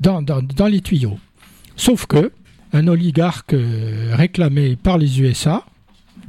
dans, 0.00 0.66
les 0.68 0.80
tuyaux. 0.80 1.18
Sauf 1.76 2.06
que 2.06 2.32
un 2.72 2.88
oligarque 2.88 3.54
euh, 3.54 4.14
réclamé 4.14 4.76
par 4.76 4.98
les 4.98 5.20
USA 5.20 5.64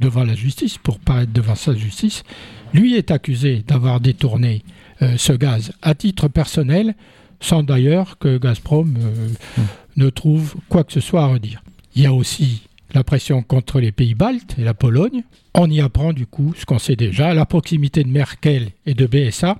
devant 0.00 0.24
la 0.24 0.34
justice, 0.34 0.78
pour 0.78 0.98
pas 0.98 1.22
être 1.22 1.32
devant 1.32 1.54
sa 1.54 1.74
justice, 1.74 2.24
lui 2.72 2.94
est 2.94 3.10
accusé 3.10 3.62
d'avoir 3.66 4.00
détourné 4.00 4.62
ce 5.00 5.32
gaz 5.32 5.72
à 5.82 5.94
titre 5.94 6.28
personnel, 6.28 6.94
sans 7.40 7.62
d'ailleurs 7.62 8.18
que 8.18 8.38
Gazprom 8.38 8.88
mmh. 8.88 9.62
ne 9.96 10.10
trouve 10.10 10.54
quoi 10.68 10.84
que 10.84 10.92
ce 10.92 11.00
soit 11.00 11.22
à 11.22 11.26
redire. 11.26 11.62
Il 11.94 12.02
y 12.02 12.06
a 12.06 12.12
aussi 12.12 12.62
la 12.94 13.04
pression 13.04 13.42
contre 13.42 13.80
les 13.80 13.92
pays 13.92 14.14
baltes 14.14 14.54
et 14.58 14.64
la 14.64 14.74
Pologne. 14.74 15.24
On 15.54 15.68
y 15.68 15.80
apprend 15.80 16.12
du 16.12 16.26
coup 16.26 16.54
ce 16.56 16.64
qu'on 16.64 16.78
sait 16.78 16.96
déjà, 16.96 17.34
la 17.34 17.44
proximité 17.44 18.04
de 18.04 18.08
Merkel 18.08 18.70
et 18.86 18.94
de 18.94 19.06
BSA, 19.06 19.58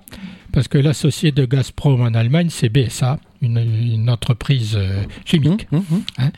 parce 0.53 0.69
que 0.69 0.79
l'associé 0.79 1.33
de 1.33 1.45
Gazprom 1.45 2.01
en 2.01 2.15
Allemagne, 2.15 2.49
c'est 2.51 2.69
BSA, 2.69 3.19
une, 3.43 4.09
entreprise 4.09 4.75
euh, 4.77 5.03
chimique. 5.25 5.71
Mmh, 5.71 5.77
mmh, 5.77 5.81
mmh. 5.81 6.03
Hein. 6.19 6.31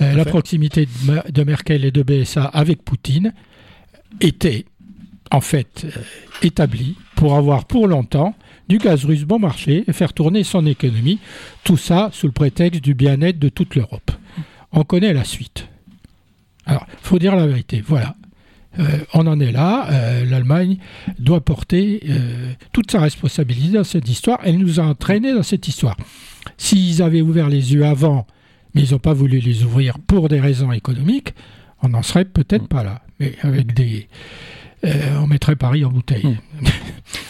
Euh, 0.00 0.14
la 0.14 0.24
proximité 0.24 0.86
de, 1.28 1.44
Merkel 1.44 1.84
et 1.84 1.90
de 1.90 2.02
BSA 2.02 2.44
avec 2.44 2.82
Poutine 2.82 3.34
était 4.20 4.64
en 5.30 5.40
fait 5.40 5.84
euh, 5.84 6.00
établie 6.42 6.96
pour 7.14 7.36
avoir 7.36 7.64
pour 7.64 7.88
longtemps 7.88 8.34
du 8.68 8.78
gaz 8.78 9.04
russe 9.04 9.24
bon 9.24 9.38
marché 9.38 9.84
et 9.86 9.92
faire 9.92 10.12
tourner 10.12 10.42
son 10.44 10.66
économie, 10.66 11.18
tout 11.64 11.76
ça 11.76 12.10
sous 12.12 12.26
le 12.26 12.32
prétexte 12.32 12.82
du 12.82 12.94
bien-être 12.94 13.38
de 13.38 13.48
toute 13.48 13.74
l'Europe. 13.74 14.10
On 14.72 14.84
connaît 14.84 15.12
la 15.12 15.24
suite. 15.24 15.68
Alors, 16.66 16.86
il 16.90 17.06
faut 17.06 17.18
dire 17.18 17.36
la 17.36 17.46
vérité. 17.46 17.82
Voilà. 17.86 18.16
Euh, 18.78 18.98
on 19.12 19.26
en 19.26 19.38
est 19.40 19.52
là. 19.52 19.88
Euh, 19.90 20.24
L'Allemagne 20.24 20.78
doit 21.18 21.44
porter 21.44 22.02
euh, 22.08 22.52
toute 22.72 22.90
sa 22.90 23.00
responsabilité 23.00 23.74
dans 23.74 23.84
cette 23.84 24.08
histoire. 24.08 24.40
Elle 24.44 24.58
nous 24.58 24.80
a 24.80 24.84
entraînés 24.84 25.32
dans 25.32 25.42
cette 25.42 25.68
histoire. 25.68 25.96
S'ils 26.56 27.02
avaient 27.02 27.22
ouvert 27.22 27.48
les 27.48 27.74
yeux 27.74 27.84
avant, 27.84 28.26
mais 28.74 28.82
ils 28.82 28.92
n'ont 28.92 28.98
pas 28.98 29.14
voulu 29.14 29.38
les 29.38 29.62
ouvrir 29.62 29.98
pour 29.98 30.28
des 30.28 30.40
raisons 30.40 30.72
économiques, 30.72 31.34
on 31.82 31.90
n'en 31.90 32.02
serait 32.02 32.24
peut-être 32.24 32.66
pas 32.66 32.82
là. 32.82 33.02
Mais 33.20 33.34
avec 33.42 33.74
des, 33.74 34.08
on 35.20 35.26
mettrait 35.26 35.56
Paris 35.56 35.84
en 35.84 35.90
bouteille. 35.90 36.36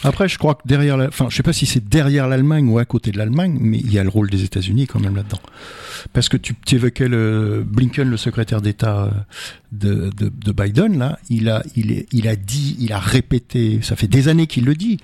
Après, 0.03 0.29
je 0.29 0.39
crois 0.39 0.55
que 0.55 0.63
derrière, 0.67 0.97
la... 0.97 1.09
enfin, 1.09 1.27
je 1.31 1.37
sais 1.37 1.43
pas 1.43 1.53
si 1.53 1.67
c'est 1.67 1.87
derrière 1.87 2.29
l'Allemagne 2.29 2.69
ou 2.69 2.79
à 2.79 2.85
côté 2.85 3.11
de 3.11 3.19
l'Allemagne, 3.19 3.59
mais 3.61 3.79
il 3.79 3.93
y 3.93 3.99
a 3.99 4.03
le 4.03 4.09
rôle 4.09 4.31
des 4.31 4.45
États-Unis 4.45 4.87
quand 4.87 5.01
même 5.01 5.17
là-dedans. 5.17 5.41
Parce 6.13 6.29
que 6.29 6.37
tu, 6.37 6.55
évoquais 6.73 7.09
le 7.09 7.65
Blinken, 7.67 8.09
le 8.09 8.17
secrétaire 8.17 8.61
d'État 8.61 9.11
de, 9.73 10.11
de, 10.17 10.53
Biden, 10.53 10.99
là, 10.99 11.19
il 11.29 11.49
a, 11.49 11.63
il, 11.77 12.07
il 12.13 12.29
a 12.29 12.37
dit, 12.37 12.77
il 12.79 12.93
a 12.93 12.99
répété, 12.99 13.81
ça 13.83 13.97
fait 13.97 14.07
des 14.07 14.29
années 14.29 14.47
qu'il 14.47 14.65
le 14.65 14.75
dit, 14.75 14.99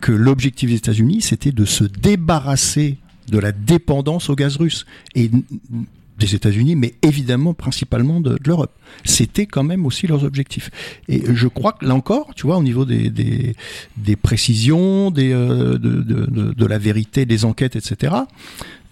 que 0.00 0.12
l'objectif 0.12 0.70
des 0.70 0.76
États-Unis, 0.76 1.22
c'était 1.22 1.52
de 1.52 1.64
se 1.64 1.84
débarrasser 1.84 2.98
de 3.28 3.38
la 3.38 3.52
dépendance 3.52 4.28
au 4.30 4.34
gaz 4.34 4.56
russe. 4.56 4.84
Et 5.14 5.30
des 6.22 6.34
États-Unis, 6.34 6.76
mais 6.76 6.94
évidemment 7.02 7.54
principalement 7.54 8.20
de, 8.20 8.38
l'Europe. 8.46 8.72
C'était 9.04 9.46
quand 9.46 9.64
même 9.64 9.86
aussi 9.86 10.06
leurs 10.06 10.24
objectifs. 10.24 10.70
Et 11.08 11.22
je 11.34 11.48
crois 11.48 11.72
que 11.72 11.84
là 11.84 11.94
encore, 11.94 12.34
tu 12.34 12.46
vois, 12.46 12.56
au 12.56 12.62
niveau 12.62 12.84
des, 12.84 13.10
des, 13.10 14.16
précisions, 14.16 15.10
des, 15.10 15.32
euh, 15.32 15.78
de, 15.78 16.00
de, 16.52 16.66
la 16.66 16.78
vérité, 16.78 17.26
des 17.26 17.44
enquêtes, 17.44 17.76
etc., 17.76 18.14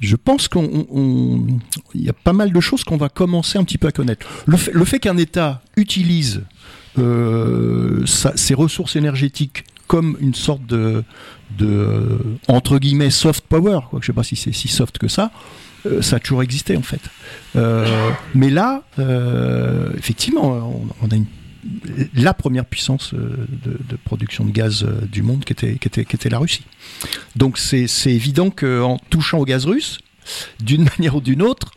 je 0.00 0.16
pense 0.16 0.48
qu'on 0.48 1.46
y 1.94 2.08
a 2.08 2.14
pas 2.14 2.32
mal 2.32 2.52
de 2.52 2.60
choses 2.60 2.84
qu'on 2.84 2.96
va 2.96 3.10
commencer 3.10 3.58
un 3.58 3.64
petit 3.64 3.78
peu 3.78 3.88
à 3.88 3.92
connaître. 3.92 4.26
Le 4.46 4.84
fait, 4.84 4.98
qu'un 4.98 5.18
État 5.18 5.62
utilise 5.76 6.42
euh, 6.98 8.04
ses 8.06 8.54
ressources 8.54 8.96
énergétiques 8.96 9.64
comme 9.86 10.16
une 10.20 10.34
sorte 10.34 10.64
de, 10.66 11.04
de 11.58 12.18
entre 12.48 12.78
guillemets 12.78 13.10
soft 13.10 13.44
power, 13.46 13.80
quoi, 13.90 13.98
je 14.00 14.06
sais 14.06 14.12
pas 14.12 14.22
si 14.22 14.36
c'est 14.36 14.52
si 14.52 14.68
soft 14.68 14.98
que 14.98 15.08
ça, 15.08 15.24
euh, 15.24 15.69
ça 16.00 16.16
a 16.16 16.18
toujours 16.20 16.42
existé 16.42 16.76
en 16.76 16.82
fait. 16.82 17.00
Euh, 17.56 18.10
mais 18.34 18.50
là, 18.50 18.82
euh, 18.98 19.90
effectivement, 19.96 20.84
on, 21.02 21.06
a 21.06 21.18
la 22.14 22.34
première 22.34 22.64
puissance 22.64 23.14
de, 23.14 23.96
production 24.04 24.44
de 24.44 24.50
gaz 24.50 24.86
du 25.10 25.22
monde 25.22 25.44
qui 25.44 25.52
était, 25.52 26.28
la 26.28 26.38
Russie. 26.38 26.64
Donc 27.36 27.58
c'est 27.58 27.86
évident 28.06 28.50
qu'en 28.50 28.98
touchant 29.10 29.38
au 29.38 29.44
gaz 29.44 29.66
russe, 29.66 29.98
d'une 30.60 30.84
manière 30.98 31.16
ou 31.16 31.20
d'une 31.20 31.42
autre, 31.42 31.72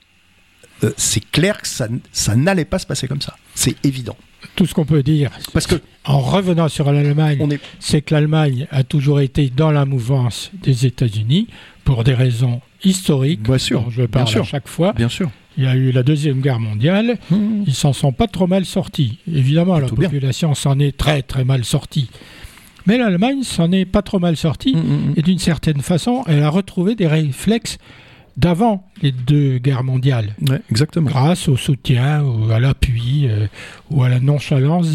c'est 0.98 1.24
clair 1.32 1.62
que 1.62 1.68
ça 1.68 2.36
n'allait 2.36 2.66
pas 2.66 2.80
se 2.80 2.86
passer 2.86 3.08
comme 3.08 3.22
ça. 3.22 3.38
C'est 3.56 3.76
évident. 3.86 4.18
Tout 4.56 4.66
ce 4.66 4.74
qu'on 4.74 4.86
peut 4.86 5.04
dire, 5.04 5.32
parce 5.54 5.68
que 5.68 5.76
en 6.06 6.20
revenant 6.20 6.68
sur 6.68 6.92
l'Allemagne, 6.92 7.58
c'est 7.80 8.02
que 8.02 8.14
l'Allemagne 8.14 8.68
a 8.72 8.84
toujours 8.84 9.22
été 9.22 9.50
dans 9.50 9.72
la 9.72 9.86
mouvance 9.86 10.52
des 10.62 10.86
États-Unis 10.86 11.48
pour 11.86 12.04
des 12.04 12.14
raisons 12.14 12.62
historiques, 12.84 13.42
bien 13.42 13.58
sûr, 13.58 13.90
je 13.90 14.04
parle 14.04 14.26
bien 14.26 14.42
à 14.42 14.44
chaque 14.44 14.68
fois. 14.68 14.94
Bien 14.94 15.10
sûr. 15.10 15.30
Il 15.58 15.64
y 15.64 15.68
a 15.68 15.76
eu 15.76 15.92
la 15.92 16.04
Deuxième 16.04 16.42
Guerre 16.42 16.60
mondiale, 16.60 17.18
ils 17.30 17.38
mmh. 17.38 17.64
ils 17.68 17.74
s'en 17.74 17.94
sont 17.94 18.12
pas 18.12 18.28
trop 18.28 18.48
mal 18.48 18.66
sortis. 18.66 19.20
Évidemment, 19.32 19.78
la 19.78 19.88
population 19.88 20.56
s'en 20.56 20.80
est 20.80 20.98
très 20.98 21.22
très 21.22 21.46
mal 21.46 21.64
sortie. 21.64 22.10
Mais 22.86 22.98
l'Allemagne 22.98 23.44
s'en 23.44 23.72
est 23.72 23.86
pas 23.86 24.02
trop 24.02 24.20
mal 24.20 24.36
sortie, 24.36 24.76
mmh, 24.76 24.80
mmh, 24.80 25.14
et 25.16 25.22
d'une 25.22 25.40
certaine 25.40 25.82
façon, 25.82 26.24
elle 26.28 26.44
a 26.44 26.50
retrouvé 26.50 26.96
des 26.96 27.08
réflexes 27.08 27.78
d'avant 28.38 28.88
les 29.02 29.12
deux 29.12 29.58
guerres 29.58 29.84
mondiales. 29.84 30.36
exactement. 30.70 31.10
Grâce 31.10 31.48
au 31.48 31.58
soutien, 31.58 32.24
ou 32.24 32.52
à 32.52 32.60
l'appui, 32.60 33.28
euh, 33.28 33.48
ou 33.92 34.04
à 34.04 34.10
la 34.10 34.20
nonchalance 34.20 34.88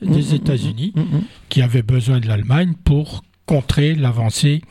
des, 0.00 0.34
États-Unis, 0.34 0.94
qui 1.48 1.62
avaient 1.62 1.82
besoin 1.82 2.20
de 2.20 2.26
l'Allemagne 2.26 2.74
pour 2.84 3.22
contrer 3.46 3.94
l'avancée 3.94 4.62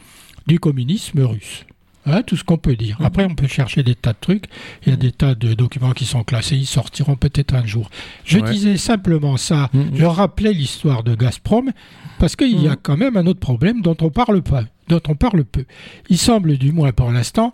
du 0.48 0.60
communisme 0.60 1.22
russe. 1.22 1.66
Hein, 2.10 2.24
tout 2.24 2.38
ce 2.38 2.44
qu'on 2.46 2.58
peut 2.58 2.78
dire. 2.78 2.98
Après, 3.04 3.26
on 3.26 3.36
peut 3.36 3.48
chercher 3.48 3.84
des 3.84 3.94
tas 3.94 4.14
de 4.14 4.18
trucs. 4.22 4.46
Il 4.86 4.92
y 4.92 4.94
a 4.94 4.96
des 4.96 5.12
tas 5.12 5.36
de 5.36 5.54
documents 5.54 5.92
qui 5.92 6.06
sont 6.06 6.24
classés. 6.24 6.56
Ils 6.56 6.66
sortiront 6.66 7.18
peut-être 7.18 7.54
un 7.54 7.66
jour. 7.66 7.90
Je 8.24 8.40
disais 8.40 8.78
simplement 8.78 9.36
ça. 9.36 9.70
Mm, 9.74 9.80
mm. 9.80 9.92
Je 9.96 10.06
rappelais 10.06 10.54
l'histoire 10.54 11.04
de 11.04 11.16
Gazprom 11.16 11.74
parce 12.18 12.38
qu'il 12.38 12.62
y 12.62 12.70
a 12.70 12.74
mm. 12.74 12.78
quand 12.82 12.96
même 12.96 13.18
un 13.18 13.28
autre 13.28 13.42
problème 13.42 13.82
dont 13.82 13.98
on 14.00 14.10
parle 14.10 14.42
pas, 14.42 14.64
dont 14.88 15.02
on 15.10 15.16
parle 15.16 15.44
peu. 15.44 15.66
Il 16.10 16.18
semble, 16.18 16.58
du 16.58 16.72
moins 16.72 16.94
pour 16.94 17.12
l'instant, 17.12 17.54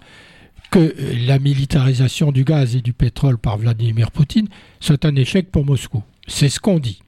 que 0.71 0.95
la 1.27 1.39
militarisation 1.39 2.31
du 2.31 2.43
gaz 2.43 2.75
et 2.75 2.81
du 2.81 2.93
pétrole 2.93 3.37
par 3.37 3.57
Vladimir 3.57 4.11
Poutine 4.11 4.47
soit 4.79 5.05
un 5.05 5.15
échec 5.15 5.51
pour 5.51 5.65
Moscou. 5.65 6.03
C'est 6.27 6.49
ce 6.49 6.59
qu'on 6.59 6.79
dit, 6.79 7.01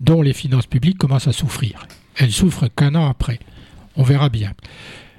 dont 0.00 0.22
les 0.22 0.32
finances 0.32 0.66
publiques 0.66 0.98
commencent 0.98 1.28
à 1.28 1.32
souffrir. 1.32 1.86
Elles 2.16 2.32
souffrent 2.32 2.68
qu'un 2.68 2.94
an 2.94 3.08
après. 3.08 3.40
On 3.96 4.02
verra 4.02 4.28
bien. 4.28 4.52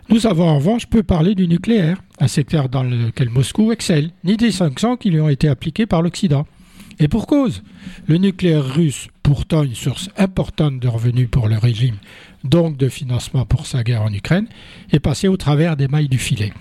Nous 0.09 0.27
avons 0.27 0.47
en 0.47 0.57
revanche 0.57 0.87
peu 0.87 1.01
parlé 1.01 1.33
du 1.33 1.47
nucléaire, 1.47 2.01
un 2.19 2.27
secteur 2.27 2.69
dans 2.69 2.83
lequel 2.83 3.29
Moscou 3.29 3.71
excelle, 3.71 4.11
ni 4.23 4.37
des 4.37 4.51
sanctions 4.51 4.97
qui 4.97 5.09
lui 5.09 5.21
ont 5.21 5.29
été 5.29 5.47
appliquées 5.47 5.85
par 5.85 6.01
l'Occident. 6.01 6.45
Et 6.99 7.07
pour 7.07 7.25
cause, 7.25 7.63
le 8.07 8.17
nucléaire 8.17 8.65
russe, 8.65 9.07
pourtant 9.23 9.63
une 9.63 9.75
source 9.75 10.09
importante 10.17 10.79
de 10.79 10.87
revenus 10.87 11.29
pour 11.29 11.47
le 11.47 11.57
régime, 11.57 11.95
donc 12.43 12.77
de 12.77 12.89
financement 12.89 13.45
pour 13.45 13.65
sa 13.65 13.83
guerre 13.83 14.03
en 14.03 14.13
Ukraine, 14.13 14.47
est 14.91 14.99
passé 14.99 15.27
au 15.27 15.37
travers 15.37 15.77
des 15.77 15.87
mailles 15.87 16.09
du 16.09 16.19
filet, 16.19 16.53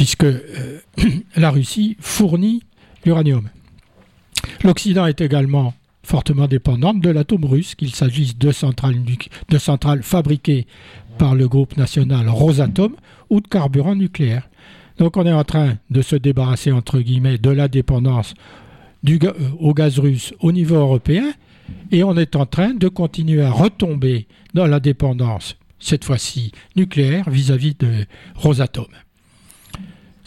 puisque 0.00 0.24
euh, 0.24 0.80
la 1.36 1.50
Russie 1.50 1.98
fournit 2.00 2.62
l'uranium. 3.04 3.50
L'Occident 4.64 5.04
est 5.04 5.20
également 5.20 5.74
fortement 6.02 6.46
dépendante 6.46 7.02
de 7.02 7.10
l'atome 7.10 7.44
russe, 7.44 7.74
qu'il 7.74 7.94
s'agisse 7.94 8.38
de 8.38 8.50
centrales, 8.50 8.96
de 9.50 9.58
centrales 9.58 10.02
fabriquées 10.02 10.66
par 11.18 11.34
le 11.34 11.46
groupe 11.48 11.76
national 11.76 12.30
Rosatom 12.30 12.96
ou 13.28 13.42
de 13.42 13.46
carburant 13.46 13.94
nucléaire. 13.94 14.48
Donc 14.96 15.18
on 15.18 15.26
est 15.26 15.32
en 15.34 15.44
train 15.44 15.76
de 15.90 16.00
se 16.00 16.16
débarrasser, 16.16 16.72
entre 16.72 17.00
guillemets, 17.00 17.36
de 17.36 17.50
la 17.50 17.68
dépendance 17.68 18.32
euh, 19.06 19.32
au 19.58 19.74
gaz 19.74 19.98
russe 19.98 20.32
au 20.40 20.50
niveau 20.50 20.76
européen 20.76 21.30
et 21.92 22.04
on 22.04 22.16
est 22.16 22.36
en 22.36 22.46
train 22.46 22.72
de 22.72 22.88
continuer 22.88 23.42
à 23.42 23.50
retomber 23.50 24.28
dans 24.54 24.66
la 24.66 24.80
dépendance, 24.80 25.58
cette 25.78 26.06
fois-ci 26.06 26.52
nucléaire, 26.74 27.28
vis-à-vis 27.28 27.74
de 27.78 28.06
Rosatom. 28.36 28.86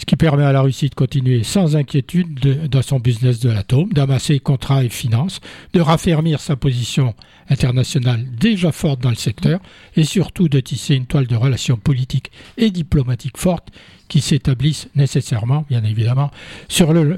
Ce 0.03 0.05
qui 0.05 0.17
permet 0.17 0.43
à 0.43 0.51
la 0.51 0.59
Russie 0.59 0.89
de 0.89 0.95
continuer 0.95 1.43
sans 1.43 1.77
inquiétude 1.77 2.67
dans 2.67 2.81
son 2.81 2.99
business 2.99 3.39
de 3.39 3.49
l'atome, 3.49 3.87
d'amasser 3.93 4.41
contrats 4.41 4.83
et 4.83 4.89
finances, 4.89 5.39
de 5.71 5.79
raffermir 5.79 6.41
sa 6.41 6.57
position 6.57 7.15
internationale 7.49 8.25
déjà 8.37 8.73
forte 8.73 8.99
dans 8.99 9.11
le 9.11 9.15
secteur 9.15 9.61
et 9.95 10.03
surtout 10.03 10.49
de 10.49 10.59
tisser 10.59 10.95
une 10.95 11.05
toile 11.05 11.25
de 11.25 11.37
relations 11.37 11.77
politiques 11.77 12.31
et 12.57 12.69
diplomatiques 12.69 13.37
fortes 13.37 13.69
qui 14.09 14.19
s'établissent 14.19 14.89
nécessairement, 14.93 15.65
bien 15.69 15.85
évidemment, 15.85 16.31
sur 16.67 16.91
le 16.91 17.17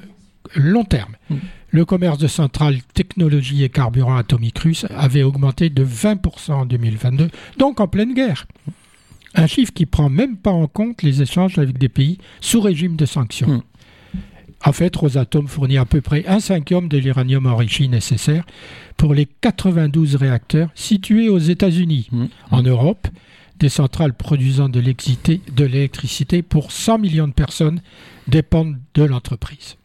long 0.54 0.84
terme. 0.84 1.16
Mm. 1.32 1.38
Le 1.72 1.86
commerce 1.86 2.20
de 2.20 2.28
centrales, 2.28 2.84
technologies 2.94 3.64
et 3.64 3.70
carburants 3.70 4.18
atomiques 4.18 4.60
russes 4.60 4.86
avait 4.96 5.24
augmenté 5.24 5.72
de 5.72 5.84
20% 5.84 6.52
en 6.52 6.66
2022, 6.68 7.32
donc 7.58 7.80
en 7.80 7.88
pleine 7.88 8.14
guerre. 8.14 8.46
Un 9.36 9.48
chiffre 9.48 9.74
qui 9.74 9.86
prend 9.86 10.10
même 10.10 10.38
pas 10.38 10.52
en 10.52 10.68
compte 10.68 11.04
les 11.04 11.22
échanges 11.22 11.58
avec 11.58 11.78
des 11.78 11.90
pays 11.90 12.18
sous 12.42 12.62
régime 12.62 12.96
de 12.96 13.06
sanctions. 13.06 13.48
Hmm. 13.48 13.62
En 14.64 14.72
fait, 14.72 14.96
Rosatom 14.96 15.48
fournit 15.48 15.78
à 15.78 15.86
peu 15.86 16.02
près 16.02 16.26
un 16.26 16.40
cinquième 16.40 16.88
de 16.88 16.98
l'uranium 16.98 17.46
enrichi 17.46 17.88
nécessaire 17.88 18.46
pour 18.98 19.14
les 19.14 19.28
92 19.42 20.16
réacteurs 20.16 20.70
situés 20.74 21.30
aux 21.30 21.38
États-Unis. 21.38 22.08
Hmm. 22.12 22.26
En 22.50 22.64
Europe, 22.64 23.08
des 23.60 23.70
centrales 23.70 24.14
produisant 24.14 24.70
de 24.70 24.80
l'électricité 24.80 26.42
pour 26.42 26.72
100 26.72 26.98
millions 27.00 27.28
de 27.28 27.34
personnes 27.34 27.82
dépendent 28.28 28.78
de 28.96 29.04
l'entreprise. 29.04 29.78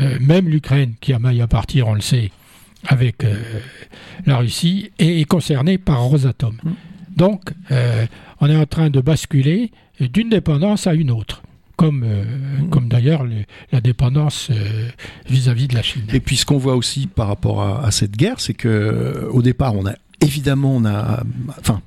Euh, 0.00 0.18
même 0.20 0.48
l'Ukraine, 0.48 0.94
qui 1.00 1.12
a 1.12 1.18
maille 1.18 1.42
à 1.42 1.46
partir, 1.46 1.88
on 1.88 1.94
le 1.94 2.00
sait, 2.00 2.30
avec 2.86 3.24
euh, 3.24 3.36
la 4.26 4.38
Russie, 4.38 4.90
est, 4.98 5.24
concernée 5.28 5.78
par 5.78 6.02
Rosatom. 6.02 6.56
Hmm. 6.62 6.72
Donc, 7.14 7.52
euh, 7.70 8.06
on 8.42 8.50
est 8.50 8.56
en 8.56 8.66
train 8.66 8.90
de 8.90 9.00
basculer 9.00 9.70
d'une 10.00 10.28
dépendance 10.28 10.86
à 10.88 10.94
une 10.94 11.12
autre. 11.12 11.42
Comme, 11.76 12.02
euh, 12.04 12.24
mm. 12.60 12.68
comme 12.70 12.88
d'ailleurs 12.88 13.24
la 13.70 13.80
dépendance 13.80 14.48
euh, 14.50 14.88
vis-à-vis 15.28 15.68
de 15.68 15.74
la 15.74 15.82
Chine. 15.82 16.02
Et 16.12 16.20
puis 16.20 16.36
ce 16.36 16.44
qu'on 16.44 16.58
voit 16.58 16.76
aussi 16.76 17.06
par 17.06 17.28
rapport 17.28 17.62
à, 17.62 17.90
cette 17.92 18.16
guerre, 18.16 18.40
c'est 18.40 18.52
que 18.52 19.28
au 19.30 19.42
départ, 19.42 19.74
on 19.74 19.86
a 19.86 19.94
évidemment, 20.20 20.76
on 20.76 20.84
a, 20.84 21.22
enfin, 21.58 21.80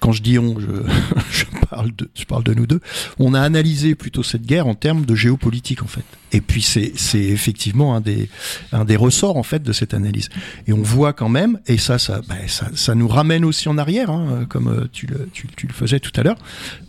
quand 0.00 0.12
je 0.12 0.22
dis 0.22 0.38
on, 0.38 0.58
je, 0.58 0.66
parle 1.74 1.90
de, 1.96 2.08
je 2.14 2.24
parle 2.24 2.44
de 2.44 2.54
nous 2.54 2.66
deux, 2.66 2.80
on 3.18 3.34
a 3.34 3.40
analysé 3.40 3.94
plutôt 3.94 4.22
cette 4.22 4.46
guerre 4.46 4.66
en 4.66 4.74
termes 4.74 5.04
de 5.04 5.14
géopolitique 5.14 5.82
en 5.82 5.86
fait. 5.86 6.04
Et 6.32 6.40
puis 6.40 6.62
c'est, 6.62 6.92
c'est 6.96 7.22
effectivement 7.22 7.96
un 7.96 8.00
des, 8.00 8.28
un 8.72 8.84
des 8.84 8.96
ressorts 8.96 9.36
en 9.36 9.42
fait 9.42 9.62
de 9.62 9.72
cette 9.72 9.92
analyse. 9.92 10.28
Et 10.66 10.72
on 10.72 10.82
voit 10.82 11.12
quand 11.12 11.28
même, 11.28 11.58
et 11.66 11.78
ça, 11.78 11.98
ça, 11.98 12.20
bah, 12.28 12.36
ça, 12.46 12.70
ça, 12.74 12.94
nous 12.94 13.08
ramène 13.08 13.44
aussi 13.44 13.68
en 13.68 13.78
arrière, 13.78 14.10
hein, 14.10 14.46
comme 14.48 14.68
euh, 14.68 14.88
tu 14.92 15.06
le, 15.06 15.28
tu, 15.32 15.48
tu, 15.56 15.66
le 15.66 15.72
faisais 15.72 16.00
tout 16.00 16.12
à 16.16 16.22
l'heure. 16.22 16.38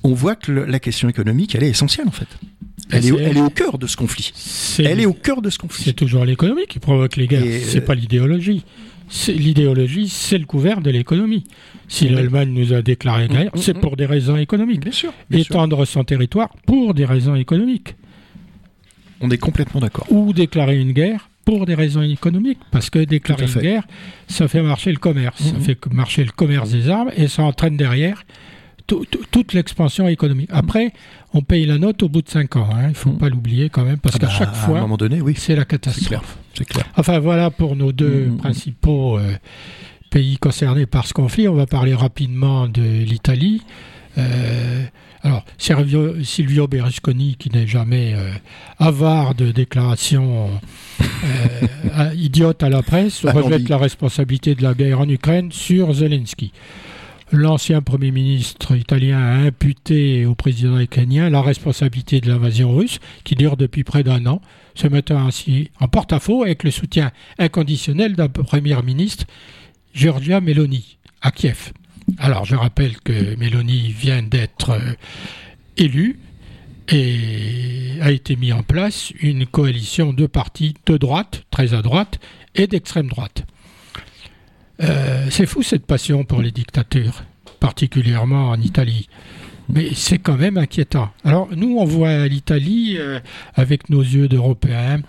On 0.04 0.14
voit 0.14 0.36
que 0.36 0.52
la 0.52 0.80
question 0.80 1.10
économique, 1.10 1.56
elle 1.56 1.64
est 1.64 1.70
essentielle 1.70 2.08
en 2.08 2.12
fait. 2.12 2.28
Elle 2.92 3.06
est, 3.06 3.10
elle 3.20 3.38
est, 3.38 3.42
au 3.42 3.50
cœur 3.50 3.80
de 3.80 3.88
ce 3.88 3.98
conflit. 3.98 4.32
elle 4.78 5.00
est 5.00 5.08
au 5.08 5.14
cœur 5.14 5.42
de 5.42 5.50
ce 5.50 5.58
conflit. 5.58 5.86
C'est 5.86 5.94
toujours 5.94 6.24
l'économie 6.24 6.68
qui 6.68 6.78
provoque 6.78 7.16
les 7.16 7.28
guerres. 7.28 7.64
C'est 7.68 7.82
pas 7.82 7.96
l'idéologie 7.96 8.64
l'idéologie, 9.28 10.10
c'est 10.10 10.38
le 10.38 10.46
couvert 10.46 10.82
de 10.82 10.90
l'économie. 10.90 11.44
Si 11.88 12.10
l'Allemagne 12.10 12.50
nous 12.52 12.74
a 12.74 12.82
déclaré 12.82 13.28
guerre, 13.28 13.52
mm, 13.54 13.58
mm, 13.58 13.62
c'est 13.62 13.78
mm. 13.78 13.82
pour 13.82 13.96
des 13.96 14.06
raisons 14.06 14.38
économiques. 14.38 14.82
Bien 14.82 14.92
sûr. 14.92 15.14
Étendre 15.32 15.86
son 15.86 16.04
territoire 16.04 16.50
pour 16.66 16.94
des 16.94 17.06
raisons 17.06 17.36
économiques. 17.36 17.96
On 19.22 19.30
est 19.30 19.38
complètement 19.38 19.80
d'accord. 19.80 20.06
Ou 20.12 20.34
déclarer 20.34 20.80
une 20.80 20.92
guerre 20.92 21.30
pour 21.46 21.66
des 21.66 21.76
raisons 21.76 22.02
économiques. 22.02 22.60
Parce 22.72 22.90
que 22.90 23.00
déclarer 23.00 23.46
une 23.46 23.62
guerre, 23.62 23.84
ça 24.28 24.48
fait 24.48 24.62
marcher 24.62 24.92
le 24.92 24.98
commerce. 24.98 25.42
Ça 25.42 25.60
fait 25.60 25.78
marcher 25.92 26.24
le 26.24 26.32
commerce 26.32 26.72
des 26.72 26.90
armes 26.90 27.12
et 27.16 27.28
ça 27.28 27.44
entraîne 27.44 27.78
derrière 27.78 28.24
toute 28.88 29.54
l'expansion 29.54 30.08
économique. 30.08 30.50
Après, 30.52 30.94
on 31.36 31.42
paye 31.42 31.66
la 31.66 31.78
note 31.78 32.02
au 32.02 32.10
bout 32.10 32.22
de 32.22 32.30
5 32.30 32.56
ans. 32.56 32.70
Hein. 32.72 32.84
Il 32.86 32.90
ne 32.90 32.94
faut 32.94 33.12
pas 33.12 33.28
l'oublier 33.28 33.70
quand 33.70 33.84
même, 33.84 33.98
parce 33.98 34.16
ah 34.16 34.20
qu'à 34.20 34.28
bah, 34.28 34.34
chaque 34.38 34.56
fois, 34.56 34.76
à 34.76 34.80
un 34.80 34.82
moment 34.84 34.98
donné, 34.98 35.20
oui. 35.22 35.36
c'est 35.38 35.56
la 35.56 35.66
catastrophe. 35.66 36.38
Enfin, 36.96 37.20
voilà 37.20 37.52
pour 37.52 37.76
nos 37.76 37.92
deux 37.92 38.28
mmh. 38.28 38.38
principaux 38.38 39.20
euh, 39.20 39.34
pays 40.10 40.38
concernés 40.38 40.86
par 40.86 41.06
ce 41.06 41.14
conflit. 41.14 41.50
On 41.50 41.54
va 41.54 41.66
parler 41.66 41.94
rapidement 41.94 42.70
de 42.70 42.82
l'Italie. 42.82 43.62
Euh, 44.18 44.86
alors, 45.24 45.44
Silvio, 45.58 46.68
Berlusconi, 46.68 47.36
qui 47.36 47.50
n'est 47.50 47.68
jamais 47.68 48.14
euh, 48.14 48.32
avare 48.80 49.36
de 49.36 49.52
déclarations 49.52 50.50
idiotes 52.16 52.64
à 52.64 52.70
la 52.70 52.82
presse, 52.82 53.26
ah, 53.28 53.34
rejette 53.34 53.68
la 53.68 53.78
responsabilité 53.78 54.56
de 54.56 54.64
la 54.64 54.74
guerre 54.74 55.02
en 55.02 55.10
Ukraine 55.10 55.52
sur 55.52 55.92
Zelensky. 55.92 56.54
L'ancien 57.32 57.82
Premier 57.82 58.12
ministre 58.12 58.76
italien 58.76 59.20
a 59.20 59.34
imputé 59.48 60.26
au 60.28 60.36
président 60.36 60.80
ukrainien 60.80 61.30
la 61.30 61.42
responsabilité 61.42 62.22
de 62.22 62.30
l'invasion 62.30 62.76
russe, 62.76 63.00
qui 63.24 63.34
dure 63.34 63.58
depuis 63.58 63.84
près 63.84 64.04
d'un 64.04 64.28
an, 64.28 64.42
se 64.76 64.88
mettant 64.88 65.26
ainsi 65.26 65.72
en 65.80 65.88
porte-à-faux 65.88 66.44
avec 66.44 66.64
le 66.64 66.70
soutien 66.70 67.12
inconditionnel 67.40 68.16
d'un 68.16 68.30
Premier 68.30 68.80
ministre, 68.84 69.26
Giorgia 69.94 70.40
Meloni, 70.40 70.98
à 71.22 71.32
Kiev. 71.32 71.72
Alors 72.20 72.46
je 72.46 72.56
rappelle 72.56 73.00
que 73.00 73.36
Meloni 73.38 73.92
vient 73.92 74.22
d'être 74.22 74.72
euh, 74.72 74.94
élue 75.78 76.20
et 76.90 77.98
a 78.02 78.12
été 78.12 78.36
mis 78.36 78.54
en 78.54 78.62
place 78.62 79.12
une 79.20 79.48
coalition 79.48 80.14
de 80.14 80.28
partis 80.28 80.76
de 80.86 80.98
droite, 80.98 81.44
très 81.50 81.74
à 81.74 81.82
droite, 81.82 82.20
et 82.54 82.68
d'extrême 82.68 83.08
droite. 83.08 83.46
Euh, 84.82 85.28
c'est 85.30 85.46
fou 85.46 85.64
cette 85.64 85.86
passion 85.86 86.24
pour 86.24 86.42
les 86.42 86.52
dictatures, 86.52 87.24
particulièrement 87.60 88.50
en 88.50 88.60
Italie. 88.60 89.08
Mais 89.70 89.90
c'est 89.94 90.20
quand 90.20 90.38
même 90.38 90.58
inquiétant. 90.58 91.10
Alors 91.24 91.50
nous, 91.56 91.78
on 91.78 91.86
voit 91.86 92.28
l'Italie 92.28 92.98
euh, 92.98 93.20
avec 93.56 93.90
nos 93.90 94.02
yeux 94.02 94.28
d'Européens, 94.28 95.02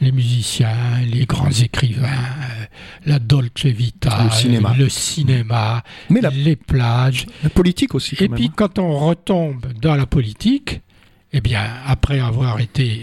les 0.00 0.12
musiciens, 0.12 1.00
les 1.10 1.24
grands 1.24 1.50
écrivains, 1.50 2.06
euh, 2.06 2.64
la 3.06 3.18
Dolce 3.18 3.66
Vita, 3.66 4.24
le 4.78 4.88
cinéma, 4.88 5.82
les 6.10 6.56
plages. 6.56 7.26
La 7.42 7.50
politique 7.50 7.94
aussi. 7.94 8.16
Et 8.20 8.28
puis 8.28 8.46
hein. 8.46 8.52
quand 8.54 8.78
on 8.78 8.98
retombe 8.98 9.66
dans 9.80 9.96
la 9.96 10.06
politique, 10.06 10.80
eh 11.32 11.40
bien, 11.40 11.64
après 11.86 12.20
avoir 12.20 12.60
été 12.60 13.02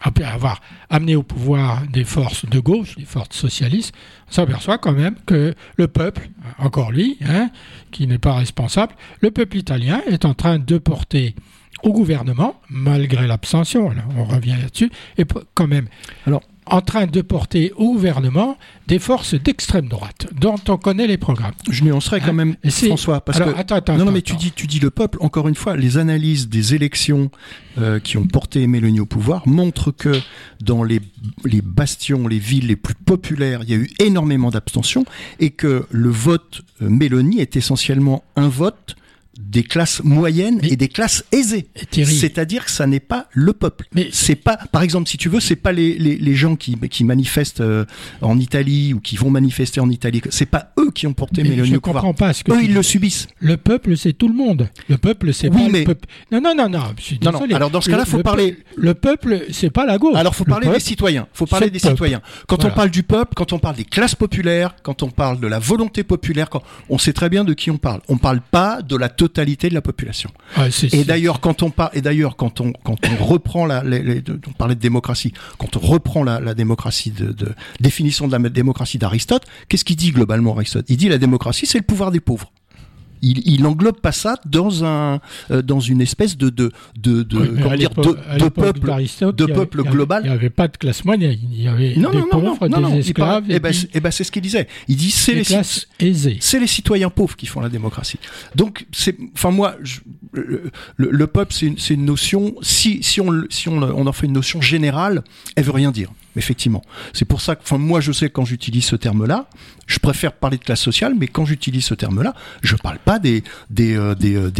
avoir 0.00 0.60
amené 0.88 1.16
au 1.16 1.22
pouvoir 1.22 1.82
des 1.86 2.04
forces 2.04 2.46
de 2.46 2.58
gauche, 2.58 2.96
des 2.96 3.04
forces 3.04 3.36
socialistes, 3.36 3.94
on 4.28 4.32
s'aperçoit 4.32 4.78
quand 4.78 4.92
même 4.92 5.16
que 5.26 5.54
le 5.76 5.88
peuple, 5.88 6.30
encore 6.58 6.90
lui, 6.92 7.18
hein, 7.26 7.50
qui 7.90 8.06
n'est 8.06 8.18
pas 8.18 8.34
responsable, 8.34 8.94
le 9.20 9.30
peuple 9.30 9.58
italien 9.58 10.02
est 10.06 10.24
en 10.24 10.34
train 10.34 10.58
de 10.58 10.78
porter 10.78 11.34
au 11.82 11.92
gouvernement, 11.92 12.60
malgré 12.68 13.26
l'abstention, 13.26 13.90
on 14.16 14.24
revient 14.24 14.56
là-dessus, 14.60 14.90
et 15.16 15.24
quand 15.54 15.66
même. 15.66 15.86
En 16.70 16.80
train 16.80 17.06
de 17.06 17.20
porter 17.20 17.72
au 17.76 17.92
gouvernement 17.92 18.56
des 18.86 18.98
forces 18.98 19.34
d'extrême 19.34 19.88
droite, 19.88 20.28
dont 20.40 20.56
on 20.68 20.76
connaît 20.76 21.06
les 21.06 21.18
programmes. 21.18 21.52
Je 21.68 21.84
nuancerai 21.84 22.20
quand 22.20 22.32
même, 22.32 22.56
François, 22.68 23.20
parce 23.20 23.38
que... 23.38 23.50
Attends, 23.56 23.76
attends, 23.76 23.96
non, 23.96 24.06
non, 24.06 24.12
mais 24.12 24.22
tu 24.22 24.36
dis, 24.36 24.52
tu 24.52 24.66
dis 24.66 24.78
le 24.78 24.90
peuple, 24.90 25.18
encore 25.20 25.48
une 25.48 25.54
fois, 25.54 25.76
les 25.76 25.98
analyses 25.98 26.48
des 26.48 26.74
élections 26.74 27.30
euh, 27.78 27.98
qui 27.98 28.16
ont 28.16 28.26
porté 28.26 28.66
Mélanie 28.66 29.00
au 29.00 29.06
pouvoir 29.06 29.46
montrent 29.46 29.90
que 29.90 30.12
dans 30.60 30.82
les, 30.82 31.00
les 31.44 31.62
bastions, 31.62 32.26
les 32.28 32.38
villes 32.38 32.68
les 32.68 32.76
plus 32.76 32.94
populaires, 32.94 33.60
il 33.64 33.70
y 33.70 33.74
a 33.74 33.76
eu 33.76 33.90
énormément 33.98 34.50
d'abstention 34.50 35.04
et 35.38 35.50
que 35.50 35.86
le 35.90 36.08
vote 36.08 36.62
euh, 36.82 36.88
Mélanie 36.88 37.40
est 37.40 37.56
essentiellement 37.56 38.24
un 38.36 38.48
vote 38.48 38.96
des 39.38 39.62
classes 39.62 40.02
moyennes 40.02 40.60
et 40.62 40.76
des 40.76 40.88
classes 40.88 41.24
aisées. 41.32 41.68
C'est-à-dire 41.92 42.64
que 42.64 42.70
ça 42.70 42.86
n'est 42.86 43.00
pas 43.00 43.26
le 43.32 43.52
peuple. 43.52 43.86
Mais 43.94 44.08
c'est 44.12 44.34
pas, 44.34 44.56
par 44.72 44.82
exemple, 44.82 45.08
si 45.08 45.16
tu 45.16 45.28
veux, 45.28 45.40
c'est 45.40 45.56
pas 45.56 45.72
les, 45.72 45.96
les, 45.98 46.16
les, 46.16 46.34
gens 46.34 46.56
qui, 46.56 46.76
qui 46.76 47.04
manifestent 47.04 47.60
euh, 47.60 47.84
en 48.22 48.38
Italie 48.38 48.92
ou 48.92 49.00
qui 49.00 49.16
vont 49.16 49.30
manifester 49.30 49.80
en 49.80 49.88
Italie. 49.88 50.20
C'est 50.30 50.46
pas 50.46 50.72
eux 50.78 50.90
qui 50.90 51.06
ont 51.06 51.12
porté 51.12 51.42
Mélanie 51.42 51.68
Je 51.68 51.72
ne 51.72 51.78
comprends 51.78 52.12
pas 52.14 52.32
ce 52.32 52.44
que 52.44 52.52
eux 52.52 52.62
ils 52.62 52.74
le 52.74 52.82
subissent. 52.82 53.28
Le 53.38 53.56
peuple, 53.56 53.96
c'est 53.96 54.12
tout 54.12 54.28
le 54.28 54.34
monde. 54.34 54.68
Le 54.88 54.98
peuple, 54.98 55.32
c'est 55.32 55.50
pas 55.50 55.68
le 55.68 55.84
peuple. 55.84 56.08
Non, 56.32 56.40
non, 56.40 56.54
non, 56.56 56.68
non. 56.68 56.80
Je 56.98 57.02
suis 57.02 57.20
non, 57.22 57.32
non. 57.32 57.40
Alors 57.54 57.70
dans 57.70 57.80
ce 57.80 57.90
cas-là, 57.90 58.04
faut 58.04 58.22
parler. 58.22 58.58
le 58.76 58.94
peuple, 58.94 59.46
c'est 59.52 59.70
pas 59.70 59.86
la 59.86 59.98
gauche. 59.98 60.16
Alors 60.16 60.34
faut 60.34 60.44
parler 60.44 60.68
des 60.68 60.80
citoyens. 60.80 61.28
Faut 61.32 61.46
parler 61.46 61.70
des 61.70 61.78
citoyens. 61.78 62.20
Quand 62.46 62.64
on 62.64 62.70
parle 62.70 62.90
du 62.90 63.02
peuple, 63.02 63.34
quand 63.34 63.52
on 63.52 63.58
parle 63.58 63.76
des 63.76 63.84
classes 63.84 64.14
populaires, 64.14 64.74
quand 64.82 65.02
on 65.02 65.10
parle 65.10 65.40
de 65.40 65.46
la 65.46 65.58
volonté 65.58 66.02
populaire, 66.02 66.50
quand 66.50 66.62
on 66.88 66.98
sait 66.98 67.12
très 67.12 67.28
bien 67.28 67.44
de 67.44 67.54
qui 67.54 67.70
on 67.70 67.78
parle. 67.78 68.00
On 68.08 68.18
parle 68.18 68.40
pas 68.40 68.82
de 68.82 68.96
la 68.96 69.08
totalité 69.20 69.68
de 69.68 69.74
la 69.74 69.82
population. 69.82 70.30
Ah, 70.56 70.68
et 70.92 71.04
d'ailleurs, 71.04 71.40
quand 71.40 71.62
on 71.62 71.68
parle, 71.68 71.90
et 71.92 72.00
d'ailleurs, 72.00 72.36
quand 72.36 72.62
on, 72.62 72.72
quand 72.72 72.96
on 73.06 73.22
reprend 73.22 73.66
la, 73.66 73.84
on 73.84 74.52
parlait 74.52 74.74
de 74.74 74.80
démocratie, 74.80 75.34
quand 75.58 75.76
on 75.76 75.80
reprend 75.80 76.24
la, 76.24 76.54
démocratie 76.54 77.10
de, 77.10 77.34
définition 77.80 78.28
de 78.28 78.32
la 78.32 78.48
démocratie 78.48 78.96
d'Aristote, 78.96 79.42
qu'est-ce 79.68 79.84
qu'il 79.84 79.96
dit 79.96 80.12
globalement 80.12 80.56
Aristote? 80.56 80.86
Il 80.88 80.96
dit 80.96 81.10
la 81.10 81.18
démocratie, 81.18 81.66
c'est 81.66 81.76
le 81.76 81.84
pouvoir 81.84 82.12
des 82.12 82.20
pauvres. 82.20 82.50
Il, 83.22 83.42
il 83.46 83.66
englobe 83.66 84.00
pas 84.00 84.12
ça 84.12 84.36
dans 84.46 84.84
un 84.84 85.20
euh, 85.50 85.62
dans 85.62 85.80
une 85.80 86.00
espèce 86.00 86.36
de 86.36 86.50
de 86.50 86.72
de 86.98 87.22
de, 87.22 87.38
comment 87.62 87.76
dire, 87.76 87.90
de, 87.90 88.38
de 88.38 88.48
peuple 88.48 88.90
de 89.32 89.46
peuple 89.46 89.82
global. 89.82 90.22
Il 90.24 90.28
n'y 90.30 90.34
avait 90.34 90.50
pas 90.50 90.68
de 90.68 90.76
classe 90.76 91.04
moyenne, 91.04 91.38
il 91.52 91.62
y 91.62 91.68
avait 91.68 91.94
non, 91.96 92.10
des 92.10 92.18
non, 92.18 92.26
pauvres, 92.30 92.68
non, 92.68 92.90
des 92.90 92.98
esclaves. 92.98 93.50
et, 93.50 93.60
ben, 93.60 93.72
et 93.94 94.00
ben 94.00 94.10
c'est 94.10 94.24
ce 94.24 94.32
qu'il 94.32 94.42
disait. 94.42 94.68
Il 94.88 94.96
dit 94.96 95.10
c'est 95.10 95.34
les. 95.34 95.44
C'est 96.40 96.58
les 96.58 96.66
citoyens 96.66 97.10
pauvres 97.10 97.36
qui 97.36 97.46
font 97.46 97.60
la 97.60 97.68
démocratie. 97.68 98.18
Donc 98.54 98.86
c'est 98.92 99.16
enfin 99.34 99.50
moi 99.50 99.76
je, 99.82 100.00
le, 100.32 100.70
le, 100.96 101.26
peuple 101.26 101.52
c'est 101.52 101.66
une, 101.66 102.00
une 102.00 102.04
notion 102.04 102.54
si 102.62 103.02
si 103.02 103.20
on 103.20 103.44
si 103.50 103.68
on, 103.68 103.82
on 103.82 104.06
en 104.06 104.12
fait 104.12 104.26
une 104.26 104.32
notion 104.32 104.60
générale, 104.60 105.22
elle 105.56 105.64
veut 105.64 105.72
rien 105.72 105.90
dire 105.90 106.10
effectivement. 106.36 106.82
C'est 107.12 107.24
pour 107.24 107.40
ça 107.40 107.56
que, 107.56 107.74
moi, 107.74 108.00
je 108.00 108.12
sais 108.12 108.30
quand 108.30 108.44
j'utilise 108.44 108.84
ce 108.84 108.96
terme-là, 108.96 109.46
je 109.86 109.98
préfère 109.98 110.32
parler 110.32 110.56
de 110.56 110.64
classe 110.64 110.80
sociale, 110.80 111.14
mais 111.18 111.26
quand 111.26 111.44
j'utilise 111.44 111.84
ce 111.84 111.94
terme-là, 111.94 112.34
je 112.62 112.76
parle 112.76 112.98
pas 112.98 113.18
des 113.18 113.42
des 113.70 113.96
euh, 113.96 114.14
des, 114.14 114.36
euh, 114.36 114.50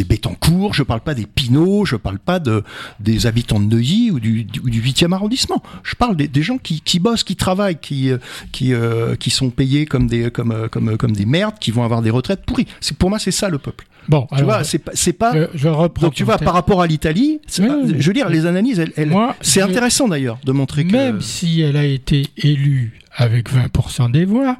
je 0.72 0.82
parle 0.82 1.00
pas 1.00 1.14
des 1.14 1.26
Pinault, 1.26 1.84
je 1.84 1.96
parle 1.96 2.18
pas 2.18 2.38
de 2.38 2.64
des 2.98 3.26
habitants 3.26 3.60
de 3.60 3.66
Neuilly 3.66 4.10
ou 4.10 4.18
du 4.18 4.44
du 4.44 4.82
8e 4.82 5.12
arrondissement. 5.12 5.62
Je 5.82 5.94
parle 5.94 6.16
des, 6.16 6.42
gens 6.42 6.58
qui, 6.58 6.80
qui 6.80 6.98
bossent, 6.98 7.24
qui 7.24 7.36
travaillent, 7.36 7.78
qui 7.78 8.10
euh, 8.10 8.18
qui 8.52 8.74
euh, 8.74 9.14
qui 9.16 9.30
sont 9.30 9.50
payés 9.50 9.86
comme 9.86 10.06
des 10.06 10.30
comme 10.30 10.68
comme 10.70 10.96
comme 10.96 11.12
des 11.12 11.26
merdes, 11.26 11.58
qui 11.60 11.70
vont 11.70 11.84
avoir 11.84 12.02
des 12.02 12.10
retraites 12.10 12.44
pourries. 12.44 12.66
Pour 12.98 13.10
moi, 13.10 13.18
c'est 13.18 13.30
ça 13.30 13.48
le 13.48 13.58
peuple. 13.58 13.86
Bon, 14.10 14.26
tu 14.36 14.42
vois, 14.42 14.64
c'est 14.64 14.80
pas, 14.80 14.90
c'est 14.94 15.12
pas. 15.12 15.32
Je, 15.54 15.68
reprends 15.68 16.06
donc 16.06 16.14
tu 16.14 16.24
vois, 16.24 16.36
par 16.36 16.52
rapport 16.52 16.82
à 16.82 16.88
l'Italie, 16.88 17.40
je 17.48 17.62
veux 17.62 18.12
dire, 18.12 18.28
les 18.28 18.44
analyses, 18.44 18.80
elles, 18.96 19.16
c'est 19.40 19.62
intéressant 19.62 20.08
d'ailleurs 20.08 20.38
de 20.44 20.50
montrer 20.50 20.84
que. 20.84 20.92
Même 20.92 21.20
si 21.20 21.60
elle 21.60 21.76
a 21.76 21.84
été 21.84 22.26
élue 22.36 22.98
avec 23.14 23.52
20% 23.52 24.10
des 24.10 24.24
voix, 24.24 24.58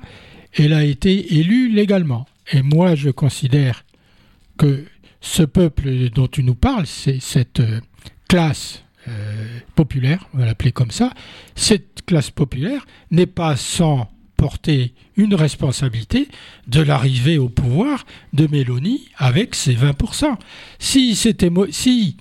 elle 0.57 0.73
a 0.73 0.85
été 0.85 1.35
élue 1.35 1.69
légalement. 1.69 2.27
Et 2.53 2.63
moi, 2.63 2.95
je 2.95 3.11
considère 3.11 3.85
que 4.57 4.85
ce 5.21 5.43
peuple 5.43 6.11
dont 6.11 6.29
tu 6.29 6.45
nous 6.45 6.55
parles, 6.55 6.87
c'est 6.87 7.21
cette 7.21 7.61
euh, 7.61 7.81
classe 8.29 8.85
euh, 9.09 9.59
populaire, 9.75 10.29
on 10.33 10.39
va 10.39 10.47
l'appeler 10.47 10.71
comme 10.71 10.93
ça, 10.93 11.11
cette 11.57 12.05
classe 12.07 12.31
populaire 12.31 12.87
n'est 13.11 13.27
pas 13.27 13.57
sans 13.57 14.09
porter 14.41 14.95
une 15.19 15.35
responsabilité 15.35 16.27
de 16.67 16.81
l'arrivée 16.81 17.37
au 17.37 17.51
pouvoir 17.51 18.07
de 18.33 18.47
Mélanie 18.47 19.09
avec 19.19 19.55
ses 19.55 19.75
20%. 19.75 20.35
Si 20.79 21.15
c'était 21.15 21.51
si 21.73 22.17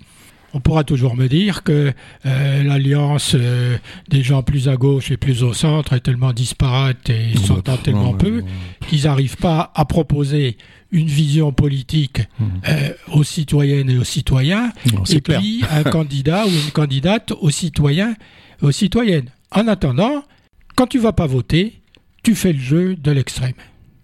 on 0.53 0.59
pourra 0.59 0.83
toujours 0.83 1.15
me 1.15 1.27
dire 1.27 1.63
que 1.63 1.93
euh, 2.25 2.63
l'alliance 2.63 3.35
euh, 3.39 3.77
des 4.09 4.21
gens 4.21 4.43
plus 4.43 4.67
à 4.67 4.75
gauche 4.75 5.11
et 5.11 5.17
plus 5.17 5.43
au 5.43 5.53
centre 5.53 5.93
est 5.93 6.01
tellement 6.01 6.33
disparate 6.33 7.09
et 7.09 7.37
s'entend 7.37 7.77
tellement 7.77 8.13
peu 8.13 8.43
qu'ils 8.89 9.03
n'arrivent 9.03 9.37
pas 9.37 9.71
à 9.73 9.85
proposer 9.85 10.57
une 10.91 11.07
vision 11.07 11.53
politique 11.53 12.23
hmm. 12.39 12.45
euh, 12.67 12.89
aux 13.13 13.23
citoyennes 13.23 13.89
et 13.89 13.97
aux 13.97 14.03
citoyens 14.03 14.73
et 15.09 15.21
puis 15.21 15.63
un 15.71 15.83
candidat 15.89 16.45
ou 16.45 16.49
une 16.49 16.71
candidate 16.73 17.31
aux 17.39 17.51
citoyens 17.51 18.13
aux 18.61 18.71
citoyennes. 18.71 19.29
En 19.51 19.69
attendant, 19.69 20.23
quand 20.75 20.87
tu 20.87 20.99
vas 20.99 21.13
pas 21.13 21.27
voter, 21.27 21.78
tu 22.23 22.35
fais 22.35 22.53
le 22.53 22.59
jeu 22.59 22.95
de 22.95 23.11
l'extrême. 23.11 23.53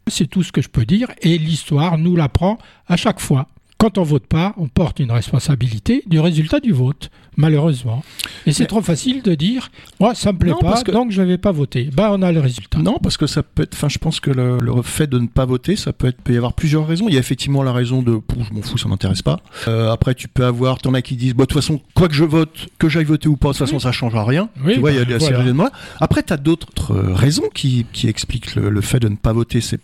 C'est 0.08 0.28
tout 0.28 0.44
ce 0.44 0.52
que 0.52 0.62
je 0.62 0.70
peux 0.70 0.86
dire 0.86 1.12
et 1.22 1.38
l'histoire 1.38 1.98
nous 1.98 2.16
l'apprend 2.16 2.58
à 2.88 2.96
chaque 2.96 3.20
fois. 3.20 3.48
Quand 3.78 3.98
on 3.98 4.04
vote 4.04 4.26
pas, 4.26 4.54
on 4.58 4.68
porte 4.68 5.00
une 5.00 5.12
responsabilité 5.12 6.04
du 6.08 6.20
résultat 6.20 6.62
du 6.62 6.72
vote, 6.72 7.10
malheureusement. 7.36 8.04
Et 8.46 8.54
c'est 8.54 8.68
trop 8.68 8.82
facile 8.82 9.22
de 9.22 9.36
dire, 9.36 9.70
moi, 10.00 10.16
ça 10.16 10.32
me 10.32 10.38
plaît 10.38 10.54
pas, 10.60 10.82
donc 10.84 11.12
je 11.12 11.22
vais 11.22 11.38
pas 11.38 11.52
voter. 11.52 11.90
Bah, 11.94 12.10
on 12.14 12.22
a 12.22 12.32
le 12.32 12.40
résultat. 12.40 12.80
Non, 12.80 13.00
parce 13.04 13.18
que 13.18 13.28
ça 13.28 13.44
peut 13.44 13.64
être, 13.64 13.74
enfin, 13.74 13.90
je 13.90 13.98
pense 13.98 14.22
que 14.22 14.32
le, 14.32 14.58
fait 14.82 15.08
de 15.08 15.20
ne 15.20 15.28
pas 15.28 15.44
voter, 15.44 15.76
ça 15.76 15.92
peut 15.92 16.08
être, 16.08 16.22
peut 16.22 16.34
y 16.34 16.38
avoir 16.38 16.54
plusieurs 16.54 16.88
raisons. 16.88 17.08
Il 17.10 17.16
y 17.16 17.18
a 17.18 17.20
effectivement 17.20 17.64
la 17.64 17.74
raison 17.74 18.02
de, 18.02 18.20
je 18.50 18.54
m'en 18.54 18.62
fous, 18.62 18.78
ça 18.78 18.88
m'intéresse 18.88 19.22
pas. 19.22 19.42
Euh, 19.68 19.92
après, 19.92 20.16
tu 20.16 20.30
peux 20.30 20.46
avoir, 20.46 20.80
t'en 20.80 20.94
as 20.94 21.02
qui 21.02 21.18
disent, 21.18 21.34
bah, 21.34 21.44
de 21.44 21.48
toute 21.48 21.62
façon, 21.62 21.82
quoi 21.96 22.08
que 22.08 22.16
je 22.16 22.24
vote, 22.24 22.68
que 22.80 22.88
j'aille 22.88 23.04
voter 23.04 23.28
ou 23.28 23.36
pas, 23.36 23.50
de 23.50 23.58
toute 23.58 23.68
façon, 23.68 23.80
ça 23.80 23.92
changera 23.92 24.24
rien. 24.24 24.48
tu 24.66 24.80
vois, 24.80 24.92
il 24.92 24.98
y 24.98 25.02
a 25.02 25.06
des 25.06 25.18
bah, 25.18 25.52
voilà. 25.54 25.72
Après, 26.00 26.24
tu 26.24 26.32
as 26.32 26.38
d'autres 26.38 26.96
raisons 26.96 27.50
qui, 27.54 27.86
qui 27.92 28.08
expliquent 28.08 28.56
le, 28.56 28.82
fait 28.82 29.00
de 29.00 29.10
ne 29.10 29.18
pas 29.18 29.34
voter. 29.34 29.60
C'est, 29.60 29.82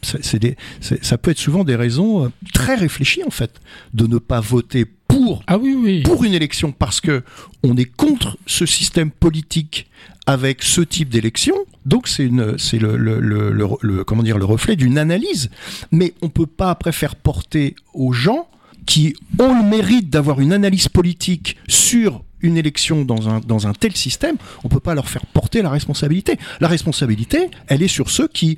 ça 0.81 1.17
peut 1.17 1.31
être 1.31 1.39
souvent 1.39 1.65
des 1.65 1.75
raisons 1.75 2.25
euh, 2.25 2.29
très 2.53 2.75
réfléchies, 2.75 3.23
en 3.25 3.31
fait 3.31 3.59
de 3.93 4.07
ne 4.07 4.17
pas 4.17 4.39
voter 4.39 4.85
pour, 5.07 5.43
ah 5.47 5.57
oui, 5.57 5.75
oui. 5.77 6.03
pour 6.03 6.23
une 6.23 6.33
élection 6.33 6.71
parce 6.71 7.01
que 7.01 7.23
on 7.63 7.75
est 7.77 7.85
contre 7.85 8.37
ce 8.45 8.65
système 8.65 9.11
politique 9.11 9.89
avec 10.25 10.63
ce 10.63 10.81
type 10.81 11.09
d'élection. 11.09 11.55
Donc 11.85 12.07
c'est 12.07 12.25
une, 12.25 12.57
c'est 12.57 12.79
le, 12.79 12.95
le, 12.95 13.19
le, 13.19 14.03
comment 14.03 14.23
dire, 14.23 14.37
le 14.37 14.45
reflet 14.45 14.75
d'une 14.75 14.97
analyse. 14.97 15.49
Mais 15.91 16.13
on 16.21 16.29
peut 16.29 16.45
pas 16.45 16.69
après 16.69 16.91
faire 16.91 17.15
porter 17.15 17.75
aux 17.93 18.13
gens 18.13 18.47
qui 18.85 19.15
ont 19.39 19.61
le 19.61 19.67
mérite 19.67 20.09
d'avoir 20.09 20.39
une 20.39 20.53
analyse 20.53 20.87
politique 20.87 21.57
sur 21.67 22.23
une 22.41 22.57
élection 22.57 23.05
dans 23.05 23.29
un, 23.29 23.39
dans 23.39 23.67
un 23.67 23.73
tel 23.73 23.95
système, 23.95 24.35
on 24.63 24.69
peut 24.69 24.79
pas 24.79 24.95
leur 24.95 25.07
faire 25.07 25.25
porter 25.27 25.61
la 25.61 25.69
responsabilité. 25.69 26.37
La 26.59 26.67
responsabilité, 26.67 27.49
elle 27.67 27.83
est 27.83 27.87
sur 27.87 28.09
ceux 28.09 28.27
qui 28.27 28.57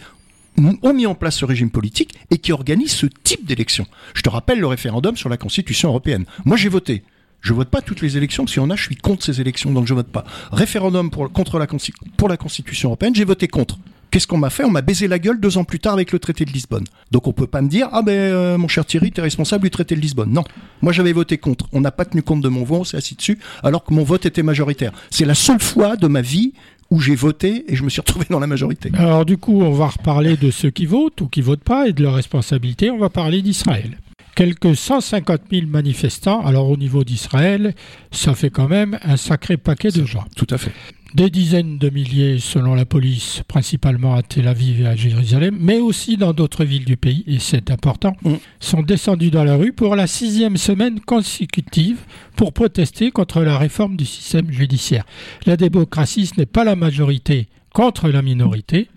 ont 0.58 0.93
mis 0.93 1.06
en 1.06 1.16
place 1.16 1.36
ce 1.36 1.45
régime 1.45 1.70
politique 1.70 2.16
et 2.32 2.38
qui 2.38 2.51
organise 2.51 2.91
ce 2.91 3.08
type 3.24 3.45
d'élection. 3.45 3.86
Je 4.14 4.22
te 4.22 4.30
rappelle 4.30 4.60
le 4.60 4.68
référendum 4.68 5.18
sur 5.18 5.30
la 5.30 5.38
Constitution 5.38 5.89
européenne. 5.89 6.26
Moi, 6.45 6.58
j'ai 6.58 6.70
voté. 6.70 7.04
Je 7.43 7.54
vote 7.54 7.70
pas 7.70 7.82
toutes 7.82 8.01
les 8.01 8.16
élections, 8.16 8.47
s'il 8.47 8.58
y 8.58 8.66
en 8.66 8.70
a, 8.70 8.76
je 8.78 8.84
suis 8.84 8.95
contre 8.95 9.26
ces 9.26 9.41
élections, 9.41 9.72
donc 9.72 9.86
je 9.86 9.93
vote 9.93 10.08
pas. 10.08 10.24
Référendum 10.54 11.12
pour, 11.12 11.30
contre 11.32 11.60
la, 11.60 11.68
Constitution 12.38 12.89
européenne, 12.89 13.14
j'ai 13.14 13.26
voté 13.26 13.49
contre. 13.49 13.78
Qu'est-ce 14.12 14.28
qu'on 14.28 14.38
m'a 14.38 14.49
fait? 14.49 14.64
On 14.64 14.70
m'a 14.70 14.82
baisé 14.82 15.08
la 15.08 15.20
gueule 15.20 15.39
deux 15.39 15.58
ans 15.58 15.66
plus 15.66 15.80
tard 15.80 15.93
avec 15.93 16.12
le 16.12 16.20
traité 16.20 16.45
de 16.45 16.51
Lisbonne. 16.51 16.86
Donc 17.12 17.28
on 17.28 17.34
peut 17.34 17.47
pas 17.47 17.62
me 17.64 17.68
dire 17.68 17.89
ah 17.91 18.04
ben 18.04 18.12
euh, 18.12 18.58
mon 18.60 18.68
cher 18.68 18.86
Thierry, 18.86 19.12
tu 19.12 19.20
es 19.20 19.24
responsable 19.24 19.64
du 19.64 19.72
traité 19.72 19.95
de 19.95 19.99
Lisbonne. 19.99 20.32
Non, 20.32 20.43
moi 20.84 20.93
j'avais 20.93 21.14
voté 21.14 21.39
contre. 21.39 21.66
On 21.74 21.82
n'a 21.82 21.91
pas 21.91 22.06
tenu 22.06 22.22
compte 22.22 22.41
de 22.41 22.47
mon 22.47 22.64
vote, 22.64 22.82
on 22.82 22.84
s'est 22.84 22.97
assis 22.97 23.16
dessus, 23.16 23.39
alors 23.64 23.84
que 23.84 23.91
mon 23.91 24.04
vote 24.04 24.28
était 24.28 24.43
majoritaire. 24.43 24.91
C'est 25.10 25.26
la 25.26 25.34
seule 25.34 25.60
fois 25.60 25.95
de 25.95 26.08
ma 26.08 26.22
vie 26.22 26.54
où 26.94 27.00
j'ai 27.00 27.16
voté 27.16 27.66
et 27.68 27.76
je 27.76 27.84
me 27.84 27.89
suis 27.89 28.02
retrouvé 28.02 28.28
dans 28.30 28.39
la 28.39 28.46
majorité. 28.46 28.91
Alors 28.94 29.26
du 29.26 29.38
coup, 29.38 29.64
on 29.64 29.72
va 29.72 29.88
reparler 29.88 30.38
de 30.38 30.52
ceux 30.52 30.70
qui 30.70 30.86
votent 30.86 31.22
ou 31.22 31.28
qui 31.28 31.41
votent 31.41 31.64
pas 31.64 31.88
et 31.88 31.94
de 31.94 32.04
leur 32.04 32.14
responsabilité. 32.14 32.91
On 32.91 33.00
va 33.00 33.10
parler 33.10 33.41
d'Israël. 33.41 33.98
Quelques 34.36 34.75
150 34.75 35.41
000 35.51 35.67
manifestants. 35.67 36.43
Alors 36.45 36.69
au 36.69 36.77
niveau 36.77 37.03
d'Israël, 37.03 37.75
ça 38.11 38.34
fait 38.34 38.49
quand 38.49 38.67
même 38.67 38.97
un 39.03 39.17
sacré 39.17 39.57
paquet 39.57 39.91
de 39.91 40.05
gens. 40.05 40.25
Tout 40.36 40.47
à 40.49 40.57
fait. 40.57 40.71
Des 41.13 41.29
dizaines 41.29 41.77
de 41.77 41.91
milliers 41.91 42.39
selon 42.39 42.73
la 42.73 42.86
police, 42.86 43.43
principalement 43.47 44.15
à 44.15 44.23
Tel 44.23 44.47
Aviv 44.47 44.81
et 44.81 44.88
à 44.88 44.95
Jérusalem, 44.95 45.55
mais 45.59 45.77
aussi 45.77 46.17
dans 46.17 46.34
d'autres 46.34 46.65
villes 46.65 46.86
du 46.86 46.97
pays, 46.97 47.23
et 47.27 47.38
c'est 47.38 47.69
important, 47.69 48.17
mm. 48.23 48.34
sont 48.59 48.81
descendus 48.81 49.29
dans 49.29 49.43
la 49.43 49.55
rue 49.55 49.73
pour 49.73 49.95
la 49.95 50.07
sixième 50.07 50.57
semaine 50.57 50.99
consécutive 50.99 51.99
pour 52.36 52.51
protester 52.51 53.11
contre 53.11 53.43
la 53.43 53.59
réforme 53.59 53.95
du 53.95 54.07
système 54.07 54.51
judiciaire. 54.51 55.05
La 55.45 55.55
démocratie, 55.55 56.25
ce 56.25 56.39
n'est 56.39 56.47
pas 56.47 56.63
la 56.63 56.75
majorité 56.75 57.47
contre 57.73 58.09
la 58.09 58.23
minorité, 58.23 58.88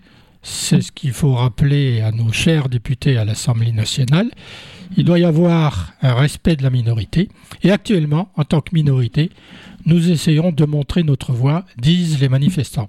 c'est 0.41 0.81
ce 0.81 0.91
qu'il 0.91 1.11
faut 1.11 1.33
rappeler 1.33 2.01
à 2.01 2.11
nos 2.11 2.31
chers 2.31 2.69
députés 2.69 3.17
à 3.17 3.25
l'Assemblée 3.25 3.71
nationale. 3.71 4.29
Il 4.95 5.03
doit 5.03 5.19
y 5.19 5.25
avoir 5.25 5.93
un 6.01 6.13
respect 6.13 6.55
de 6.55 6.63
la 6.63 6.69
minorité. 6.69 7.29
Et 7.63 7.71
actuellement, 7.71 8.31
en 8.37 8.43
tant 8.45 8.61
que 8.61 8.73
minorité, 8.73 9.29
nous 9.85 10.09
essayons 10.09 10.51
de 10.51 10.65
montrer 10.65 11.03
notre 11.03 11.33
voix, 11.33 11.65
disent 11.77 12.19
les 12.19 12.29
manifestants. 12.29 12.87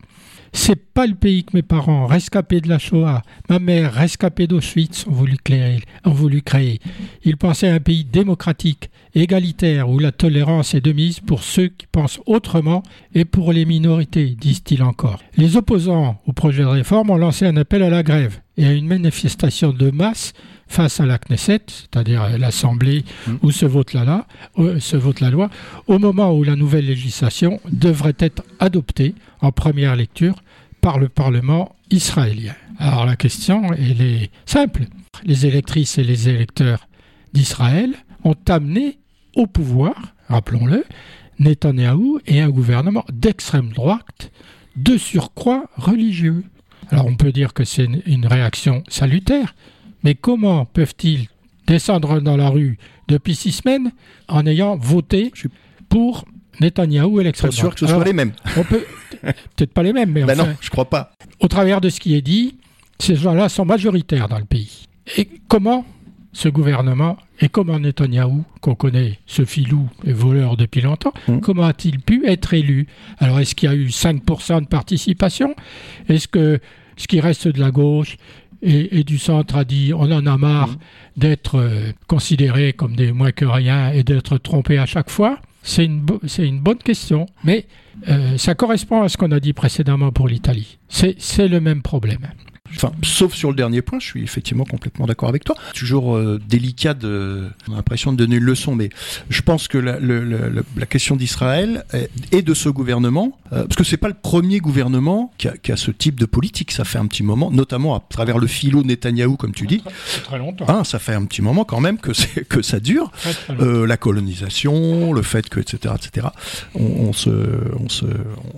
C'est 0.53 0.93
pas 0.93 1.07
le 1.07 1.15
pays 1.15 1.45
que 1.45 1.57
mes 1.57 1.63
parents, 1.63 2.07
rescapés 2.07 2.61
de 2.61 2.69
la 2.69 2.79
Shoah, 2.79 3.23
ma 3.49 3.59
mère, 3.59 3.93
rescapée 3.93 4.47
d'Auschwitz, 4.47 5.07
ont 5.07 5.13
voulu 5.13 5.37
créer. 5.37 5.81
Ont 6.05 6.11
voulu 6.11 6.43
créer. 6.43 6.81
Ils 7.25 7.37
pensaient 7.37 7.69
à 7.69 7.75
un 7.75 7.81
pays 7.81 8.05
démocratique, 8.05 8.91
égalitaire, 9.15 9.89
où 9.89 9.99
la 9.99 10.13
tolérance 10.13 10.75
est 10.75 10.81
de 10.81 10.93
mise 10.93 11.21
pour 11.21 11.43
ceux 11.43 11.69
qui 11.69 11.87
pensent 11.87 12.21
autrement 12.27 12.83
et 13.15 13.25
pour 13.25 13.53
les 13.53 13.65
minorités, 13.65 14.37
disent-ils 14.39 14.83
encore. 14.83 15.21
Les 15.37 15.57
opposants 15.57 16.21
au 16.27 16.33
projet 16.33 16.63
de 16.63 16.69
réforme 16.69 17.11
ont 17.11 17.17
lancé 17.17 17.47
un 17.47 17.57
appel 17.57 17.83
à 17.83 17.91
la 17.91 18.03
grève 18.03 18.41
et 18.59 18.67
à 18.67 18.73
une 18.73 18.87
manifestation 18.87 19.73
de 19.73 19.91
masse 19.91 20.35
face 20.67 21.01
à 21.01 21.07
la 21.07 21.19
Knesset, 21.19 21.63
c'est-à-dire 21.69 22.39
l'Assemblée 22.39 23.05
mmh. 23.27 23.33
où 23.43 23.51
se 23.51 23.65
vote 23.65 23.95
la, 23.95 24.27
euh, 24.59 24.79
se 24.81 24.97
vote 24.97 25.21
la 25.21 25.31
loi, 25.31 25.49
au 25.87 25.99
moment 25.99 26.35
où 26.37 26.45
la 26.45 26.57
nouvelle 26.57 26.85
législation 26.87 27.61
devrait 27.71 28.17
être 28.19 28.43
adoptée 28.59 29.15
en 29.41 29.51
première 29.51 29.97
lecture 29.97 30.43
par 30.83 30.99
le 30.99 31.09
Parlement 31.09 31.75
israélien. 31.91 32.55
Alors 32.79 33.07
la 33.07 33.17
question, 33.17 33.73
elle 33.73 34.03
est 34.03 34.31
simple. 34.45 34.85
Les 35.25 35.47
électrices 35.47 35.97
et 35.97 36.05
les 36.05 36.29
électeurs 36.29 36.87
d'Israël 37.33 37.95
ont 38.25 38.37
amené 38.49 38.99
au 39.37 39.47
pouvoir, 39.47 39.95
rappelons-le, 40.29 40.85
Netanyahou 41.39 42.21
et 42.27 42.41
un 42.41 42.51
gouvernement 42.51 43.05
d'extrême 43.13 43.71
droite 43.71 44.33
de 44.77 44.97
surcroît 44.97 45.65
religieux. 45.77 46.45
Alors 46.91 47.07
on 47.07 47.15
peut 47.15 47.33
dire 47.33 47.53
que 47.55 47.65
c'est 47.65 47.89
une 48.07 48.27
réaction 48.27 48.83
salutaire, 48.89 49.55
mais 50.05 50.15
comment 50.15 50.65
peuvent-ils 50.65 51.29
descendre 51.67 52.21
dans 52.21 52.37
la 52.37 52.49
rue 52.49 52.79
depuis 53.09 53.35
six 53.35 53.53
semaines 53.53 53.93
en 54.29 54.47
ayant 54.47 54.77
voté 54.77 55.33
pour 55.89 56.25
Netanyahou 56.61 57.21
et 57.21 57.25
l'extrême 57.25 57.51
droite 57.51 57.61
sûr 57.61 57.75
que 57.75 57.81
ce 57.81 57.87
soit 57.87 58.05
les 58.05 58.13
mêmes. 58.13 58.33
On 58.57 58.65
peut 58.65 58.85
peut-être 59.23 59.73
pas 59.73 59.83
les 59.83 59.93
mêmes, 59.93 60.11
mais 60.11 60.25
ben 60.25 60.37
non, 60.37 60.49
je 60.61 60.71
crois 60.71 60.89
pas. 60.89 61.13
Au 61.41 61.49
travers 61.49 61.81
de 61.81 61.89
ce 61.89 62.01
qui 62.01 62.15
est 62.15 62.23
dit, 62.23 62.57
ces 62.99 63.15
gens-là 63.15 63.49
sont 63.49 63.65
majoritaires 63.65 64.29
dans 64.29 64.39
le 64.39 64.45
pays. 64.45 64.85
Et 65.17 65.29
comment 65.49 65.85
ce 66.33 66.49
gouvernement, 66.49 67.17
et 67.41 67.49
comment 67.49 67.79
Netanyahou, 67.79 68.45
qu'on 68.61 68.75
connaît, 68.75 69.19
ce 69.27 69.45
filou 69.45 69.89
et 70.05 70.13
voleur 70.13 70.57
depuis 70.57 70.81
longtemps, 70.81 71.13
mmh. 71.27 71.41
comment 71.41 71.65
a-t-il 71.65 72.01
pu 72.01 72.27
être 72.27 72.55
élu? 72.55 72.87
Alors, 73.19 73.41
est-ce 73.41 73.55
qu'il 73.55 73.69
y 73.69 73.73
a 73.73 73.77
eu 73.77 73.87
5% 73.87 74.63
de 74.63 74.67
participation? 74.67 75.55
Est-ce 76.09 76.29
que 76.29 76.61
ce 76.97 77.07
qui 77.07 77.21
reste 77.21 77.49
de 77.49 77.61
la 77.61 77.71
gauche 77.71 78.17
et, 78.61 79.05
du 79.05 79.19
centre 79.19 79.57
a 79.57 79.65
dit 79.65 79.93
on 79.95 80.11
en 80.11 80.27
a 80.27 80.37
marre 80.37 80.71
mmh. 80.71 80.79
d'être 81.17 81.59
euh, 81.59 81.93
considérés 82.09 82.73
comme 82.73 82.97
des 82.97 83.13
moins 83.13 83.31
que 83.31 83.45
rien 83.45 83.93
et 83.93 84.03
d'être 84.03 84.37
trompés 84.39 84.79
à 84.79 84.87
chaque 84.87 85.11
fois? 85.11 85.39
C'est 85.63 85.85
une, 85.85 86.05
une, 86.39 86.61
bonne 86.61 86.79
question, 86.79 87.27
mais 87.45 87.67
euh, 88.09 88.39
ça 88.39 88.55
correspond 88.55 89.03
à 89.03 89.09
ce 89.09 89.17
qu'on 89.17 89.33
a 89.33 89.41
dit 89.41 89.53
précédemment 89.53 90.13
pour 90.13 90.29
l'Italie. 90.29 90.79
C'est 90.89 91.49
le 91.49 91.61
même 91.61 91.83
problème. 91.83 92.27
Enfin, 92.75 92.93
sauf 93.03 93.35
sur 93.35 93.51
le 93.51 93.57
dernier 93.57 93.83
point, 93.83 93.99
je 93.99 94.07
suis 94.07 94.23
effectivement 94.23 94.65
complètement 94.65 95.07
d'accord 95.07 95.29
avec 95.29 95.45
toi. 95.45 95.57
Toujours 95.75 96.17
euh, 96.17 96.41
délicat 96.49 96.95
de, 96.95 97.49
on 97.69 97.73
a 97.73 97.77
l'impression 97.77 98.13
de 98.13 98.17
donner 98.17 98.37
une 98.37 98.45
leçon, 98.45 98.75
mais 98.75 98.91
je 99.31 99.43
pense 99.43 99.69
que 99.69 99.79
la, 99.79 99.99
la 100.01 100.87
question 100.87 101.17
d'Israël 101.17 101.85
et 102.33 102.43
de 102.43 102.55
ce 102.55 102.69
gouvernement, 102.69 103.39
euh, 103.53 103.65
parce 103.65 103.77
que 103.77 103.85
c'est 103.85 103.97
pas 103.97 104.09
le 104.09 104.15
premier 104.15 104.59
gouvernement 104.59 105.33
qui 105.39 105.49
a, 105.49 105.57
qui 105.57 105.73
a, 105.73 105.77
ce 105.77 105.91
type 105.91 106.21
de 106.21 106.27
politique. 106.27 106.73
Ça 106.73 106.85
fait 106.85 106.99
un 106.99 107.07
petit 107.07 107.23
moment, 107.23 107.51
notamment 107.51 107.95
à 107.95 108.03
travers 108.09 108.39
le 108.39 108.47
philo 108.47 108.83
Netanyahou, 108.83 109.37
comme 109.37 109.53
tu 109.53 109.67
dis. 109.67 109.81
Très, 109.81 110.21
très 110.23 110.39
longtemps. 110.39 110.67
Hein, 110.69 110.85
ça 110.85 110.99
fait 110.99 111.15
un 111.15 111.25
petit 111.25 111.43
moment 111.43 111.65
quand 111.65 111.81
même 111.81 111.99
que 111.99 112.13
que 112.49 112.63
ça 112.63 112.81
dure. 112.81 113.11
Euh, 113.51 113.87
la 113.87 113.97
colonisation, 113.97 115.13
le 115.13 115.23
fait 115.23 115.49
que, 115.49 115.61
etc., 115.61 115.95
etc. 115.97 116.29
On, 116.75 117.09
on 117.09 117.13
se, 117.13 117.31
on 117.79 117.89
se, 117.89 118.07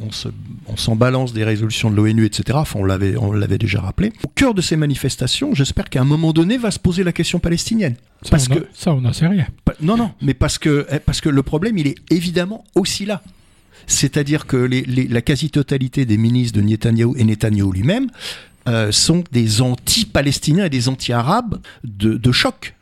on 0.01 0.11
se, 0.11 0.29
on 0.73 0.77
s'en 0.77 0.97
balance 0.97 1.33
des 1.33 1.45
résolutions 1.45 1.91
de 1.91 1.97
l'ONU, 1.97 2.25
etc. 2.25 2.59
Enfin, 2.61 2.81
on 2.81 2.85
l'avait, 2.85 3.17
on 3.17 3.33
l'avait 3.33 3.59
déjà 3.59 3.81
rappelé. 3.81 4.13
Au 4.25 4.29
cœur 4.29 4.55
de 4.55 4.61
ces 4.61 4.77
manifestations, 4.77 5.55
j'espère 5.55 5.91
qu'à 5.91 6.01
un 6.01 6.05
moment 6.05 6.33
donné 6.33 6.59
va 6.59 6.71
se 6.71 6.79
poser 6.79 7.05
la 7.05 7.13
question 7.13 7.39
palestinienne. 7.39 7.95
Ça, 8.23 8.31
parce 8.31 8.49
on 8.51 8.55
que 8.55 8.67
ça, 8.73 8.95
on 8.95 9.01
n'en 9.01 9.13
sait 9.13 9.27
rien. 9.27 9.47
Non, 9.81 9.97
non, 9.97 10.13
mais 10.21 10.35
parce 10.35 10.59
que 10.59 10.87
eh, 10.91 10.99
parce 10.99 11.21
que 11.21 11.29
le 11.29 11.43
problème, 11.43 11.79
il 11.79 11.87
est 11.87 11.97
évidemment 12.11 12.65
aussi 12.75 13.07
là. 13.07 13.23
C'est-à-dire 13.87 14.47
que 14.47 14.57
la 14.57 15.23
quasi-totalité 15.23 16.05
des 16.05 16.17
ministres 16.17 16.61
de 16.61 16.65
Netanyahou 16.65 17.17
et 17.17 17.25
Netanyahou 17.25 17.73
lui-même 17.73 18.09
euh, 18.69 18.93
sont 18.93 19.25
des 19.33 19.63
anti-palestiniens 19.63 20.67
et 20.67 20.71
des 20.71 20.89
anti-arabes 20.89 21.61
de, 21.83 22.33
choc. 22.33 22.75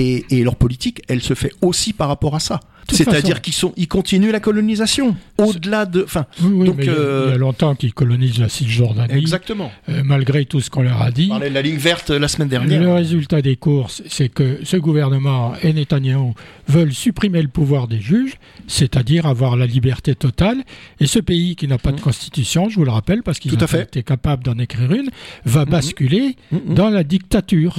Et, 0.00 0.24
et, 0.30 0.42
leur 0.44 0.56
politique, 0.56 1.02
elle 1.08 1.20
se 1.20 1.34
fait 1.34 1.52
aussi 1.60 1.92
par 1.92 2.08
rapport 2.08 2.34
à 2.34 2.40
ça. 2.40 2.60
C'est-à-dire 2.88 3.40
qu'ils 3.40 3.54
sont, 3.54 3.72
ils 3.76 3.88
continuent 3.88 4.32
la 4.32 4.40
colonisation 4.40 5.16
au-delà 5.38 5.86
de, 5.86 6.02
enfin, 6.02 6.26
donc 6.40 6.76
il, 6.78 6.86
y 6.86 6.88
a, 6.88 6.92
euh, 6.92 7.38
longtemps 7.38 7.74
qu'ils 7.74 7.94
colonisent 7.94 8.38
la 8.38 8.48
Cisjordanie. 8.48 9.14
Exactement. 9.14 9.70
Euh, 9.88 10.02
malgré 10.04 10.44
tout 10.44 10.60
ce 10.60 10.70
qu'on 10.70 10.82
leur 10.82 11.00
a 11.00 11.10
dit. 11.10 11.26
On 11.30 11.34
parlait 11.34 11.50
de 11.50 11.54
la 11.54 11.62
ligne 11.62 11.76
verte 11.76 12.10
la 12.10 12.28
semaine 12.28 12.48
dernière. 12.48 12.80
Le 12.80 12.92
résultat 12.92 13.42
des 13.42 13.56
courses, 13.56 14.02
c'est 14.08 14.28
que 14.28 14.58
ce 14.64 14.76
gouvernement 14.76 15.54
et 15.62 15.72
Netanyahu 15.72 16.32
veulent 16.68 16.92
supprimer 16.92 17.42
le 17.42 17.48
pouvoir 17.48 17.88
des 17.88 18.00
juges, 18.00 18.34
c'est-à-dire 18.66 19.26
avoir 19.26 19.56
la 19.56 19.66
liberté 19.66 20.14
totale. 20.14 20.64
Et 21.00 21.06
ce 21.06 21.18
pays 21.18 21.56
qui 21.56 21.68
n'a 21.68 21.78
pas 21.78 21.92
de 21.92 21.96
mmh. 21.96 22.00
constitution, 22.00 22.68
je 22.68 22.76
vous 22.76 22.84
le 22.84 22.90
rappelle, 22.90 23.22
parce 23.22 23.38
qu'ils 23.38 23.54
ont 23.54 23.80
été 23.80 24.02
capables 24.02 24.42
d'en 24.44 24.58
écrire 24.58 24.92
une, 24.92 25.10
va 25.44 25.64
mmh. 25.64 25.70
basculer 25.70 26.36
mmh. 26.50 26.74
dans 26.74 26.90
la 26.90 27.04
dictature. 27.04 27.76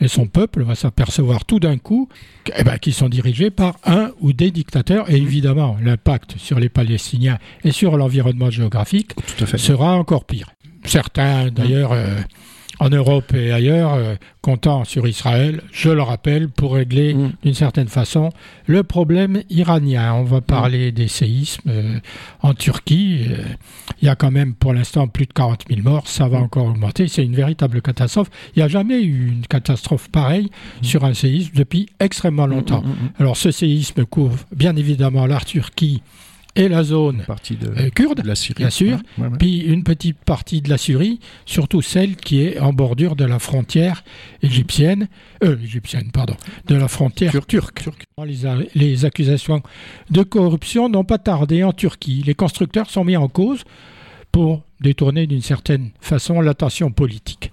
Et 0.00 0.08
son 0.08 0.26
peuple 0.26 0.62
va 0.62 0.74
s'apercevoir 0.74 1.44
tout 1.48 1.58
d'un 1.58 1.78
coup 1.78 2.08
eh 2.56 2.62
ben, 2.62 2.78
qu'ils 2.78 2.94
sont 2.94 3.08
dirigés 3.08 3.50
par 3.50 3.78
un 3.84 4.12
ou 4.20 4.32
des 4.32 4.52
dictateurs. 4.52 5.10
Et 5.10 5.16
évidemment, 5.16 5.76
l'impact 5.82 6.36
sur 6.38 6.60
les 6.60 6.68
Palestiniens 6.68 7.38
et 7.64 7.72
sur 7.72 7.96
l'environnement 7.96 8.50
géographique 8.50 9.12
sera 9.56 9.96
encore 9.96 10.24
pire. 10.24 10.50
Certains, 10.84 11.48
d'ailleurs, 11.48 11.92
euh, 11.92 12.20
en 12.80 12.90
Europe 12.90 13.34
et 13.34 13.52
ailleurs, 13.52 13.94
euh, 13.94 14.14
comptant 14.40 14.84
sur 14.84 15.06
Israël, 15.06 15.62
je 15.72 15.90
le 15.90 16.02
rappelle, 16.02 16.48
pour 16.48 16.74
régler 16.74 17.14
mm. 17.14 17.32
d'une 17.42 17.54
certaine 17.54 17.88
façon 17.88 18.30
le 18.66 18.82
problème 18.82 19.42
iranien. 19.50 20.14
On 20.14 20.24
va 20.24 20.40
parler 20.40 20.92
des 20.92 21.08
séismes 21.08 21.68
euh, 21.68 21.98
en 22.42 22.54
Turquie. 22.54 23.26
Euh, 23.30 23.42
il 24.00 24.06
y 24.06 24.08
a 24.08 24.14
quand 24.14 24.30
même 24.30 24.54
pour 24.54 24.72
l'instant 24.72 25.08
plus 25.08 25.26
de 25.26 25.32
40 25.32 25.64
000 25.68 25.82
morts, 25.82 26.06
ça 26.06 26.28
va 26.28 26.40
mm. 26.40 26.42
encore 26.44 26.66
augmenter. 26.66 27.08
C'est 27.08 27.24
une 27.24 27.34
véritable 27.34 27.82
catastrophe. 27.82 28.30
Il 28.54 28.60
n'y 28.60 28.64
a 28.64 28.68
jamais 28.68 29.02
eu 29.02 29.28
une 29.28 29.46
catastrophe 29.46 30.08
pareille 30.08 30.50
mm. 30.82 30.84
sur 30.84 31.04
un 31.04 31.14
séisme 31.14 31.52
depuis 31.54 31.88
extrêmement 32.00 32.46
longtemps. 32.46 32.82
Alors 33.18 33.36
ce 33.36 33.50
séisme 33.50 34.04
couvre 34.04 34.38
bien 34.54 34.76
évidemment 34.76 35.26
la 35.26 35.40
Turquie 35.40 36.02
et 36.56 36.68
la 36.68 36.82
zone 36.82 37.24
de, 37.50 37.68
euh, 37.68 37.90
kurde, 37.90 38.24
la 38.24 38.34
Syrie, 38.34 38.54
bien 38.58 38.70
sûr, 38.70 38.98
puis 39.38 39.58
une 39.58 39.84
petite 39.84 40.18
partie 40.18 40.60
de 40.60 40.68
la 40.68 40.78
Syrie, 40.78 41.20
surtout 41.46 41.82
celle 41.82 42.16
qui 42.16 42.40
est 42.42 42.58
en 42.58 42.72
bordure 42.72 43.16
de 43.16 43.24
la 43.24 43.38
frontière 43.38 44.02
égyptienne, 44.42 45.08
euh, 45.44 45.56
égyptienne, 45.62 46.10
pardon, 46.12 46.34
de 46.66 46.74
la 46.74 46.88
frontière 46.88 47.32
turque. 47.46 47.84
Les, 48.24 48.70
les 48.74 49.04
accusations 49.04 49.62
de 50.10 50.22
corruption 50.22 50.88
n'ont 50.88 51.04
pas 51.04 51.18
tardé 51.18 51.62
en 51.62 51.72
Turquie. 51.72 52.22
Les 52.26 52.34
constructeurs 52.34 52.90
sont 52.90 53.04
mis 53.04 53.16
en 53.16 53.28
cause 53.28 53.62
pour 54.32 54.62
détourner 54.80 55.26
d'une 55.26 55.42
certaine 55.42 55.90
façon 56.00 56.40
l'attention 56.40 56.90
politique. 56.90 57.52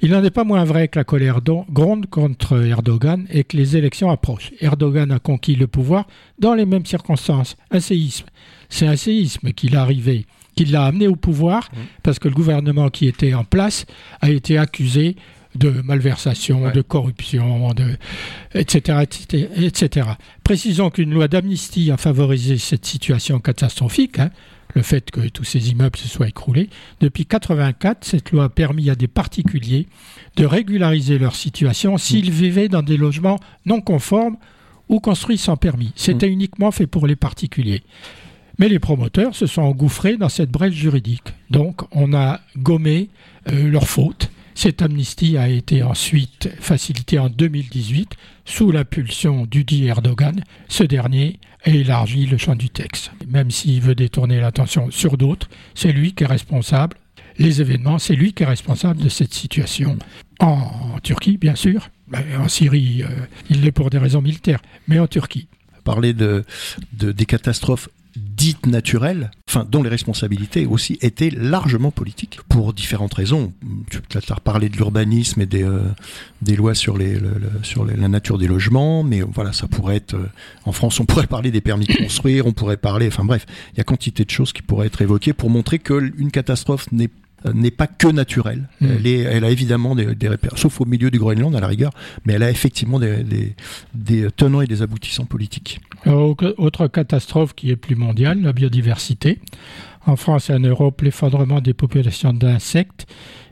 Il 0.00 0.10
n'en 0.10 0.22
est 0.22 0.30
pas 0.30 0.44
moins 0.44 0.64
vrai 0.64 0.88
que 0.88 0.98
la 0.98 1.04
colère 1.04 1.40
gronde 1.42 2.06
contre 2.06 2.64
Erdogan 2.64 3.26
et 3.30 3.44
que 3.44 3.56
les 3.56 3.76
élections 3.76 4.10
approchent. 4.10 4.52
Erdogan 4.60 5.10
a 5.10 5.18
conquis 5.18 5.54
le 5.54 5.66
pouvoir 5.66 6.06
dans 6.38 6.54
les 6.54 6.66
mêmes 6.66 6.86
circonstances. 6.86 7.56
Un 7.70 7.80
séisme. 7.80 8.26
C'est 8.68 8.86
un 8.86 8.96
séisme 8.96 9.52
qui 9.52 9.68
l'a 9.68 9.82
arrivé, 9.82 10.26
qui 10.54 10.64
l'a 10.64 10.84
amené 10.84 11.08
au 11.08 11.16
pouvoir, 11.16 11.68
mmh. 11.72 11.76
parce 12.02 12.18
que 12.18 12.28
le 12.28 12.34
gouvernement 12.34 12.90
qui 12.90 13.06
était 13.06 13.34
en 13.34 13.44
place 13.44 13.86
a 14.20 14.30
été 14.30 14.58
accusé 14.58 15.16
de 15.54 15.70
malversation, 15.82 16.70
de 16.70 16.82
corruption, 16.82 17.72
de, 17.72 17.96
etc., 18.54 18.98
etc., 19.02 19.48
etc. 19.56 20.08
Précisons 20.44 20.90
qu'une 20.90 21.12
loi 21.12 21.28
d'amnistie 21.28 21.90
a 21.90 21.96
favorisé 21.96 22.58
cette 22.58 22.84
situation 22.84 23.38
catastrophique. 23.40 24.18
Hein 24.18 24.30
le 24.74 24.82
fait 24.82 25.10
que 25.10 25.28
tous 25.28 25.44
ces 25.44 25.70
immeubles 25.70 25.96
se 25.96 26.08
soient 26.08 26.28
écroulés. 26.28 26.68
Depuis 27.00 27.22
1984, 27.22 28.04
cette 28.04 28.30
loi 28.32 28.44
a 28.44 28.48
permis 28.48 28.90
à 28.90 28.94
des 28.94 29.08
particuliers 29.08 29.86
de 30.36 30.44
régulariser 30.44 31.18
leur 31.18 31.34
situation 31.34 31.98
s'ils 31.98 32.30
vivaient 32.30 32.68
dans 32.68 32.82
des 32.82 32.96
logements 32.96 33.40
non 33.64 33.80
conformes 33.80 34.36
ou 34.88 35.00
construits 35.00 35.38
sans 35.38 35.56
permis. 35.56 35.92
C'était 35.96 36.28
uniquement 36.28 36.70
fait 36.70 36.86
pour 36.86 37.06
les 37.06 37.16
particuliers. 37.16 37.82
Mais 38.58 38.68
les 38.68 38.78
promoteurs 38.78 39.34
se 39.34 39.46
sont 39.46 39.62
engouffrés 39.62 40.16
dans 40.16 40.28
cette 40.28 40.50
brèche 40.50 40.74
juridique. 40.74 41.34
Donc 41.50 41.82
on 41.92 42.14
a 42.14 42.40
gommé 42.56 43.10
euh, 43.50 43.68
leurs 43.68 43.88
fautes 43.88 44.30
cette 44.56 44.80
amnistie 44.80 45.36
a 45.36 45.50
été 45.50 45.82
ensuite 45.82 46.48
facilitée 46.60 47.18
en 47.18 47.28
2018 47.28 48.16
sous 48.46 48.72
l'impulsion 48.72 49.44
du 49.44 49.64
dit 49.64 49.84
Erdogan. 49.84 50.42
Ce 50.68 50.82
dernier 50.82 51.38
a 51.66 51.70
élargi 51.70 52.26
le 52.26 52.38
champ 52.38 52.54
du 52.54 52.70
texte. 52.70 53.10
Même 53.28 53.50
s'il 53.50 53.80
veut 53.80 53.94
détourner 53.94 54.40
l'attention 54.40 54.90
sur 54.90 55.16
d'autres, 55.16 55.48
c'est 55.74 55.92
lui 55.92 56.14
qui 56.14 56.24
est 56.24 56.28
responsable. 56.28 56.96
Les 57.38 57.60
événements, 57.60 57.98
c'est 57.98 58.14
lui 58.14 58.32
qui 58.32 58.44
est 58.44 58.46
responsable 58.46 59.02
de 59.02 59.08
cette 59.08 59.34
situation. 59.34 59.98
En 60.40 60.98
Turquie, 61.02 61.36
bien 61.36 61.54
sûr. 61.54 61.90
En 62.38 62.48
Syrie, 62.48 63.02
euh, 63.02 63.08
il 63.50 63.62
l'est 63.62 63.72
pour 63.72 63.90
des 63.90 63.98
raisons 63.98 64.22
militaires, 64.22 64.62
mais 64.86 64.98
en 64.98 65.06
Turquie 65.06 65.48
parler 65.86 66.12
de, 66.12 66.44
des 66.92 67.26
catastrophes 67.26 67.88
dites 68.16 68.66
naturelles, 68.66 69.30
dont 69.70 69.82
les 69.82 69.88
responsabilités 69.88 70.66
aussi 70.66 70.98
étaient 71.00 71.30
largement 71.30 71.90
politiques, 71.90 72.40
pour 72.48 72.72
différentes 72.72 73.14
raisons. 73.14 73.52
Tu 73.90 74.00
as 74.16 74.34
reparlé 74.34 74.68
de 74.68 74.76
l'urbanisme 74.76 75.40
et 75.40 75.46
des, 75.46 75.62
euh, 75.62 75.82
lois 76.56 76.74
sur, 76.74 76.96
la 76.96 78.08
nature 78.08 78.38
des 78.38 78.46
logements, 78.46 79.02
mais 79.02 79.20
voilà, 79.22 79.52
ça 79.52 79.68
pourrait 79.68 79.96
être... 79.96 80.14
Euh, 80.14 80.30
en 80.64 80.72
France, 80.72 81.00
on 81.00 81.06
pourrait 81.06 81.26
parler 81.26 81.50
des 81.50 81.60
permis 81.60 81.86
de 81.86 81.94
construire, 81.94 82.46
on 82.46 82.52
pourrait 82.52 82.76
parler... 82.76 83.08
Enfin 83.08 83.24
bref, 83.24 83.46
il 83.74 83.78
y 83.78 83.80
a 83.80 83.84
quantité 83.84 84.24
de 84.24 84.30
choses 84.30 84.52
qui 84.52 84.62
pourraient 84.62 84.86
être 84.86 85.02
évoquées 85.02 85.32
pour 85.32 85.50
montrer 85.50 85.78
qu'une 85.78 86.30
catastrophe 86.30 86.90
n'est 86.92 87.10
n'est 87.52 87.70
pas 87.70 87.86
que 87.86 88.08
naturelle. 88.08 88.68
Hmm. 88.80 88.86
Elle, 88.98 89.06
est, 89.06 89.18
elle 89.20 89.44
a 89.44 89.50
évidemment 89.50 89.94
des, 89.94 90.14
des, 90.14 90.28
repères, 90.28 90.58
sauf 90.58 90.80
au 90.80 90.84
milieu 90.84 91.10
du 91.10 91.18
Groenland 91.18 91.54
à 91.54 91.60
la 91.60 91.66
rigueur, 91.66 91.92
mais 92.24 92.34
elle 92.34 92.42
a 92.42 92.50
effectivement 92.50 92.98
des, 92.98 93.22
des, 93.22 93.54
des 93.94 94.28
tenants 94.34 94.60
et 94.60 94.66
des 94.66 94.82
aboutissants 94.82 95.26
politiques. 95.26 95.80
Autre 96.06 96.86
catastrophe 96.86 97.54
qui 97.54 97.70
est 97.70 97.76
plus 97.76 97.96
mondiale, 97.96 98.40
la 98.42 98.52
biodiversité. 98.52 99.40
En 100.06 100.14
France 100.14 100.50
et 100.50 100.54
en 100.54 100.60
Europe, 100.60 101.02
l'effondrement 101.02 101.60
des 101.60 101.74
populations 101.74 102.32
d'insectes 102.32 103.06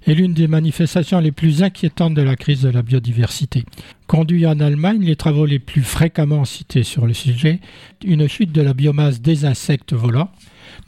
est 0.06 0.14
l'une 0.14 0.34
des 0.34 0.46
manifestations 0.46 1.18
les 1.18 1.32
plus 1.32 1.64
inquiétantes 1.64 2.14
de 2.14 2.22
la 2.22 2.36
crise 2.36 2.62
de 2.62 2.68
la 2.68 2.82
biodiversité. 2.82 3.64
Conduit 4.06 4.46
en 4.46 4.60
Allemagne, 4.60 5.02
les 5.02 5.16
travaux 5.16 5.46
les 5.46 5.58
plus 5.58 5.82
fréquemment 5.82 6.44
cités 6.44 6.84
sur 6.84 7.06
le 7.06 7.14
sujet, 7.14 7.60
une 8.04 8.28
chute 8.28 8.52
de 8.52 8.62
la 8.62 8.72
biomasse 8.72 9.20
des 9.20 9.44
insectes 9.46 9.94
volants, 9.94 10.30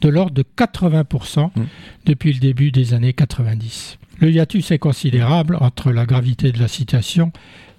de 0.01 0.09
l'ordre 0.09 0.32
de 0.32 0.45
80% 0.57 1.47
mmh. 1.47 1.62
depuis 2.07 2.32
le 2.32 2.41
début 2.41 2.70
des 2.70 2.95
années 2.95 3.12
90. 3.12 3.99
Le 4.18 4.30
hiatus 4.30 4.70
est 4.70 4.78
considérable 4.78 5.59
entre 5.61 5.93
la 5.93 6.07
gravité 6.07 6.53
de 6.53 6.59
la 6.59 6.68
situation 6.68 7.32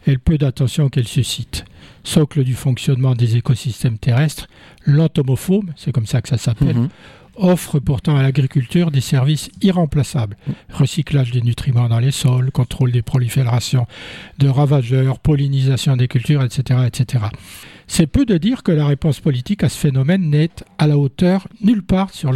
et 0.05 0.12
le 0.12 0.20
peu 0.20 0.38
d'attention 0.38 0.89
qu'elle 0.89 1.08
suscite. 1.08 1.66
Socle 2.03 2.43
du 2.43 2.53
fonctionnement 2.53 3.16
des 3.16 3.36
écosystèmes 3.36 3.97
terrestres, 3.97 4.47
l'entomophome, 4.86 5.74
c'est 5.76 5.91
comme 5.91 6.05
ça 6.05 6.22
que 6.22 6.30
ça 6.30 6.38
s'appelle, 6.38 6.78
mmh. 6.78 6.89
offre 7.36 7.80
pourtant 7.80 8.16
à 8.16 8.24
l'agriculture 8.24 8.91
des 8.91 9.01
services 9.01 9.49
irremplaçables. 9.62 10.38
Recyclage 10.72 11.32
des 11.32 11.41
nutriments 11.41 11.89
dans 11.89 11.99
les 11.99 12.12
sols, 12.12 12.51
contrôle 12.51 12.91
des 12.91 13.01
proliférations 13.01 13.88
de 14.38 14.47
ravageurs, 14.47 15.20
pollinisation 15.20 15.97
des 15.97 16.08
cultures, 16.08 16.43
etc. 16.43 16.82
etc. 16.88 17.26
C'est 17.88 18.07
peu 18.07 18.25
de 18.25 18.38
dire 18.38 18.63
que 18.63 18.71
la 18.71 18.85
réponse 18.85 19.19
politique 19.19 19.63
à 19.63 19.69
ce 19.69 19.77
phénomène 19.77 20.29
n'est 20.29 20.49
à 20.77 20.88
la 20.88 20.97
hauteur 20.97 21.47
nulle 21.61 21.83
part 21.83 22.11
sur, 22.11 22.31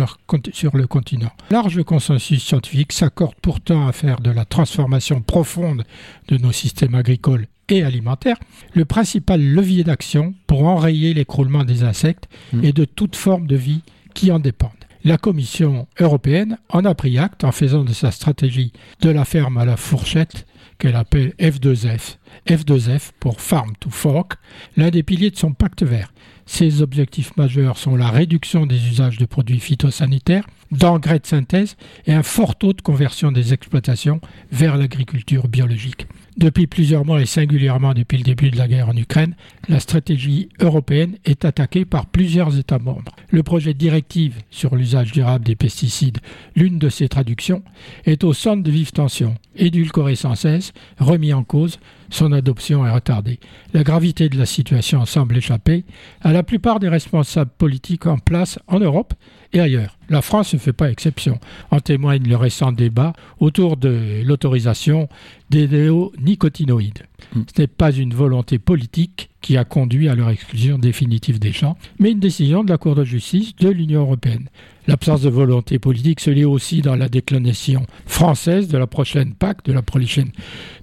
sur 0.54 0.78
le 0.78 0.88
continent. 0.88 1.32
Large 1.50 1.84
consensus 1.84 2.44
scientifique 2.44 2.94
s'accorde 2.94 3.36
pourtant 3.42 3.88
à 3.88 3.92
faire 3.92 4.22
de 4.22 4.32
la 4.32 4.46
transformation 4.46 5.22
profonde 5.22 5.84
de 6.30 6.38
nos 6.38 6.52
systèmes 6.54 6.96
agricoles 6.96 7.48
et 7.70 7.84
alimentaires 7.84 8.38
le 8.74 8.86
principal 8.86 9.42
levier 9.42 9.84
d'action 9.84 10.34
pour 10.48 10.64
enrayer 10.64 11.14
l'écroulement 11.14 11.64
des 11.64 11.84
insectes 11.84 12.28
mmh. 12.54 12.64
et 12.64 12.74
de 12.74 12.86
toute 12.86 13.16
forme 13.16 13.48
de 13.48 13.56
vie 13.56 13.82
qui 14.14 14.32
en 14.32 14.40
dépendent. 14.40 14.72
La 15.04 15.18
Commission 15.18 15.88
européenne 16.00 16.58
en 16.70 16.86
a 16.86 16.94
pris 16.94 17.18
acte 17.18 17.44
en 17.44 17.52
faisant 17.52 17.84
de 17.84 17.94
sa 17.94 18.12
stratégie 18.12 18.72
de 19.02 19.10
la 19.10 19.26
ferme 19.26 19.58
à 19.58 19.66
la 19.66 19.78
fourchette 19.78 20.46
qu'elle 20.82 20.96
appelle 20.96 21.36
F2F. 21.40 22.18
F2F 22.48 23.12
pour 23.20 23.40
Farm 23.40 23.74
to 23.80 23.92
Fork, 23.92 24.34
l'un 24.76 24.90
des 24.90 25.04
piliers 25.04 25.30
de 25.30 25.38
son 25.38 25.54
pacte 25.54 25.84
vert. 25.84 26.12
Ses 26.48 26.82
objectifs 26.82 27.38
majeurs 27.38 27.78
sont 27.78 27.96
la 27.96 28.10
réduction 28.10 28.66
des 28.66 28.88
usages 28.88 29.20
de 29.20 29.26
produits 29.26 29.60
phytosanitaires, 29.60 30.48
d'engrais 30.72 31.20
de 31.20 31.28
synthèse 31.28 31.78
et 32.08 32.14
un 32.14 32.24
fort 32.24 32.58
taux 32.58 32.74
de 32.74 32.82
conversion 32.82 33.32
des 33.32 33.54
exploitations 33.54 34.22
vers 34.52 34.76
l'agriculture 34.76 35.48
biologique. 35.48 36.08
Depuis 36.38 36.66
plusieurs 36.66 37.04
mois 37.04 37.22
et 37.22 37.26
singulièrement 37.26 37.94
depuis 37.94 38.18
le 38.18 38.24
début 38.24 38.52
de 38.52 38.58
la 38.58 38.68
guerre 38.68 38.88
en 38.88 38.96
Ukraine, 38.96 39.36
la 39.68 39.82
stratégie 39.82 40.50
européenne 40.62 41.18
est 41.26 41.44
attaquée 41.44 41.84
par 41.84 42.06
plusieurs 42.06 42.58
États 42.58 42.80
membres. 42.80 43.14
Le 43.30 43.44
projet 43.44 43.74
de 43.74 43.78
directive 43.80 44.36
sur 44.50 44.76
l'usage 44.76 45.12
durable 45.12 45.44
des 45.44 45.58
pesticides, 45.58 46.20
l'une 46.56 46.80
de 46.80 46.88
ses 46.88 47.10
traductions, 47.10 47.64
est 48.06 48.24
au 48.24 48.34
centre 48.34 48.64
de 48.64 48.72
vives 48.72 48.94
tensions, 48.94 49.36
édulcoré 49.58 50.16
sans 50.16 50.36
cesse, 50.36 50.72
remis 51.00 51.34
en 51.34 51.44
cause, 51.44 51.80
son 52.10 52.32
adoption 52.32 52.86
est 52.86 52.92
retardée. 52.92 53.40
La 53.74 53.84
gravité 53.84 54.30
de 54.30 54.38
la 54.38 54.46
situation 54.46 55.06
semble 55.06 55.38
échapper 55.38 55.84
à 56.22 56.32
la 56.32 56.44
plupart 56.44 56.80
des 56.80 56.90
responsables 56.90 57.52
politiques 57.58 58.08
en 58.08 58.18
place 58.18 58.58
en 58.68 58.80
Europe 58.80 59.14
et 59.54 59.60
ailleurs. 59.60 59.98
La 60.10 60.22
France 60.22 60.54
ne 60.54 60.60
fait 60.60 60.74
pas 60.74 60.92
exception. 60.92 61.40
En 61.72 61.80
témoigne 61.80 62.28
le 62.28 62.36
récent 62.36 62.72
débat 62.72 63.14
autour 63.40 63.78
de 63.78 64.22
l'autorisation 64.24 65.08
des 65.50 65.68
néonicotinoïdes. 65.68 67.04
Hmm. 67.36 67.42
Ce 67.54 67.62
n'est 67.62 67.68
pas 67.68 67.92
une 67.92 68.14
volonté 68.14 68.60
politique 68.60 69.30
qui 69.42 69.58
a 69.58 69.64
conduit 69.64 70.10
à 70.10 70.16
leur 70.16 70.30
exclusion 70.30 70.78
définitive 70.78 71.40
des 71.40 71.52
champs, 71.52 71.78
mais 72.00 72.12
une 72.12 72.20
décision 72.20 72.64
de 72.64 72.70
la 72.70 72.78
Cour 72.78 72.96
de 72.96 73.04
justice 73.04 73.56
de 73.56 73.70
l'Union 73.70 74.02
européenne. 74.02 74.50
L'absence 74.88 75.22
de 75.22 75.30
volonté 75.30 75.80
politique 75.80 76.20
se 76.20 76.30
lit 76.30 76.46
aussi 76.46 76.82
dans 76.82 76.96
la 76.96 77.10
déclination 77.10 77.86
française 78.06 78.68
de 78.68 78.78
la 78.78 78.88
prochaine 78.88 79.34
PAC, 79.34 79.64
de 79.66 79.74
la 79.74 79.82
prochaine, 79.82 80.32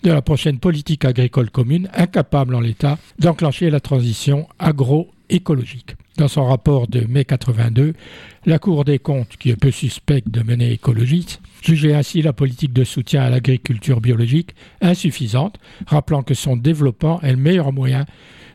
de 0.02 0.10
la 0.10 0.22
prochaine 0.22 0.58
politique 0.58 1.04
agricole 1.04 1.50
commune, 1.50 1.88
incapable 1.94 2.54
en 2.54 2.60
l'état 2.60 2.98
d'enclencher 3.18 3.70
la 3.70 3.80
transition 3.80 4.46
agroécologique. 5.28 5.96
Dans 6.16 6.28
son 6.28 6.46
rapport 6.46 6.88
de 6.88 7.00
mai 7.00 7.24
82, 7.24 7.94
la 8.46 8.58
Cour 8.58 8.84
des 8.84 8.98
comptes, 8.98 9.36
qui 9.38 9.50
est 9.50 9.56
peu 9.56 9.70
suspecte 9.70 10.28
de 10.28 10.42
mener 10.42 10.72
écologiste, 10.72 11.40
jugeait 11.62 11.94
ainsi 11.94 12.22
la 12.22 12.32
politique 12.32 12.72
de 12.72 12.84
soutien 12.84 13.22
à 13.22 13.30
l'agriculture 13.30 14.00
biologique 14.00 14.54
insuffisante, 14.80 15.58
rappelant 15.86 16.22
que 16.22 16.34
son 16.34 16.56
développement 16.56 17.20
est 17.22 17.30
le 17.30 17.36
meilleur 17.36 17.72
moyen 17.72 18.04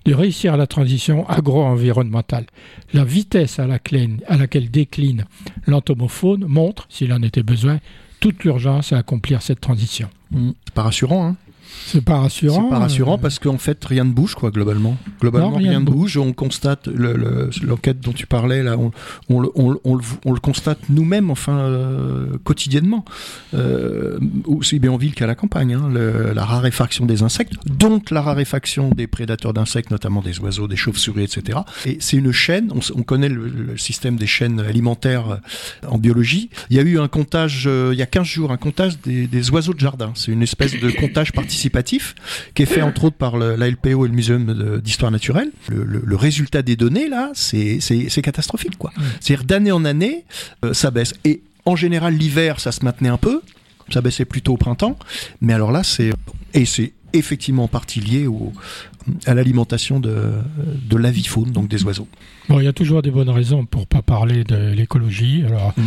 de 0.06 0.14
réussir 0.14 0.58
la 0.58 0.68
transition 0.68 1.28
agro-environnementale. 1.30 2.48
La 2.94 3.06
vitesse 3.06 3.60
à 3.60 3.68
laquelle, 3.68 4.70
décline 4.70 5.26
l'entomophone 5.66 6.46
montre, 6.46 6.86
s'il 6.90 7.14
en 7.14 7.22
était 7.22 7.44
besoin, 7.44 7.80
toute 8.20 8.44
l'urgence 8.44 8.92
à 8.92 8.98
accomplir 8.98 9.42
cette 9.42 9.62
transition. 9.62 10.10
Mmh. 10.32 10.52
pas 10.74 10.84
rassurant, 10.84 11.28
hein? 11.28 11.36
C'est 11.86 12.04
pas 12.04 12.20
rassurant. 12.20 12.64
C'est 12.64 12.70
pas 12.70 12.80
rassurant 12.80 13.16
euh, 13.16 13.22
parce 13.22 13.40
qu'en 13.40 13.58
fait 13.58 13.84
rien 13.86 14.04
ne 14.04 14.12
bouge 14.12 14.36
quoi 14.36 14.52
globalement. 14.52 14.98
Globalement 15.20 15.58
rien, 15.58 15.80
ne 15.80 15.86
bouge. 15.86 16.18
On 16.18 16.34
constate 16.34 16.88
l'enquête 16.88 18.00
dont 18.00 18.14
tu 18.14 18.28
parlais 18.28 18.64
là, 18.64 18.78
on, 19.30 19.40
le, 19.40 20.40
constate 20.40 20.80
nous-mêmes 20.90 21.30
enfin 21.30 21.58
euh, 21.58 22.38
quotidiennement, 22.44 23.06
euh, 23.54 24.20
aussi 24.46 24.80
bien 24.80 24.92
en 24.92 24.98
ville 24.98 25.14
qu'à 25.14 25.28
la 25.28 25.36
campagne. 25.36 25.74
Hein, 25.74 25.90
la 26.34 26.46
raréfaction 26.46 27.06
des 27.06 27.24
insectes, 27.24 27.54
donc 27.66 28.12
la 28.12 28.22
raréfaction 28.22 28.90
des 28.90 29.08
prédateurs 29.08 29.54
d'insectes, 29.54 29.92
notamment 29.92 30.22
des 30.22 30.40
oiseaux, 30.40 30.68
des 30.68 30.76
chauves-souris, 30.76 31.24
etc. 31.24 31.60
Et 31.86 31.98
c'est 32.00 32.18
une 32.18 32.32
chaîne. 32.32 32.72
On, 32.96 33.04
connaît 33.04 33.30
le, 33.30 33.78
système 33.78 34.16
des 34.16 34.28
chaînes 34.28 34.60
alimentaires 34.60 35.40
en 35.88 35.98
biologie. 35.98 36.50
Il 36.70 36.78
y 36.78 36.80
a 36.80 36.84
eu 36.84 37.00
un 37.00 37.08
comptage 37.08 37.66
il 37.66 37.98
y 37.98 38.02
a 38.02 38.06
15 38.06 38.26
jours, 38.26 38.52
un 38.52 38.58
comptage 38.58 39.00
des, 39.02 39.28
des 39.28 39.52
oiseaux 39.52 39.74
de 39.74 39.80
jardin. 39.80 40.12
C'est 40.16 40.32
une 40.32 40.44
espèce 40.44 40.80
de 40.80 40.90
comptage 40.90 41.32
participatif 41.32 41.63
qui 42.56 42.64
est 42.64 42.66
fait 42.66 42.82
entre 42.82 43.06
autres 43.06 43.16
par 43.16 43.38
la 43.38 43.70
LPO 43.70 44.06
et 44.06 44.08
le 44.08 44.14
Muséum 44.14 44.80
d'histoire 44.82 45.12
naturelle. 45.12 45.52
Le, 45.70 46.16
résultat 46.16 46.62
des 46.62 46.76
données 46.76 47.10
là, 47.10 47.32
c'est 47.34 47.80
catastrophique 48.22 48.78
quoi. 48.78 48.92
C'est-à-dire 49.20 49.46
d'année 49.46 49.72
en 49.72 49.86
année, 49.86 50.26
euh, 50.64 50.74
ça 50.74 50.92
baisse. 50.92 51.14
Et 51.26 51.42
en 51.66 51.76
général, 51.76 52.14
l'hiver, 52.16 52.60
ça 52.60 52.72
se 52.72 52.86
maintenait 52.86 53.10
un 53.10 53.18
peu. 53.18 53.42
Ça 53.92 54.02
baissait 54.02 54.26
plutôt 54.26 54.54
au 54.54 54.58
printemps. 54.58 54.98
Mais 55.42 55.54
alors 55.54 55.72
là, 55.72 55.84
c'est 55.84 56.12
et 56.54 56.66
c'est 56.66 56.94
effectivement 57.12 57.66
en 57.66 57.68
partie 57.68 58.00
lié 58.00 58.28
au, 58.28 58.54
à 59.26 59.34
l'alimentation 59.34 60.00
de, 60.00 60.32
de 60.90 60.98
l'avifaune, 60.98 61.52
donc 61.52 61.68
des 61.68 61.84
oiseaux. 61.84 62.08
Bon, 62.50 62.60
il 62.60 62.66
y 62.66 62.68
a 62.68 62.74
toujours 62.74 63.02
des 63.02 63.12
bonnes 63.12 63.30
raisons 63.30 63.66
pour 63.66 63.88
pas 63.88 64.02
parler 64.02 64.44
de 64.44 64.72
l'écologie. 64.74 65.44
Alors, 65.46 65.74
mm 65.78 65.82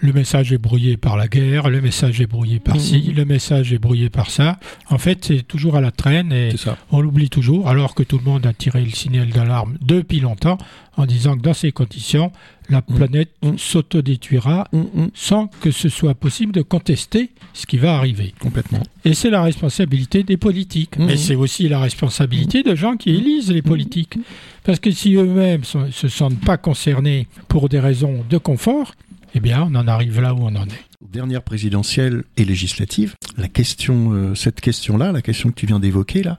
le 0.00 0.12
message 0.12 0.52
est 0.52 0.58
brouillé 0.58 0.96
par 0.96 1.16
la 1.16 1.28
guerre, 1.28 1.70
le 1.70 1.80
message 1.80 2.20
est 2.20 2.26
brouillé 2.26 2.60
par 2.60 2.80
ci, 2.80 3.10
mmh. 3.10 3.16
le 3.16 3.24
message 3.24 3.72
est 3.72 3.78
brouillé 3.78 4.10
par 4.10 4.30
ça. 4.30 4.58
En 4.90 4.98
fait, 4.98 5.24
c'est 5.24 5.42
toujours 5.42 5.76
à 5.76 5.80
la 5.80 5.90
traîne 5.90 6.32
et 6.32 6.50
on 6.90 7.00
l'oublie 7.00 7.30
toujours, 7.30 7.68
alors 7.68 7.94
que 7.94 8.02
tout 8.02 8.18
le 8.18 8.24
monde 8.24 8.46
a 8.46 8.52
tiré 8.52 8.84
le 8.84 8.90
signal 8.90 9.28
d'alarme 9.30 9.78
depuis 9.80 10.20
longtemps 10.20 10.58
en 10.96 11.06
disant 11.06 11.36
que 11.36 11.42
dans 11.42 11.54
ces 11.54 11.72
conditions, 11.72 12.32
la 12.68 12.78
mmh. 12.78 12.94
planète 12.96 13.30
mmh. 13.42 13.58
s'autodétruira 13.58 14.68
sans 15.14 15.48
que 15.60 15.70
ce 15.70 15.88
soit 15.88 16.14
possible 16.14 16.52
de 16.52 16.62
contester 16.62 17.30
ce 17.52 17.66
qui 17.66 17.76
va 17.78 17.96
arriver. 17.96 18.34
Complètement. 18.40 18.82
Et 19.04 19.14
c'est 19.14 19.30
la 19.30 19.42
responsabilité 19.42 20.22
des 20.22 20.36
politiques. 20.36 20.98
Mais 20.98 21.16
c'est 21.16 21.34
aussi 21.34 21.68
la 21.68 21.80
responsabilité 21.80 22.62
de 22.62 22.74
gens 22.74 22.96
qui 22.96 23.10
élisent 23.10 23.52
les 23.52 23.62
politiques. 23.62 24.18
Parce 24.64 24.80
que 24.80 24.90
si 24.90 25.14
eux-mêmes 25.14 25.62
ne 25.74 25.90
se 25.90 26.08
sentent 26.08 26.40
pas 26.40 26.56
concernés 26.56 27.28
pour 27.46 27.68
des 27.68 27.78
raisons 27.78 28.24
de 28.28 28.38
confort, 28.38 28.94
eh 29.36 29.40
bien, 29.40 29.68
on 29.70 29.74
en 29.74 29.86
arrive 29.86 30.18
là 30.18 30.32
où 30.32 30.38
on 30.38 30.54
en 30.56 30.64
est. 30.64 30.84
Dernière 31.12 31.42
présidentielle 31.42 32.24
et 32.38 32.44
législative, 32.46 33.14
la 33.36 33.48
question, 33.48 34.12
euh, 34.12 34.34
cette 34.34 34.62
question-là, 34.62 35.12
la 35.12 35.20
question 35.20 35.50
que 35.50 35.54
tu 35.54 35.66
viens 35.66 35.78
d'évoquer 35.78 36.22
là, 36.22 36.38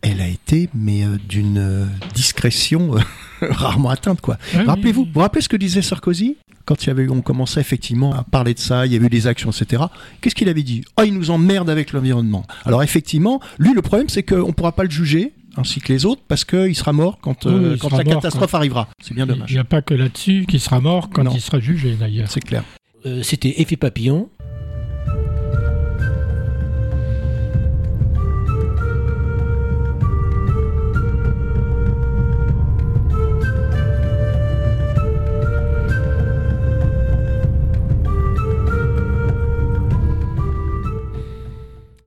elle 0.00 0.20
a 0.20 0.26
été 0.26 0.68
mais 0.74 1.04
euh, 1.04 1.18
d'une 1.28 1.58
euh, 1.58 1.86
discrétion 2.14 2.96
rarement 3.40 3.90
atteinte 3.90 4.20
quoi. 4.20 4.38
Rappelez-vous, 4.54 5.04
vous 5.04 5.10
vous 5.14 5.20
rappelez 5.20 5.40
ce 5.40 5.48
que 5.48 5.56
disait 5.56 5.82
Sarkozy 5.82 6.36
quand 6.64 6.84
il 6.84 6.88
y 6.88 6.90
avait, 6.90 7.08
on 7.08 7.22
commençait 7.22 7.60
effectivement 7.60 8.12
à 8.12 8.24
parler 8.24 8.54
de 8.54 8.58
ça, 8.58 8.86
il 8.86 8.92
y 8.92 8.96
avait 8.96 9.06
eu 9.06 9.10
des 9.10 9.26
actions, 9.26 9.50
etc. 9.50 9.84
Qu'est-ce 10.20 10.34
qu'il 10.34 10.48
avait 10.48 10.62
dit? 10.62 10.82
Ah, 10.96 11.02
oh, 11.02 11.04
il 11.06 11.14
nous 11.14 11.30
emmerde 11.30 11.68
avec 11.68 11.92
l'environnement. 11.92 12.44
Alors 12.64 12.82
effectivement, 12.84 13.40
lui, 13.58 13.72
le 13.74 13.82
problème, 13.82 14.08
c'est 14.08 14.22
qu'on 14.22 14.48
ne 14.48 14.52
pourra 14.52 14.72
pas 14.72 14.84
le 14.84 14.90
juger 14.90 15.32
ainsi 15.56 15.80
que 15.80 15.92
les 15.92 16.04
autres, 16.04 16.22
parce 16.26 16.44
qu'il 16.44 16.74
sera 16.74 16.92
mort 16.92 17.18
quand, 17.20 17.46
euh, 17.46 17.76
quand 17.78 17.96
la 17.96 18.04
catastrophe 18.04 18.54
arrivera. 18.54 18.88
C'est 19.02 19.14
bien 19.14 19.26
dommage. 19.26 19.50
Il 19.50 19.54
n'y 19.54 19.60
a 19.60 19.64
pas 19.64 19.82
que 19.82 19.94
là-dessus 19.94 20.46
qu'il 20.48 20.60
sera 20.60 20.80
mort 20.80 21.10
quand 21.10 21.34
il 21.34 21.40
sera 21.40 21.60
jugé, 21.60 21.94
d'ailleurs. 21.94 22.30
C'est 22.30 22.40
clair. 22.40 22.64
Euh, 23.04 23.22
c'était 23.22 23.60
Effet 23.60 23.76
Papillon. 23.76 24.28